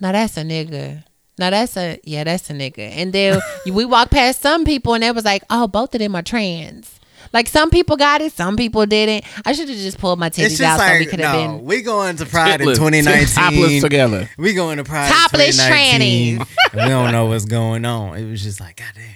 [0.00, 1.04] "No, that's a nigga."
[1.38, 2.78] No, that's a yeah, that's a nigga.
[2.78, 6.14] And then we walked past some people and they was like, "Oh, both of them
[6.14, 6.98] are trans."
[7.32, 9.24] Like some people got it, some people didn't.
[9.46, 11.56] I should have just pulled my it's titties just out so we could have no,
[11.58, 11.64] been.
[11.66, 12.78] we going to Pride Tipless.
[12.78, 13.26] in 2019.
[13.26, 14.30] Topless together.
[14.38, 16.38] We going to Pride Topless in 2019.
[16.38, 16.48] trannies.
[16.74, 18.16] we don't know what's going on.
[18.16, 19.14] It was just like, goddamn.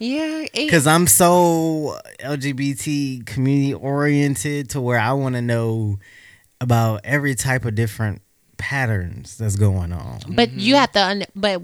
[0.00, 5.98] Yeah, Because I'm so LGBT community oriented to where I want to know
[6.60, 8.22] about every type of different
[8.58, 10.20] patterns that's going on.
[10.28, 11.00] But you have to.
[11.02, 11.62] Un- but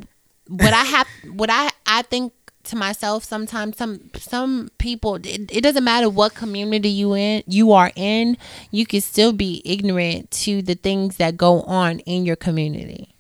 [0.49, 2.33] what I have, what I I think
[2.65, 7.73] to myself sometimes some some people it, it doesn't matter what community you in you
[7.73, 8.39] are in
[8.71, 13.15] you can still be ignorant to the things that go on in your community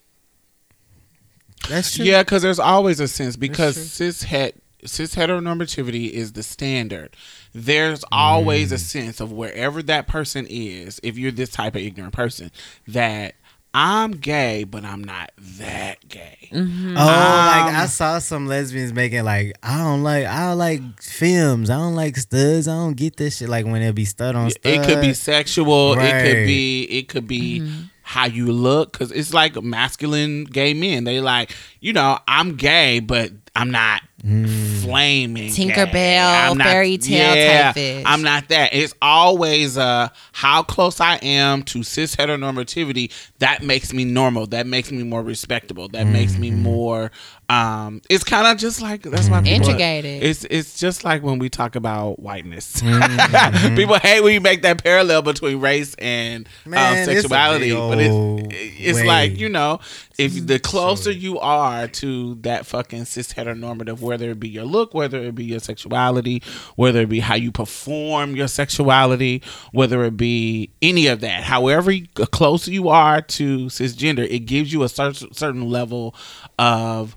[1.69, 2.05] That's true.
[2.07, 4.55] Yeah, because there's always a sense because cis het
[4.87, 7.15] cis heteronormativity is the standard.
[7.55, 8.75] There's always Mm.
[8.75, 12.51] a sense of wherever that person is, if you're this type of ignorant person,
[12.89, 13.35] that
[13.77, 16.49] I'm gay, but I'm not that gay.
[16.53, 20.81] Oh, Um, like I saw some lesbians making like I don't like I don't like
[21.03, 21.71] femmes.
[21.71, 22.69] I don't like studs.
[22.69, 23.49] I don't get this shit.
[23.49, 24.61] Like when it be stud on stud.
[24.73, 25.99] It could be sexual.
[25.99, 26.85] It could be.
[26.85, 27.69] It could be
[28.15, 28.93] how you look.
[28.93, 31.03] Because it's like masculine gay men.
[31.03, 35.51] They like you know I'm gay, but I'm not flaming.
[35.51, 36.55] Tinkerbell, gay.
[36.55, 38.05] Not- fairy tale yeah, type fish.
[38.07, 38.73] I'm not that.
[38.73, 43.13] It's always uh how close I am to cis heteronormativity.
[43.41, 44.47] That makes me normal.
[44.47, 45.89] That makes me more respectable.
[45.89, 47.11] That makes me more.
[47.49, 50.23] Um, it's kind of just like that's why people, Integrated.
[50.23, 52.81] It's it's just like when we talk about whiteness.
[53.77, 57.99] people hate when you make that parallel between race and Man, um, sexuality, big but
[57.99, 59.07] it's it's way.
[59.07, 59.81] like you know
[60.17, 64.95] if the closer you are to that fucking cis heteronormative, whether it be your look,
[64.95, 66.43] whether it be your sexuality,
[66.77, 69.43] whether it be how you perform your sexuality,
[69.73, 74.73] whether it be any of that, however you- closer you are to cisgender, it gives
[74.73, 76.15] you a cer- certain level
[76.59, 77.17] of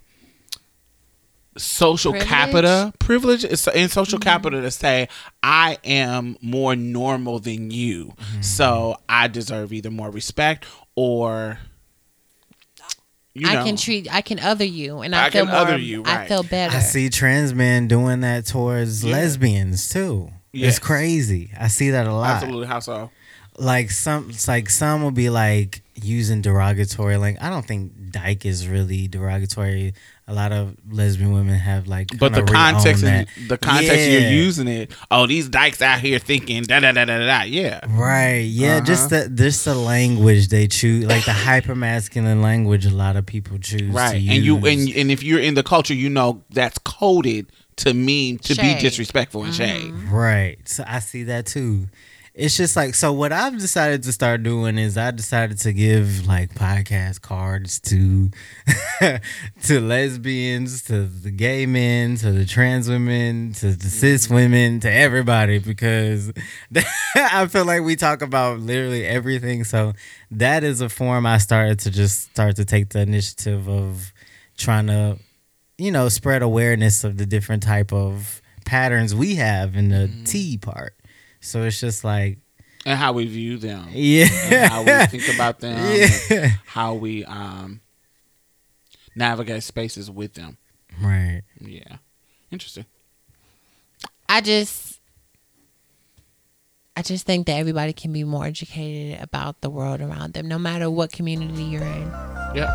[1.58, 2.30] social Privilege?
[2.30, 4.30] capita privilege is in social mm-hmm.
[4.30, 5.10] capital to say
[5.42, 8.42] I am more normal than you, mm-hmm.
[8.42, 10.66] so I deserve either more respect
[10.96, 11.60] or
[13.34, 15.62] you know, I can treat I can other you and I, I feel can more
[15.62, 19.14] other you, I feel better I see trans men doing that towards Yeah.
[19.14, 20.32] lesbians too.
[20.52, 20.78] Yes.
[20.78, 21.52] It's crazy.
[21.60, 22.30] I see that a lot.
[22.30, 23.12] absolutely how so.
[23.60, 27.18] Like some, it's like some will be like using derogatory.
[27.18, 29.94] Like I don't think dyke is really derogatory.
[30.30, 33.28] A lot of lesbian women have like, But the context, that.
[33.48, 34.20] the context Yeah.
[34.20, 34.92] you're using it.
[35.10, 37.26] Oh, these dykes out here thinking da da da da da.
[37.26, 37.42] da.
[37.44, 38.40] Yeah, Right.
[38.42, 38.82] Yeah.
[38.82, 39.24] Just Uh-huh.
[39.24, 42.86] the just the language they choose, like the hyper masculine language.
[42.86, 43.84] A lot of people choose.
[43.84, 44.12] right.
[44.12, 44.66] To And you use.
[44.88, 47.48] and and if you're in the culture, you know that's coded
[47.78, 49.94] to mean to be disrespectful and shade.
[50.10, 50.58] Right.
[50.68, 51.88] So I see that too.
[52.38, 56.28] It's just like so what I've decided to start doing is I decided to give
[56.28, 58.30] like podcast cards to
[59.64, 64.36] to lesbians, to the gay men, to the trans women, to the cis mm-hmm.
[64.36, 66.32] women, to everybody because
[67.16, 69.64] I feel like we talk about literally everything.
[69.64, 69.94] So
[70.30, 74.14] that is a form I started to just start to take the initiative of
[74.58, 75.18] trying to
[75.80, 80.24] you know spread awareness of the different type of patterns we have in the mm-hmm.
[80.26, 80.94] T part.
[81.42, 82.40] So it's just like
[82.86, 83.86] And how we view them.
[83.88, 85.78] And yeah, how we think about them.
[85.78, 87.82] and yeah, how we um
[89.16, 90.58] navigate spaces with them.
[91.02, 91.42] right.
[91.60, 91.98] Yeah.
[92.52, 92.86] Interesting.
[94.30, 95.00] I just
[96.96, 100.58] I just think that everybody can be more educated about the world around them, no
[100.58, 102.12] matter what community you're in.
[102.56, 102.74] Yeah.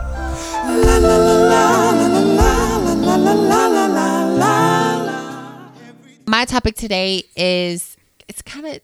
[6.26, 7.96] My topic today is
[8.28, 8.80] it's kind of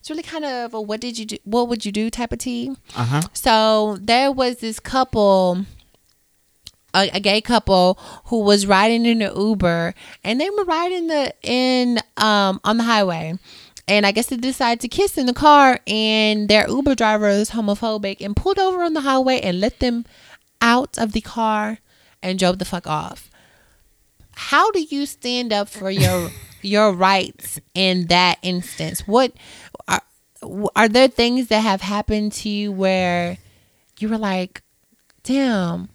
[0.00, 2.38] it's really kind of a what did you do what would you do type of
[2.38, 2.74] tea.
[2.94, 3.20] Uh huh.
[3.32, 5.64] So there was this couple,
[6.94, 11.34] a, a gay couple who was riding in an Uber, and they were riding the
[11.42, 13.38] in um on the highway,
[13.88, 17.50] and I guess they decided to kiss in the car, and their Uber driver is
[17.50, 20.04] homophobic and pulled over on the highway and let them
[20.60, 21.78] out of the car
[22.22, 23.30] and drove the fuck off.
[24.36, 26.30] How do you stand up for your
[26.66, 29.06] your rights in that instance?
[29.06, 29.32] What
[29.88, 30.02] are
[30.74, 33.38] are there things that have happened to you where
[33.98, 34.62] you were like,
[35.22, 35.88] damn,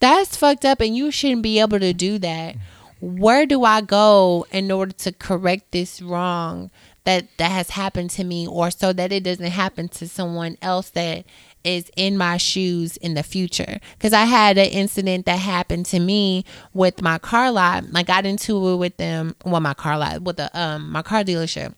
[0.00, 2.56] that's fucked up and you shouldn't be able to do that.
[3.00, 6.70] Where do I go in order to correct this wrong
[7.04, 10.90] that that has happened to me or so that it doesn't happen to someone else
[10.90, 11.24] that
[11.64, 13.78] is in my shoes in the future.
[13.92, 17.84] Because i had an incident that happened to me with my car lot.
[17.94, 21.22] I got into it with them well my car lot with the um my car
[21.22, 21.74] dealership.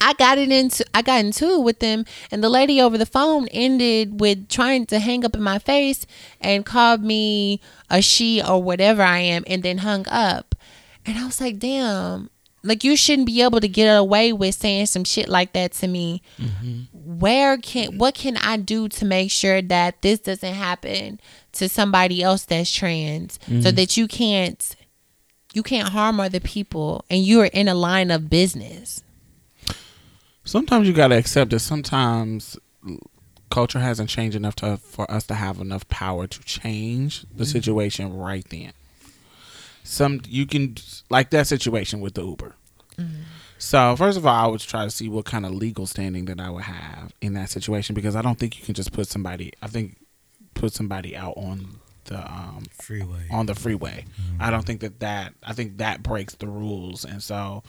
[0.00, 3.06] I got it into I got into it with them and the lady over the
[3.06, 6.06] phone ended with trying to hang up in my face
[6.40, 10.54] and called me a she or whatever I am and then hung up.
[11.06, 12.28] And I was like, damn,
[12.64, 15.86] like you shouldn't be able to get away with saying some shit like that to
[15.86, 16.22] me.
[16.38, 17.18] Mm-hmm.
[17.18, 21.20] Where can what can I do to make sure that this doesn't happen
[21.52, 23.60] to somebody else that's trans mm-hmm.
[23.60, 24.76] so that you can't
[25.52, 29.04] you can't harm other people and you're in a line of business
[30.44, 32.58] sometimes you got to accept that sometimes
[33.50, 37.44] culture hasn't changed enough to for us to have enough power to change the mm-hmm.
[37.44, 38.72] situation right then.
[39.84, 40.76] Some you can
[41.10, 42.54] like that situation with the Uber.
[42.98, 43.22] Mm-hmm.
[43.58, 46.40] So first of all, I would try to see what kind of legal standing that
[46.40, 49.52] I would have in that situation because I don't think you can just put somebody.
[49.62, 49.96] I think
[50.54, 54.04] put somebody out on the um, freeway on the freeway.
[54.20, 54.42] Mm-hmm.
[54.42, 57.62] I don't think that that I think that breaks the rules, and so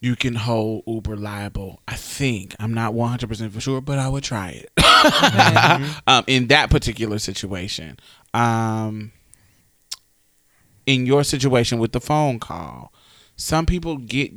[0.00, 1.80] you can hold Uber liable.
[1.86, 5.92] I think I'm not 100 percent for sure, but I would try it mm-hmm.
[6.06, 7.98] um, in that particular situation.
[8.34, 9.12] Um,
[10.86, 12.92] in your situation with the phone call,
[13.36, 14.32] some people get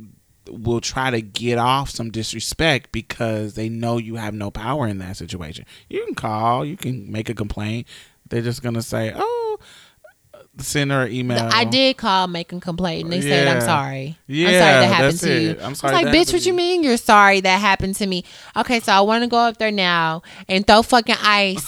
[0.48, 4.98] will try to get off some disrespect because they know you have no power in
[4.98, 5.64] that situation.
[5.88, 7.86] You can call, you can make a complaint.
[8.28, 9.58] They're just gonna say, "Oh,
[10.58, 11.48] send her an email.
[11.52, 13.44] I did call, make a complaint, and they yeah.
[13.44, 14.18] said, "I'm sorry.
[14.26, 15.42] Yeah, I'm sorry that happened to it.
[15.42, 15.94] you." I'm sorry.
[15.94, 16.82] I was like, "Bitch, what you mean?
[16.82, 18.24] You're sorry that happened to me?"
[18.56, 21.66] Okay, so I want to go up there now and throw fucking ice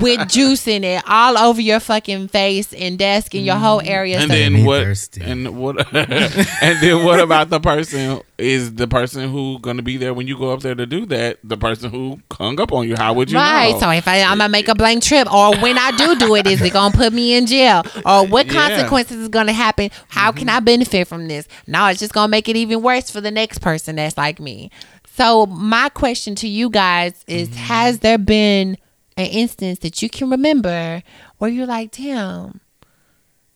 [0.00, 3.88] with juice in it all over your fucking face and desk and your whole mm.
[3.88, 4.18] area.
[4.18, 4.84] And then what?
[4.84, 5.22] Thirsty.
[5.22, 5.94] And what?
[5.94, 8.20] and then what about the person?
[8.38, 11.38] Is the person who gonna be there when you go up there to do that?
[11.44, 12.96] The person who hung up on you?
[12.96, 13.72] How would you right.
[13.72, 13.78] know?
[13.78, 16.46] So if I, I'm gonna make a blank trip, or when I do do it,
[16.46, 17.82] is it gonna put me in jail?
[18.04, 18.52] Or what yeah.
[18.52, 19.90] consequences is gonna happen?
[20.08, 20.38] How mm-hmm.
[20.38, 21.46] can I benefit from this?
[21.66, 24.70] No, it's just gonna make it even worse for the next person that's like me.
[25.14, 27.58] So my question to you guys is: mm-hmm.
[27.58, 28.78] Has there been
[29.16, 31.02] an instance that you can remember
[31.38, 32.60] where you're like, damn,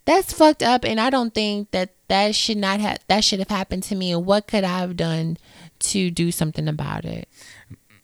[0.04, 3.48] that's fucked up, and I don't think that that should not have that should have
[3.48, 5.38] happened to me, and what could I have done
[5.80, 7.28] to do something about it?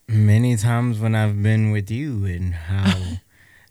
[0.09, 3.01] Many times when I've been with you and how.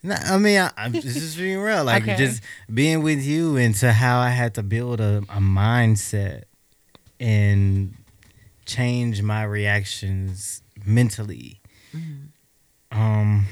[0.27, 1.83] I mean, I, am just being real.
[1.83, 2.15] Like okay.
[2.15, 2.41] just
[2.73, 6.45] being with you into how I had to build a, a mindset
[7.19, 7.93] and
[8.65, 11.61] change my reactions mentally.
[11.95, 12.99] Mm-hmm.
[12.99, 13.45] Um,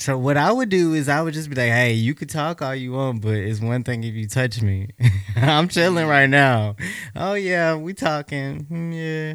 [0.00, 2.62] so what I would do is I would just be like, "Hey, you could talk
[2.62, 4.88] all you want, but it's one thing if you touch me.
[5.36, 6.76] I'm chilling right now.
[7.14, 8.64] Oh yeah, we talking.
[8.64, 9.34] Hmm, yeah,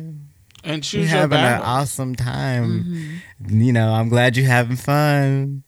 [0.64, 2.84] and choose having an awesome time.
[2.84, 3.62] Mm-hmm.
[3.62, 5.64] You know, I'm glad you're having fun.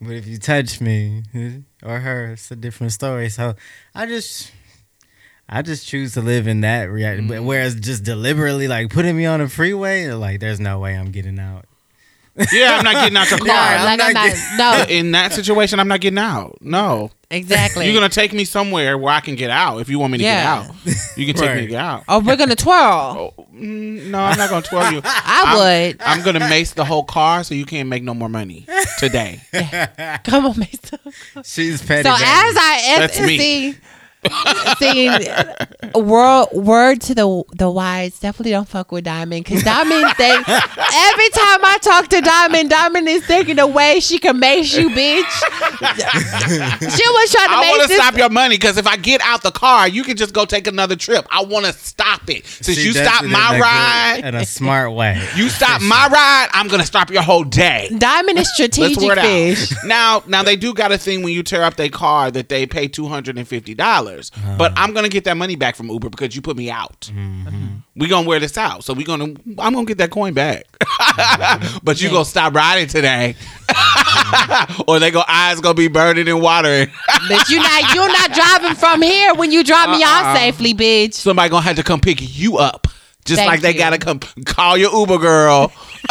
[0.00, 1.22] But if you touch me
[1.82, 3.28] or her, it's a different story.
[3.30, 3.54] So
[3.94, 4.52] I just."
[5.48, 7.24] I just choose to live in that reality.
[7.24, 7.44] Mm-hmm.
[7.44, 11.38] Whereas just deliberately like putting me on a freeway, like there's no way I'm getting
[11.38, 11.66] out.
[12.52, 13.46] Yeah, I'm not getting out the car.
[13.46, 14.84] no, like I'm not, no.
[14.88, 16.58] In that situation, I'm not getting out.
[16.60, 17.10] No.
[17.30, 17.86] Exactly.
[17.86, 19.78] You're gonna take me somewhere where I can get out.
[19.78, 20.66] If you want me to yeah.
[20.66, 21.56] get out, you can take right.
[21.56, 22.04] me to get out.
[22.08, 23.34] Oh, we're gonna twirl.
[23.42, 25.00] Oh, mm, no, I'm not gonna twirl you.
[25.04, 25.58] I I'm,
[25.90, 26.02] would.
[26.02, 28.66] I'm gonna mace the whole car so you can't make no more money
[28.98, 29.40] today.
[30.24, 30.80] Come on, mace.
[31.44, 32.08] She's petty.
[32.08, 32.24] So baby.
[32.24, 33.38] as I That's me.
[33.38, 33.78] see
[34.78, 35.10] See,
[35.96, 41.28] word word to the the wise, definitely don't fuck with Diamond because Diamond think every
[41.30, 45.24] time I talk to Diamond, Diamond is thinking the way she can mace you, bitch.
[46.96, 47.54] she was trying to.
[47.54, 50.16] I want to stop your money because if I get out the car, you can
[50.16, 51.26] just go take another trip.
[51.28, 55.20] I want to stop it since See, you stopped my ride in a smart way.
[55.36, 57.90] You stop my ride, I'm gonna stop your whole day.
[57.96, 59.72] Diamond is strategic fish.
[59.84, 62.66] Now, now they do got a thing when you tear up their car that they
[62.66, 64.30] pay two hundred and fifty dollars dollars.
[64.34, 64.56] Uh-huh.
[64.58, 67.10] But I'm gonna get that money back from Uber because you put me out.
[67.12, 67.76] Mm-hmm.
[67.96, 70.64] We gonna wear this out, so we gonna I'm gonna get that coin back.
[71.82, 73.34] but you gonna stop riding today,
[74.88, 76.88] or they go eyes gonna be burning and watering.
[77.28, 80.28] but you not you're not driving from here when you drop me uh-uh.
[80.28, 81.14] off safely, bitch.
[81.14, 82.86] Somebody gonna have to come pick you up.
[83.24, 83.78] Just Thank like they you.
[83.78, 85.72] gotta come call your Uber girl.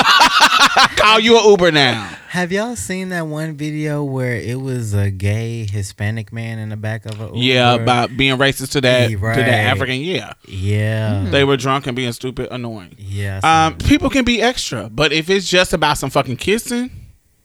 [0.95, 2.17] call you an Uber now.
[2.29, 6.77] Have y'all seen that one video where it was a gay Hispanic man in the
[6.77, 7.38] back of a Uber?
[7.38, 9.35] Yeah, about being racist to that right.
[9.35, 9.99] to that African.
[9.99, 11.25] Yeah, yeah.
[11.29, 12.95] They were drunk and being stupid, annoying.
[12.97, 13.41] Yeah.
[13.43, 16.89] Um, people can be extra, but if it's just about some fucking kissing,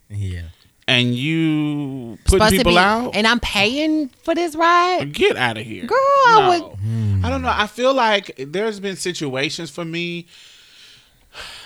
[0.09, 0.43] Yeah.
[0.89, 5.13] And you put people be- out, and I'm paying for this ride.
[5.13, 6.49] get out of here, Girl, I No.
[6.49, 7.53] would- I don't know.
[7.53, 10.27] I feel like there's been situations for me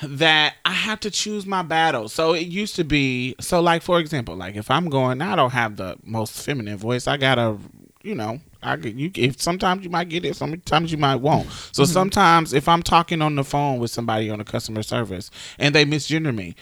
[0.02, 2.12] that I have to choose my battles.
[2.12, 5.50] So it used to be so like for example, like if I'm going, I don't
[5.50, 7.06] have the most feminine voice.
[7.06, 7.56] I gotta,
[8.02, 9.10] you know, I get you.
[9.14, 11.48] If sometimes you might get it, sometimes you might won't.
[11.72, 11.92] So mm-hmm.
[11.92, 15.84] sometimes if I'm talking on the phone with somebody on a customer service and they
[15.84, 16.54] misgender me.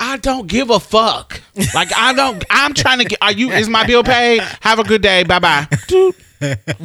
[0.00, 1.40] I don't give a fuck.
[1.74, 2.44] Like I don't.
[2.50, 3.18] I'm trying to get.
[3.20, 3.50] Are you?
[3.50, 4.40] Is my bill paid?
[4.60, 5.24] Have a good day.
[5.24, 5.66] Bye bye.
[5.88, 6.14] Dude,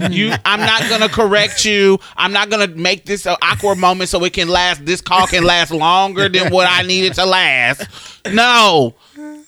[0.10, 0.34] you.
[0.45, 1.99] I'm not gonna correct you.
[2.18, 4.85] I'm not gonna make this an awkward moment so it can last.
[4.85, 7.88] This call can last longer than what I need it to last.
[8.31, 8.95] No.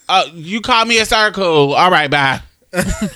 [0.08, 1.74] Uh, you call me a circle.
[1.74, 2.10] All right.
[2.12, 2.42] Bye.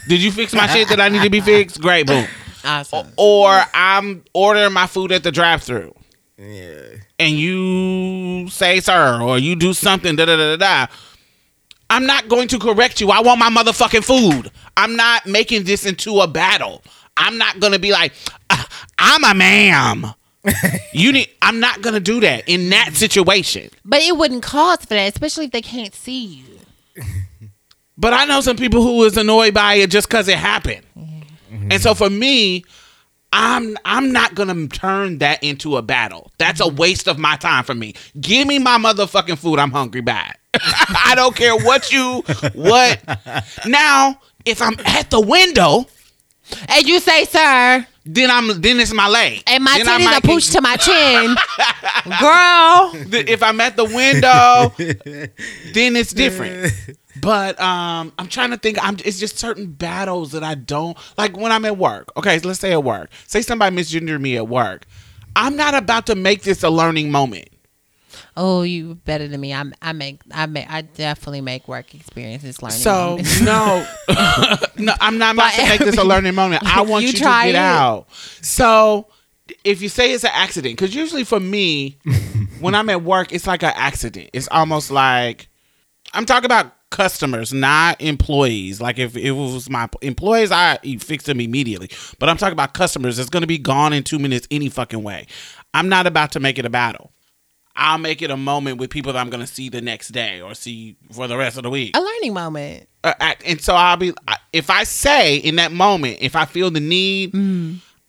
[0.07, 1.79] Did you fix my shit that I need to be fixed?
[1.81, 2.07] Great.
[2.07, 2.25] Boom.
[2.63, 3.07] Awesome.
[3.17, 5.93] Or I'm ordering my food at the drive-through
[6.37, 6.87] Yeah.
[7.19, 10.93] And you say sir or you do something da da da da da
[11.91, 13.09] I'm not going to correct you.
[13.09, 14.51] I want my motherfucking food.
[14.77, 16.83] I'm not making this into a battle.
[17.17, 18.13] I'm not going to be like
[18.51, 18.67] "Ah,
[18.99, 20.13] I'm a ma'am.
[20.93, 23.69] you need I'm not going to do that in that situation.
[23.83, 27.03] But it wouldn't cause for that, especially if they can't see you.
[27.97, 30.85] But I know some people who is annoyed by it just cuz it happened.
[31.71, 32.63] And so for me,
[33.31, 36.31] I'm I'm not gonna turn that into a battle.
[36.37, 36.77] That's a mm-hmm.
[36.77, 37.93] waste of my time for me.
[38.19, 39.59] Give me my motherfucking food.
[39.59, 40.01] I'm hungry.
[40.01, 40.33] Bye.
[40.53, 42.23] I don't care what you
[42.53, 42.99] what.
[43.67, 45.85] Now, if I'm at the window,
[46.67, 49.43] And you say, sir, then I'm then it's my leg.
[49.47, 51.35] and my Then titties might are pushed to my chin.
[52.19, 52.91] Girl.
[53.27, 54.73] if I'm at the window,
[55.73, 56.73] then it's different.
[57.21, 58.77] But um, I'm trying to think.
[58.83, 58.97] I'm.
[59.05, 62.11] It's just certain battles that I don't like when I'm at work.
[62.17, 63.09] Okay, so let's say at work.
[63.27, 64.85] Say somebody misgendered me at work.
[65.35, 67.49] I'm not about to make this a learning moment.
[68.35, 69.53] Oh, you better than me.
[69.53, 72.77] I'm, I make, I make, I definitely make work experiences learning.
[72.77, 73.41] So moments.
[73.41, 73.85] no,
[74.77, 76.63] no, I'm not about to make this a learning moment.
[76.65, 77.57] I want You you, to try get it.
[77.57, 78.07] out.
[78.41, 79.07] So
[79.63, 81.97] if you say it's an accident, because usually for me,
[82.59, 84.29] when I'm at work, it's like an accident.
[84.33, 85.48] It's almost like
[86.13, 88.81] I'm talking about customers, not employees.
[88.81, 91.89] Like if, if it was my employees, I fix them immediately.
[92.17, 93.19] But I'm talking about customers.
[93.19, 95.27] It's going to be gone in two minutes any fucking way.
[95.73, 97.11] I'm not about to make it a battle.
[97.75, 100.41] I'll make it a moment with people that I'm going to see the next day
[100.41, 102.89] or see for the rest of the week a learning moment.
[103.05, 104.11] uh, and so I'll be
[104.51, 107.33] if I say in that moment if I feel the need,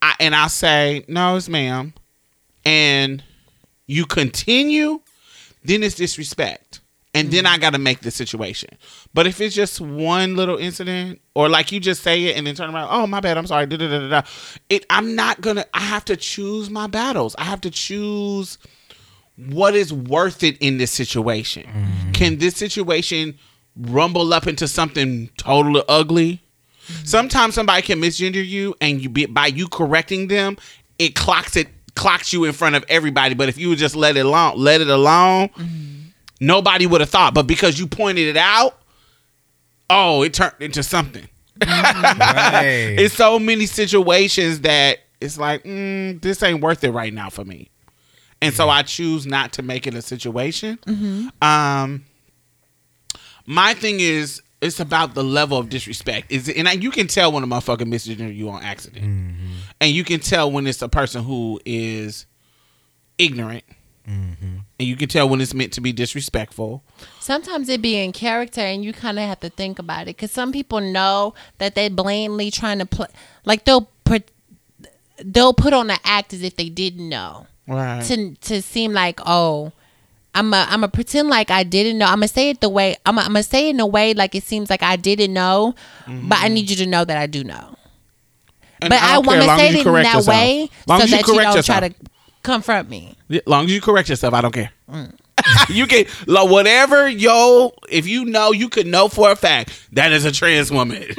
[0.02, 1.92] I, and I'll say no, it's ma'am,
[2.64, 3.22] and
[3.86, 5.00] you continue,
[5.62, 6.79] then it's disrespect,
[7.12, 7.54] and then mm-hmm.
[7.54, 8.70] I got to make the situation.
[9.12, 12.54] But if it's just one little incident, or like you just say it and then
[12.54, 14.22] turn around, oh my bad, I'm sorry, da da da da, da,"
[14.68, 15.64] it I'm not gonna.
[15.74, 17.34] I have to choose my battles.
[17.36, 18.58] I have to choose
[19.36, 21.64] what is worth it in this situation.
[21.64, 22.12] Mm-hmm.
[22.12, 23.36] Can this situation
[23.76, 26.42] rumble up into something totally ugly?
[26.86, 27.04] Mm-hmm.
[27.06, 30.58] Sometimes somebody can misgender you, and you be by you correcting them,
[31.00, 33.34] it clocks it clocks you in front of everybody.
[33.34, 35.50] But if you would just let it alone, let it alone,
[36.40, 37.34] nobody would have thought.
[37.34, 38.78] But because you pointed it out,
[39.88, 41.28] oh, it turned into something.
[41.60, 42.96] Right.
[42.98, 47.44] It's so many situations that it's like, mm, this ain't worth it right now for
[47.44, 47.68] me.
[48.42, 50.78] And so I choose not to make it a situation.
[51.42, 52.06] Um,
[53.46, 56.30] my thing is, it's about the level of disrespect.
[56.32, 59.04] Is it, and I, you can tell when a motherfucker misgender you on accident,
[59.80, 62.24] and you can tell when it's a person who is
[63.18, 63.64] ignorant,
[64.08, 64.56] Mm-hmm.
[64.78, 66.82] and you can tell when it's meant to be disrespectful.
[67.20, 70.32] Sometimes it be in character, and you kind of have to think about it because
[70.32, 73.06] some people know that they blatantly trying to play,
[73.44, 74.30] like they'll put
[75.22, 78.04] they'll put on the act as if they didn't know Right.
[78.06, 79.72] to to seem like oh.
[80.32, 82.06] I'm a, I'm a pretend like I didn't know.
[82.06, 84.14] I'm gonna say it the way I'm a, I'm gonna say it in a way
[84.14, 85.74] like it seems like I didn't know,
[86.06, 86.54] but I mm-hmm.
[86.54, 87.74] need you to know that I do know.
[88.82, 90.26] And but I, don't want to say it in that yourself.
[90.28, 91.66] way so as you that you don't yourself.
[91.66, 91.94] try to
[92.42, 93.16] confront me.
[93.30, 94.72] As long as you correct yourself, I don't care.
[94.90, 95.14] Mm.
[95.68, 97.72] you can like, whatever yo.
[97.88, 101.04] If you know, you could know for a fact that is a trans woman.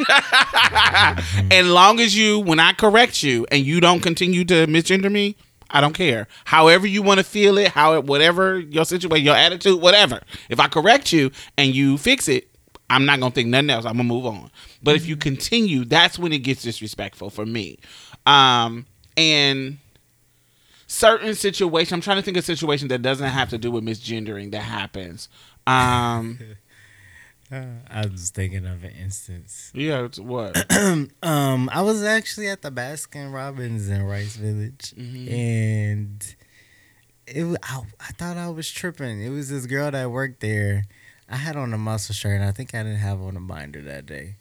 [0.72, 1.48] Mm-hmm.
[1.52, 5.36] and long as you, when I correct you, and you don't continue to misgender me,
[5.70, 6.28] I don't care.
[6.46, 10.22] However you want to feel it, how it, whatever your situation, your attitude, whatever.
[10.50, 12.50] If I correct you and you fix it,
[12.90, 13.86] I'm not gonna think nothing else.
[13.86, 14.52] I'm gonna move on.
[14.84, 15.22] But if you mm-hmm.
[15.22, 17.80] continue, that's when it gets disrespectful for me.
[18.26, 18.86] Um,
[19.18, 19.78] and
[20.92, 21.96] certain situation.
[21.96, 24.62] I'm trying to think of a situation that doesn't have to do with misgendering that
[24.64, 25.30] happens.
[25.66, 26.40] Um,
[27.52, 29.72] I was thinking of an instance.
[29.74, 30.56] yeah, it's what?
[31.24, 36.36] Um, I was actually at the Baskin Robbins in Rice Village, and
[37.28, 37.44] it.
[37.44, 39.22] wa- I, I thought I was tripping.
[39.22, 40.86] It was this girl that worked there,
[41.30, 43.82] I had on a muscle shirt, and I think I didn't have on a binder
[43.82, 44.36] that day.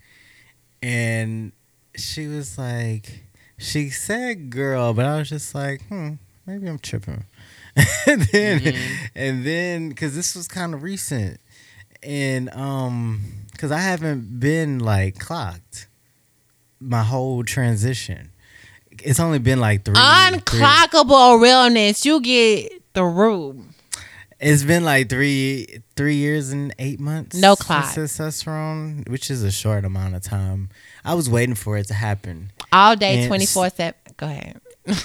[0.82, 1.52] And
[1.96, 3.24] she was like,
[3.58, 6.14] she said girl, but I was just like, hmm,
[6.46, 7.24] maybe I'm tripping.
[8.06, 9.04] and then, Mm-hmm.
[9.14, 11.40] and then, because this was kind of recent,
[12.02, 13.20] and um,
[13.52, 15.86] because I haven't been like clocked
[16.80, 18.30] my whole transition.
[19.02, 19.94] It's only been like three.
[19.94, 22.04] three- Unclockable realness.
[22.04, 23.74] You get the room.
[24.40, 27.36] It's been like three three years and eight months.
[27.36, 27.84] No since clock.
[27.84, 30.70] testosterone, which is a short amount of time.
[31.04, 32.50] I was waiting for it to happen.
[32.72, 33.26] All day, Yes.
[33.28, 33.94] 24 7.
[34.16, 34.60] Go ahead.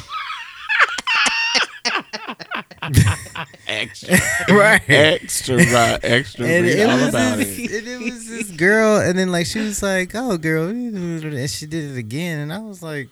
[3.67, 4.17] Extra,
[4.55, 4.81] right.
[4.89, 6.45] extra, right, extra.
[6.45, 7.71] And it, was this, it.
[7.79, 11.65] and it was this girl, and then like she was like, "Oh, girl," and she
[11.65, 13.09] did it again, and I was like,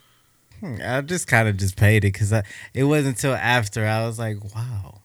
[0.59, 2.43] hmm, I just kind of just paid it because I.
[2.73, 5.01] It wasn't until after I was like, "Wow,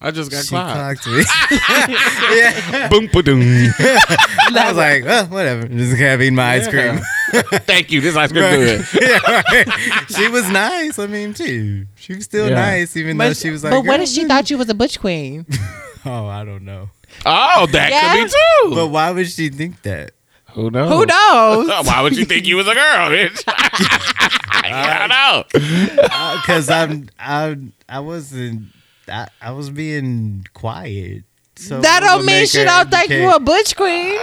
[0.00, 1.02] I just got she clocked.
[1.02, 1.24] clocked me."
[2.36, 3.40] yeah, Boom, ba-doom.
[3.40, 7.00] I was like, "Oh, whatever." Just kept eating my ice cream.
[7.66, 8.00] Thank you.
[8.00, 8.86] This ice cream good.
[9.00, 9.68] yeah, right.
[10.14, 10.98] She was nice.
[10.98, 11.86] I mean, too.
[11.96, 12.54] She was still Yeah.
[12.56, 13.70] nice, even though she was like.
[13.72, 15.46] but what "Girl, if oh, she thought you was a butch queen?
[16.04, 16.90] Oh, I don't know.
[17.24, 18.16] Oh, that Yeah.
[18.16, 18.30] could be
[18.70, 18.74] too.
[18.74, 20.10] But why would she think that?
[20.50, 20.90] Who knows?
[20.90, 21.86] Who knows?
[21.86, 23.40] Why would you think you was a girl, bitch?
[23.46, 26.02] I don't know.
[26.02, 27.56] Uh, because I'm, I,
[27.88, 28.64] I wasn't,
[29.08, 31.22] I, I was being quiet.
[31.54, 33.76] So that what don't would mean make she her don't think became- you a butch
[33.76, 34.18] queen.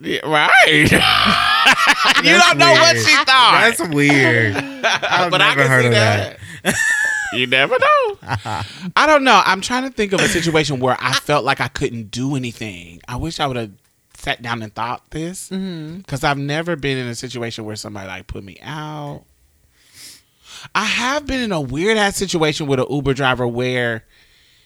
[0.00, 0.90] Yeah, right.
[2.24, 3.74] you don't know what she thought.
[3.78, 4.56] That's weird.
[4.84, 6.38] I've but I never can heard see of that.
[7.32, 8.18] you never know.
[8.96, 9.40] I don't know.
[9.44, 13.00] I'm trying to think of a situation where I felt like I couldn't do anything.
[13.06, 13.70] I wish I would have
[14.16, 15.98] sat down and thought this mm-hmm.
[15.98, 19.24] because I've never been in a situation where somebody like put me out.
[20.74, 24.04] I have been in a weird ass situation with an Uber driver where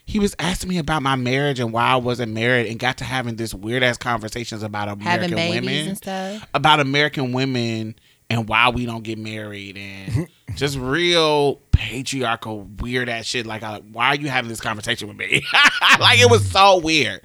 [0.08, 3.04] he was asking me about my marriage and why I wasn't married and got to
[3.04, 6.48] having this weird ass conversations about Having American babies women and stuff.
[6.54, 7.94] about American women
[8.30, 10.26] and why we don't get married and
[10.56, 13.44] just real patriarchal weird ass shit.
[13.44, 15.42] Like, I, why are you having this conversation with me?
[16.00, 17.20] like, it was so weird.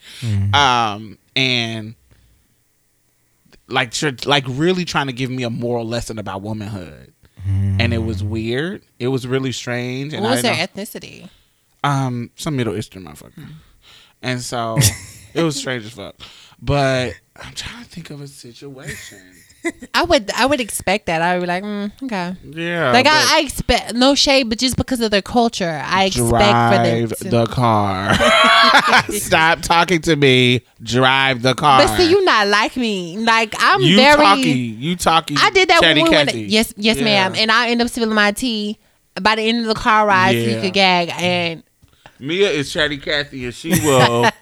[0.53, 1.95] Um, and
[3.69, 3.93] like,
[4.25, 7.13] like really trying to give me a moral lesson about womanhood.
[7.45, 8.83] And it was weird.
[8.99, 10.13] It was really strange.
[10.13, 11.29] And What I was their know- ethnicity?
[11.83, 13.47] Um, some Middle Eastern motherfucker.
[14.21, 14.77] And so
[15.33, 16.15] it was strange as fuck.
[16.61, 19.19] But I'm trying to think of a situation.
[19.93, 21.21] I would I would expect that.
[21.21, 22.35] I would be like, mm, okay.
[22.43, 22.91] Yeah.
[22.91, 26.37] Like I, I expect no shade, but just because of their culture, I expect for
[26.37, 27.07] them.
[27.07, 28.13] To, the car.
[29.09, 30.65] Stop talking to me.
[30.81, 31.79] Drive the car.
[31.79, 33.17] but see, you not like me.
[33.17, 34.17] Like I'm you very.
[34.17, 34.57] talking.
[34.57, 35.37] You talking.
[35.39, 36.33] I did that when we went.
[36.33, 37.03] Yes, yes, Yeah.
[37.03, 37.33] ma'am.
[37.37, 38.79] And I end up spilling my tea.
[39.21, 41.11] By the end of the car ride, so you could gag.
[41.15, 41.63] And
[42.19, 44.29] Mia is chatty Cathy, and she will.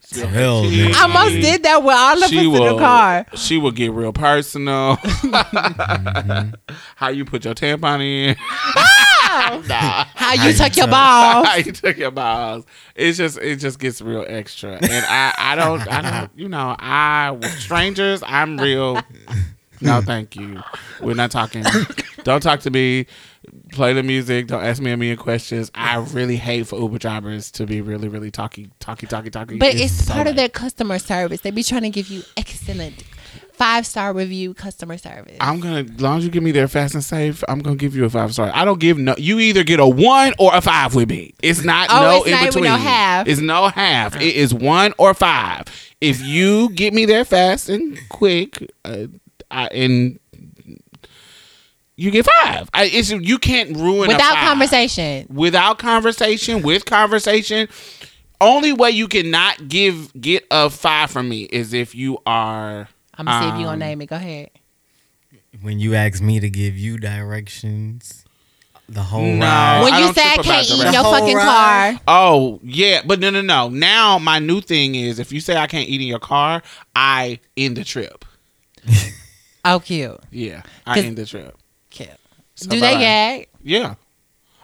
[0.00, 0.84] spill her Hell, tea.
[0.84, 0.94] man.
[0.94, 3.26] I almost did that with all of us She in the car.
[3.34, 4.96] She will get real personal.
[5.26, 6.74] Mm-hmm.
[6.96, 8.36] How you put your tampon in?
[8.38, 9.60] Ah!
[9.68, 10.04] nah.
[10.14, 11.46] How you tuck your balls?
[11.46, 12.64] How you took your balls.
[12.94, 14.72] It's just it just gets real extra.
[14.72, 19.00] And I I don't I don't you know, I with strangers, I'm real
[19.80, 20.62] No, thank you.
[21.00, 21.64] We're not talking.
[22.24, 23.06] Don't talk to me.
[23.72, 24.46] Play the music.
[24.48, 25.70] Don't ask me a million questions.
[25.74, 29.58] I really hate for Uber drivers to be really, really talky, talky, talky, talky.
[29.58, 31.40] But it's so part of their customer service.
[31.40, 33.02] They be trying to give you excellent
[33.52, 35.36] five star review customer service.
[35.40, 37.96] I'm gonna, as long as you give me there fast and safe, I'm gonna give
[37.96, 38.50] you a five star.
[38.54, 39.14] I don't give no.
[39.18, 41.34] You either get a one or a five with me.
[41.42, 42.64] It's not Oh, no it's in not between.
[42.64, 43.26] no half.
[43.26, 44.16] It's no half.
[44.16, 45.64] It is one or five.
[46.00, 49.06] If you get me there fast and quick, uh,
[49.50, 50.18] I, and
[51.96, 52.68] you get five.
[52.74, 54.48] I, it's you can't ruin a Without five.
[54.48, 55.26] conversation.
[55.30, 57.68] Without conversation, with conversation.
[58.40, 62.88] Only way you cannot give get a five from me is if you are.
[63.16, 64.06] I'm gonna see if you Um, gonna name it.
[64.06, 64.50] Go ahead.
[65.62, 68.26] When you ask me to give you directions,
[68.90, 69.46] the whole No.
[69.46, 69.80] ride.
[69.84, 71.94] When you don't say I can't eat in your fucking ride?
[71.96, 73.70] car, Oh yeah, but no, no, no.
[73.70, 76.62] Now my new thing is if you say I can't eat in your car,
[76.94, 78.26] I end the trip.
[79.64, 81.56] oh cute, Yeah, I end the trip.
[81.96, 82.10] Cute.
[82.54, 83.00] So Do they bye-bye.
[83.00, 83.48] gag?
[83.62, 83.94] Yeah.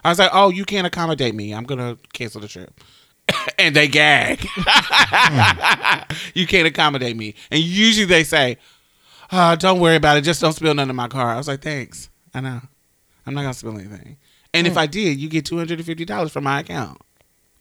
[0.04, 1.52] I was like, oh, you can't accommodate me.
[1.54, 2.80] I'm gonna cancel the trip.
[3.58, 4.40] and they gag.
[6.34, 7.34] you can't accommodate me.
[7.50, 8.58] And usually they say,
[9.30, 10.22] oh, don't worry about it.
[10.22, 11.28] Just don't spill none in my car.
[11.30, 12.10] I was like, thanks.
[12.34, 12.60] I know.
[13.26, 14.16] I'm not gonna spill anything.
[14.54, 14.78] And if mm.
[14.78, 17.00] I did, you get two hundred and fifty dollars from my account.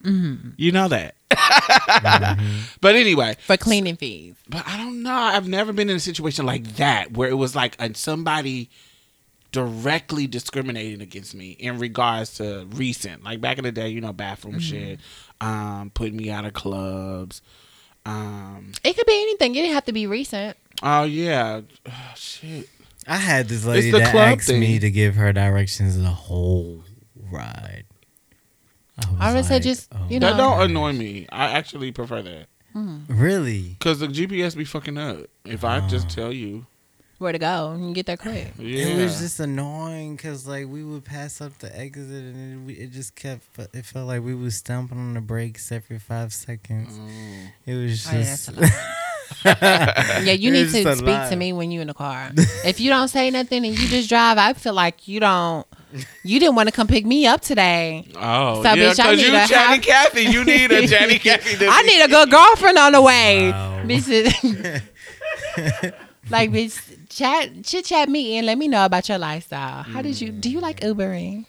[0.03, 0.49] Mm-hmm.
[0.57, 1.15] You know that.
[2.81, 4.35] But anyway, for cleaning fees.
[4.49, 5.14] but I don't know.
[5.14, 8.69] I've never been in a situation like that where it was like uh, somebody
[9.51, 14.13] directly discriminating against me in regards to recent, like back in the day, you know,
[14.13, 14.99] bathroom shit,
[15.41, 17.41] um, putting me out of clubs,
[18.05, 18.71] Um.
[18.83, 19.51] It could be anything.
[19.55, 20.57] It didn't have to be recent.
[20.81, 21.61] Oh yeah.
[21.85, 22.69] Oh, shit.
[23.07, 24.59] I had this lady that asked thing.
[24.59, 26.83] me to give her directions the whole
[27.31, 27.83] ride.
[29.19, 31.25] I would say like, just, oh you know That don't annoy me.
[31.31, 32.45] I actually prefer that
[33.09, 33.75] Really?
[33.79, 35.25] because the GPS be fucking up.
[35.43, 36.65] If I just tell you,
[37.22, 37.72] Where to go?
[37.72, 38.48] and get there quick.
[38.57, 38.85] yeah.
[38.88, 42.91] It was just annoying because like we would pass up the exit and it, it
[42.91, 43.43] just kept.
[43.73, 46.98] It felt like we was stomping on the brakes every five seconds.
[46.98, 47.52] Mm.
[47.68, 48.49] It was Oh, yeah, just.
[48.49, 48.72] a
[50.23, 51.30] Yeah, you need to speak lot.
[51.30, 52.31] to me when you're in the car.
[52.65, 55.65] if you don't say nothing and you just drive, I feel like you don't.
[56.23, 58.07] You didn't want to come pick me up today.
[58.15, 59.81] Oh, So, yeah, bitch, I because you need a Chatty half-
[60.14, 60.22] Cathy.
[60.23, 61.57] You need a Chatty Cathy.
[61.57, 63.52] to I be- need a good girlfriend on the way.
[63.52, 63.84] Wow.
[63.85, 64.81] Bitch,
[66.30, 69.84] like bitch, chat chit chat me and let me know about your lifestyle.
[69.84, 70.93] How did you do you like mm.
[70.93, 71.45] Ubering?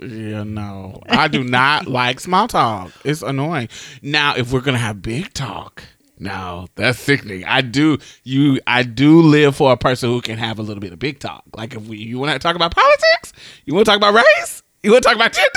[0.00, 1.00] Yeah, no.
[1.08, 2.92] I do not like small talk.
[3.04, 3.68] It's annoying.
[4.02, 5.82] Now, if we're gonna have big talk,
[6.18, 7.44] no, that's sickening.
[7.44, 10.92] I do you I do live for a person who can have a little bit
[10.92, 11.44] of big talk.
[11.54, 13.32] Like if we you wanna talk about politics,
[13.64, 15.50] you wanna talk about race, you wanna talk about gender,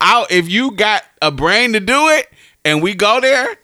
[0.00, 2.28] I'll if you got a brain to do it
[2.64, 3.56] and we go there,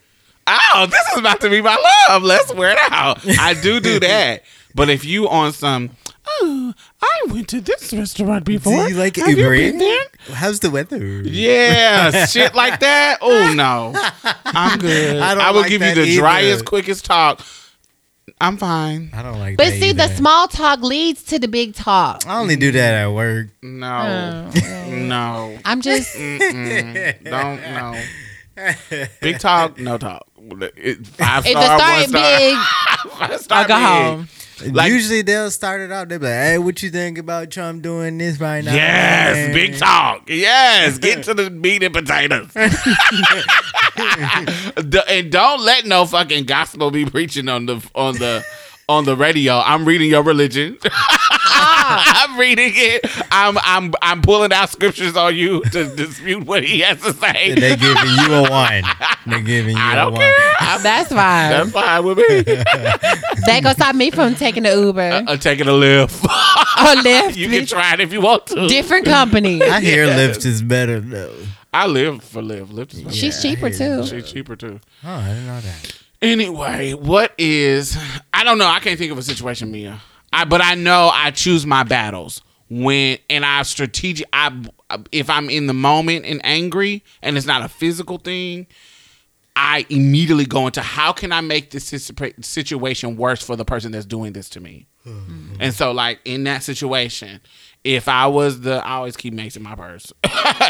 [0.47, 1.77] oh, this is about to be my
[2.09, 2.23] love.
[2.23, 3.21] Let's wear it out.
[3.39, 4.43] I do do that.
[4.75, 5.91] But if you on some
[6.25, 8.87] Oh, I went to this restaurant before.
[8.87, 10.05] Do you like Have you been there?
[10.33, 10.99] How's the weather?
[11.23, 13.19] Yeah, shit like that.
[13.23, 13.93] Oh no,
[14.47, 15.19] I'm good.
[15.21, 16.21] I I, don't will like give you the either.
[16.21, 17.41] driest, quickest talk.
[18.41, 19.11] I'm fine.
[19.13, 19.65] I don't like that.
[19.65, 19.81] But that.
[19.81, 22.25] see, the small talk leads to the big talk.
[22.27, 23.49] I only do that at work.
[23.63, 28.01] No, Oh, no, I'm just don't no.
[29.21, 30.27] Big talk, no talk.
[30.77, 32.39] It- Five if star, it one started star.
[32.39, 32.57] big,
[33.19, 33.85] Five star I'll go big.
[33.85, 34.29] home.
[34.75, 36.09] Like- Usually they'll start it out.
[36.09, 39.77] They'll be like, "Hey, what you think about Trump doing this right now?" Yes, big
[39.79, 40.29] talk.
[40.29, 42.51] Yes, get to the meat and potatoes.
[45.09, 48.45] And don't let no fucking gospel be preaching on the on the
[48.89, 49.59] on the radio.
[49.59, 50.79] I'm reading your religion.
[51.65, 52.25] Ah.
[52.27, 53.05] I'm reading it.
[53.31, 57.55] I'm I'm I'm pulling out scriptures on you to dispute what he has to say.
[57.55, 58.83] They're giving you a one.
[59.27, 60.21] They're giving you I a don't one.
[60.23, 60.55] care.
[60.61, 61.51] I'm- That's fine.
[61.51, 62.25] That's fine with me.
[62.45, 66.25] That gonna stop me from taking the Uber I'm taking a Lyft.
[66.25, 67.37] A Lyft.
[67.37, 68.67] you can try it if you want to.
[68.69, 69.63] Different company.
[69.63, 71.35] I hear Lyft is better though.
[71.75, 72.69] I live for Lyft.
[72.69, 73.17] Lyft is better.
[73.17, 74.07] She's Yeah, I cheaper too.
[74.07, 74.81] She's cheaper too.
[75.05, 75.99] Oh, I didn't know that.
[76.23, 77.99] Anyway, what is
[78.33, 78.67] I don't know.
[78.67, 80.01] I can't think of a situation, Mia.
[80.33, 84.27] I but I know I choose my battles when and I strategic.
[84.33, 84.65] I
[85.11, 88.67] if I'm in the moment and angry and it's not a physical thing,
[89.55, 91.85] I immediately go into how can I make this
[92.41, 94.87] situation worse for the person that's doing this to me.
[95.07, 95.57] Mm-hmm.
[95.61, 97.41] And so, like in that situation,
[97.85, 100.13] if I was the, I always keep Mace in my purse.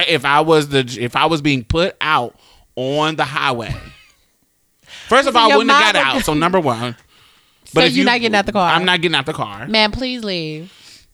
[0.09, 2.37] if I was the, if I was being put out
[2.75, 3.75] on the highway,
[5.09, 6.25] first of all, I wouldn't have got out.
[6.25, 6.97] So number one,
[7.65, 8.71] So if you're not getting out the car.
[8.71, 9.67] I'm not getting out the car.
[9.67, 10.73] Man, please leave.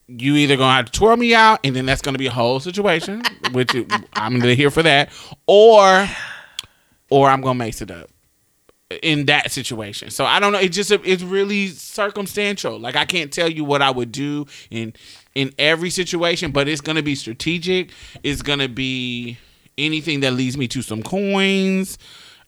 [0.08, 2.60] You either gonna have to twirl me out, and then that's gonna be a whole
[2.60, 5.10] situation, which it- I'm gonna here for that,
[5.46, 6.08] or,
[7.10, 8.08] or I'm gonna mace it up
[9.02, 10.08] in that situation.
[10.10, 10.58] So I don't know.
[10.58, 12.78] It just it's really circumstantial.
[12.78, 14.94] Like I can't tell you what I would do in
[15.34, 17.90] in every situation, but it's gonna be strategic.
[18.22, 19.36] It's gonna be
[19.76, 21.98] anything that leads me to some coins.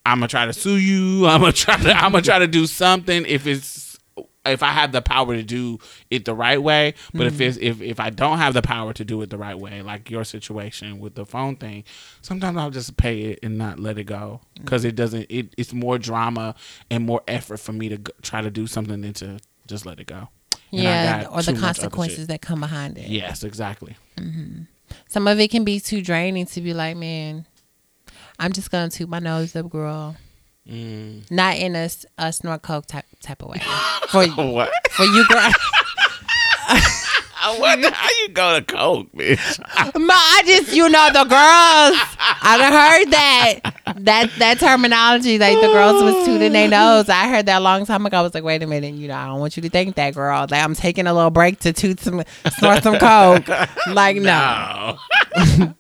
[0.05, 1.27] I'm gonna try to sue you.
[1.29, 3.91] I'm gonna try to I'm gonna try to do something if it's
[4.47, 5.79] if I have the power to do
[6.11, 6.95] it the right way.
[7.13, 7.41] But if mm.
[7.43, 10.11] it's if if I don't have the power to do it the right way, like
[10.11, 11.85] your situation with the phone thing,
[12.23, 14.65] sometimes I'll just pay it and not let it go mm.
[14.65, 15.27] because it doesn't.
[15.29, 16.55] It, it's more drama
[16.91, 20.07] and more effort for me to try to do something than to just let it
[20.07, 20.29] go.
[20.73, 23.09] And Yeah, or the consequences that come behind it.
[23.09, 23.97] Yes, exactly.
[24.17, 24.63] Mm-hmm.
[25.09, 27.47] Some of it can be too draining to be like, man,
[28.41, 30.17] I'm just gonna toot my nose up, girl.
[30.69, 31.31] Mm.
[31.31, 31.89] Not in a,
[32.19, 33.59] a snort coke type type of way.
[34.09, 34.73] For What?
[34.93, 35.51] for you, girl.
[37.43, 39.59] I wonder how you go to coke, bitch.
[39.99, 42.17] Ma, I just you know the girls.
[42.43, 43.61] I done heard that
[44.05, 45.39] that that terminology.
[45.39, 47.09] Like the girls was tooting their nose.
[47.09, 48.19] I heard that a long time ago.
[48.19, 50.15] I was like, wait a minute, you know, I don't want you to think that,
[50.15, 50.47] girl.
[50.51, 52.23] Like I'm taking a little break to toot some,
[52.59, 53.49] snort some coke.
[53.89, 54.97] Like no,
[55.59, 55.75] No.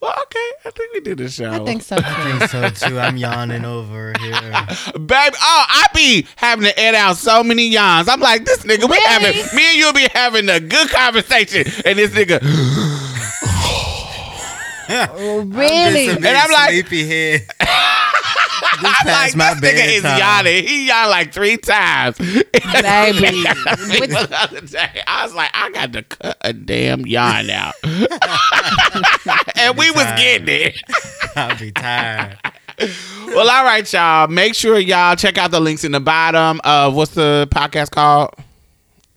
[0.00, 0.50] Well, okay.
[0.64, 1.50] I think we did the show.
[1.50, 1.96] I think so.
[1.96, 2.02] Too.
[2.06, 2.98] I think so too.
[2.98, 4.40] I'm yawning over here.
[4.94, 8.08] Baby, oh, I be having to edit out so many yawns.
[8.08, 9.06] I'm like, this nigga, we Really?
[9.06, 12.38] having, me and you be having a good conversation, and this nigga,
[15.12, 16.06] oh, Really?
[16.06, 17.46] Just And I'm like- sleepy head.
[18.82, 20.18] This I'm like, my this nigga is bedtime.
[20.18, 20.64] yawning.
[20.66, 22.18] He yawned like three times.
[22.18, 22.44] Baby.
[22.52, 27.74] With- the other day, I was like, I got to cut a damn yawn out.
[29.56, 30.76] and we was getting it.
[31.36, 32.36] I'll be tired.
[33.28, 34.28] well, all right, y'all.
[34.28, 38.30] Make sure y'all check out the links in the bottom of what's the podcast called.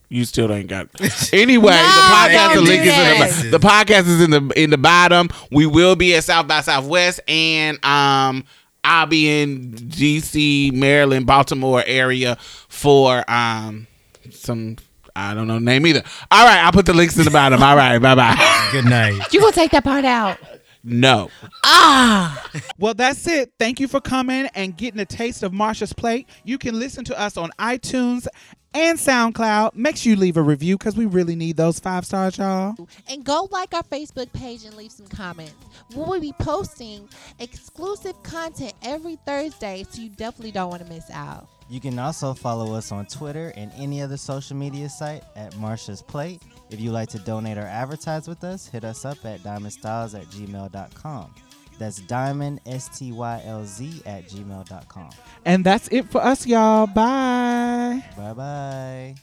[0.09, 0.89] You still ain't got.
[0.99, 1.33] It.
[1.33, 3.41] Anyway, No, the podcast, the don't link do is in that.
[3.43, 5.29] the, the podcast is in the in the bottom.
[5.51, 8.43] We will be at South by Southwest, and um,
[8.83, 12.37] I'll be in DC, Maryland, Baltimore area
[12.67, 13.87] for um
[14.31, 14.77] some.
[15.15, 16.01] I don't know name either.
[16.31, 17.61] All right, I'll put the links in the bottom.
[17.61, 18.69] All right, bye bye.
[18.71, 19.31] Good night.
[19.31, 20.37] You gonna take that part out?
[20.83, 21.29] No.
[21.63, 22.49] Ah.
[22.77, 23.53] Well, that's it.
[23.57, 26.27] Thank you for coming and getting a taste of Marsha's plate.
[26.43, 28.27] You can listen to us on iTunes
[28.73, 29.75] and SoundCloud.
[29.75, 32.75] Make sure you leave a review because we really need those five stars, y'all.
[33.09, 35.53] And go like our Facebook page and leave some comments.
[35.91, 37.07] We will be posting
[37.39, 41.47] exclusive content every Thursday, so you definitely don't want to miss out.
[41.69, 46.01] You can also follow us on Twitter and any other social media site at Marsha's
[46.01, 46.41] Plate.
[46.69, 50.27] If you'd like to donate or advertise with us, hit us up at diamondstylz at
[50.27, 51.33] gmail.com.
[51.79, 55.09] That's diamond, S T Y L Z, at gmail.com.
[55.45, 56.87] And that's it for us, y'all.
[56.87, 58.03] Bye.
[58.15, 59.15] Bye bye.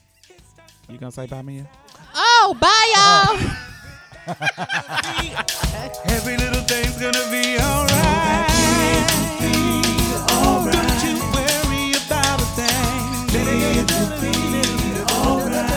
[0.89, 1.69] You gonna say bye, Mia?
[2.15, 3.51] Oh, bye, y'all.
[6.05, 8.47] Every little thing's gonna be alright.
[10.71, 13.27] Don't you worry about a thing.
[13.33, 14.31] Gonna be
[15.13, 15.70] alright.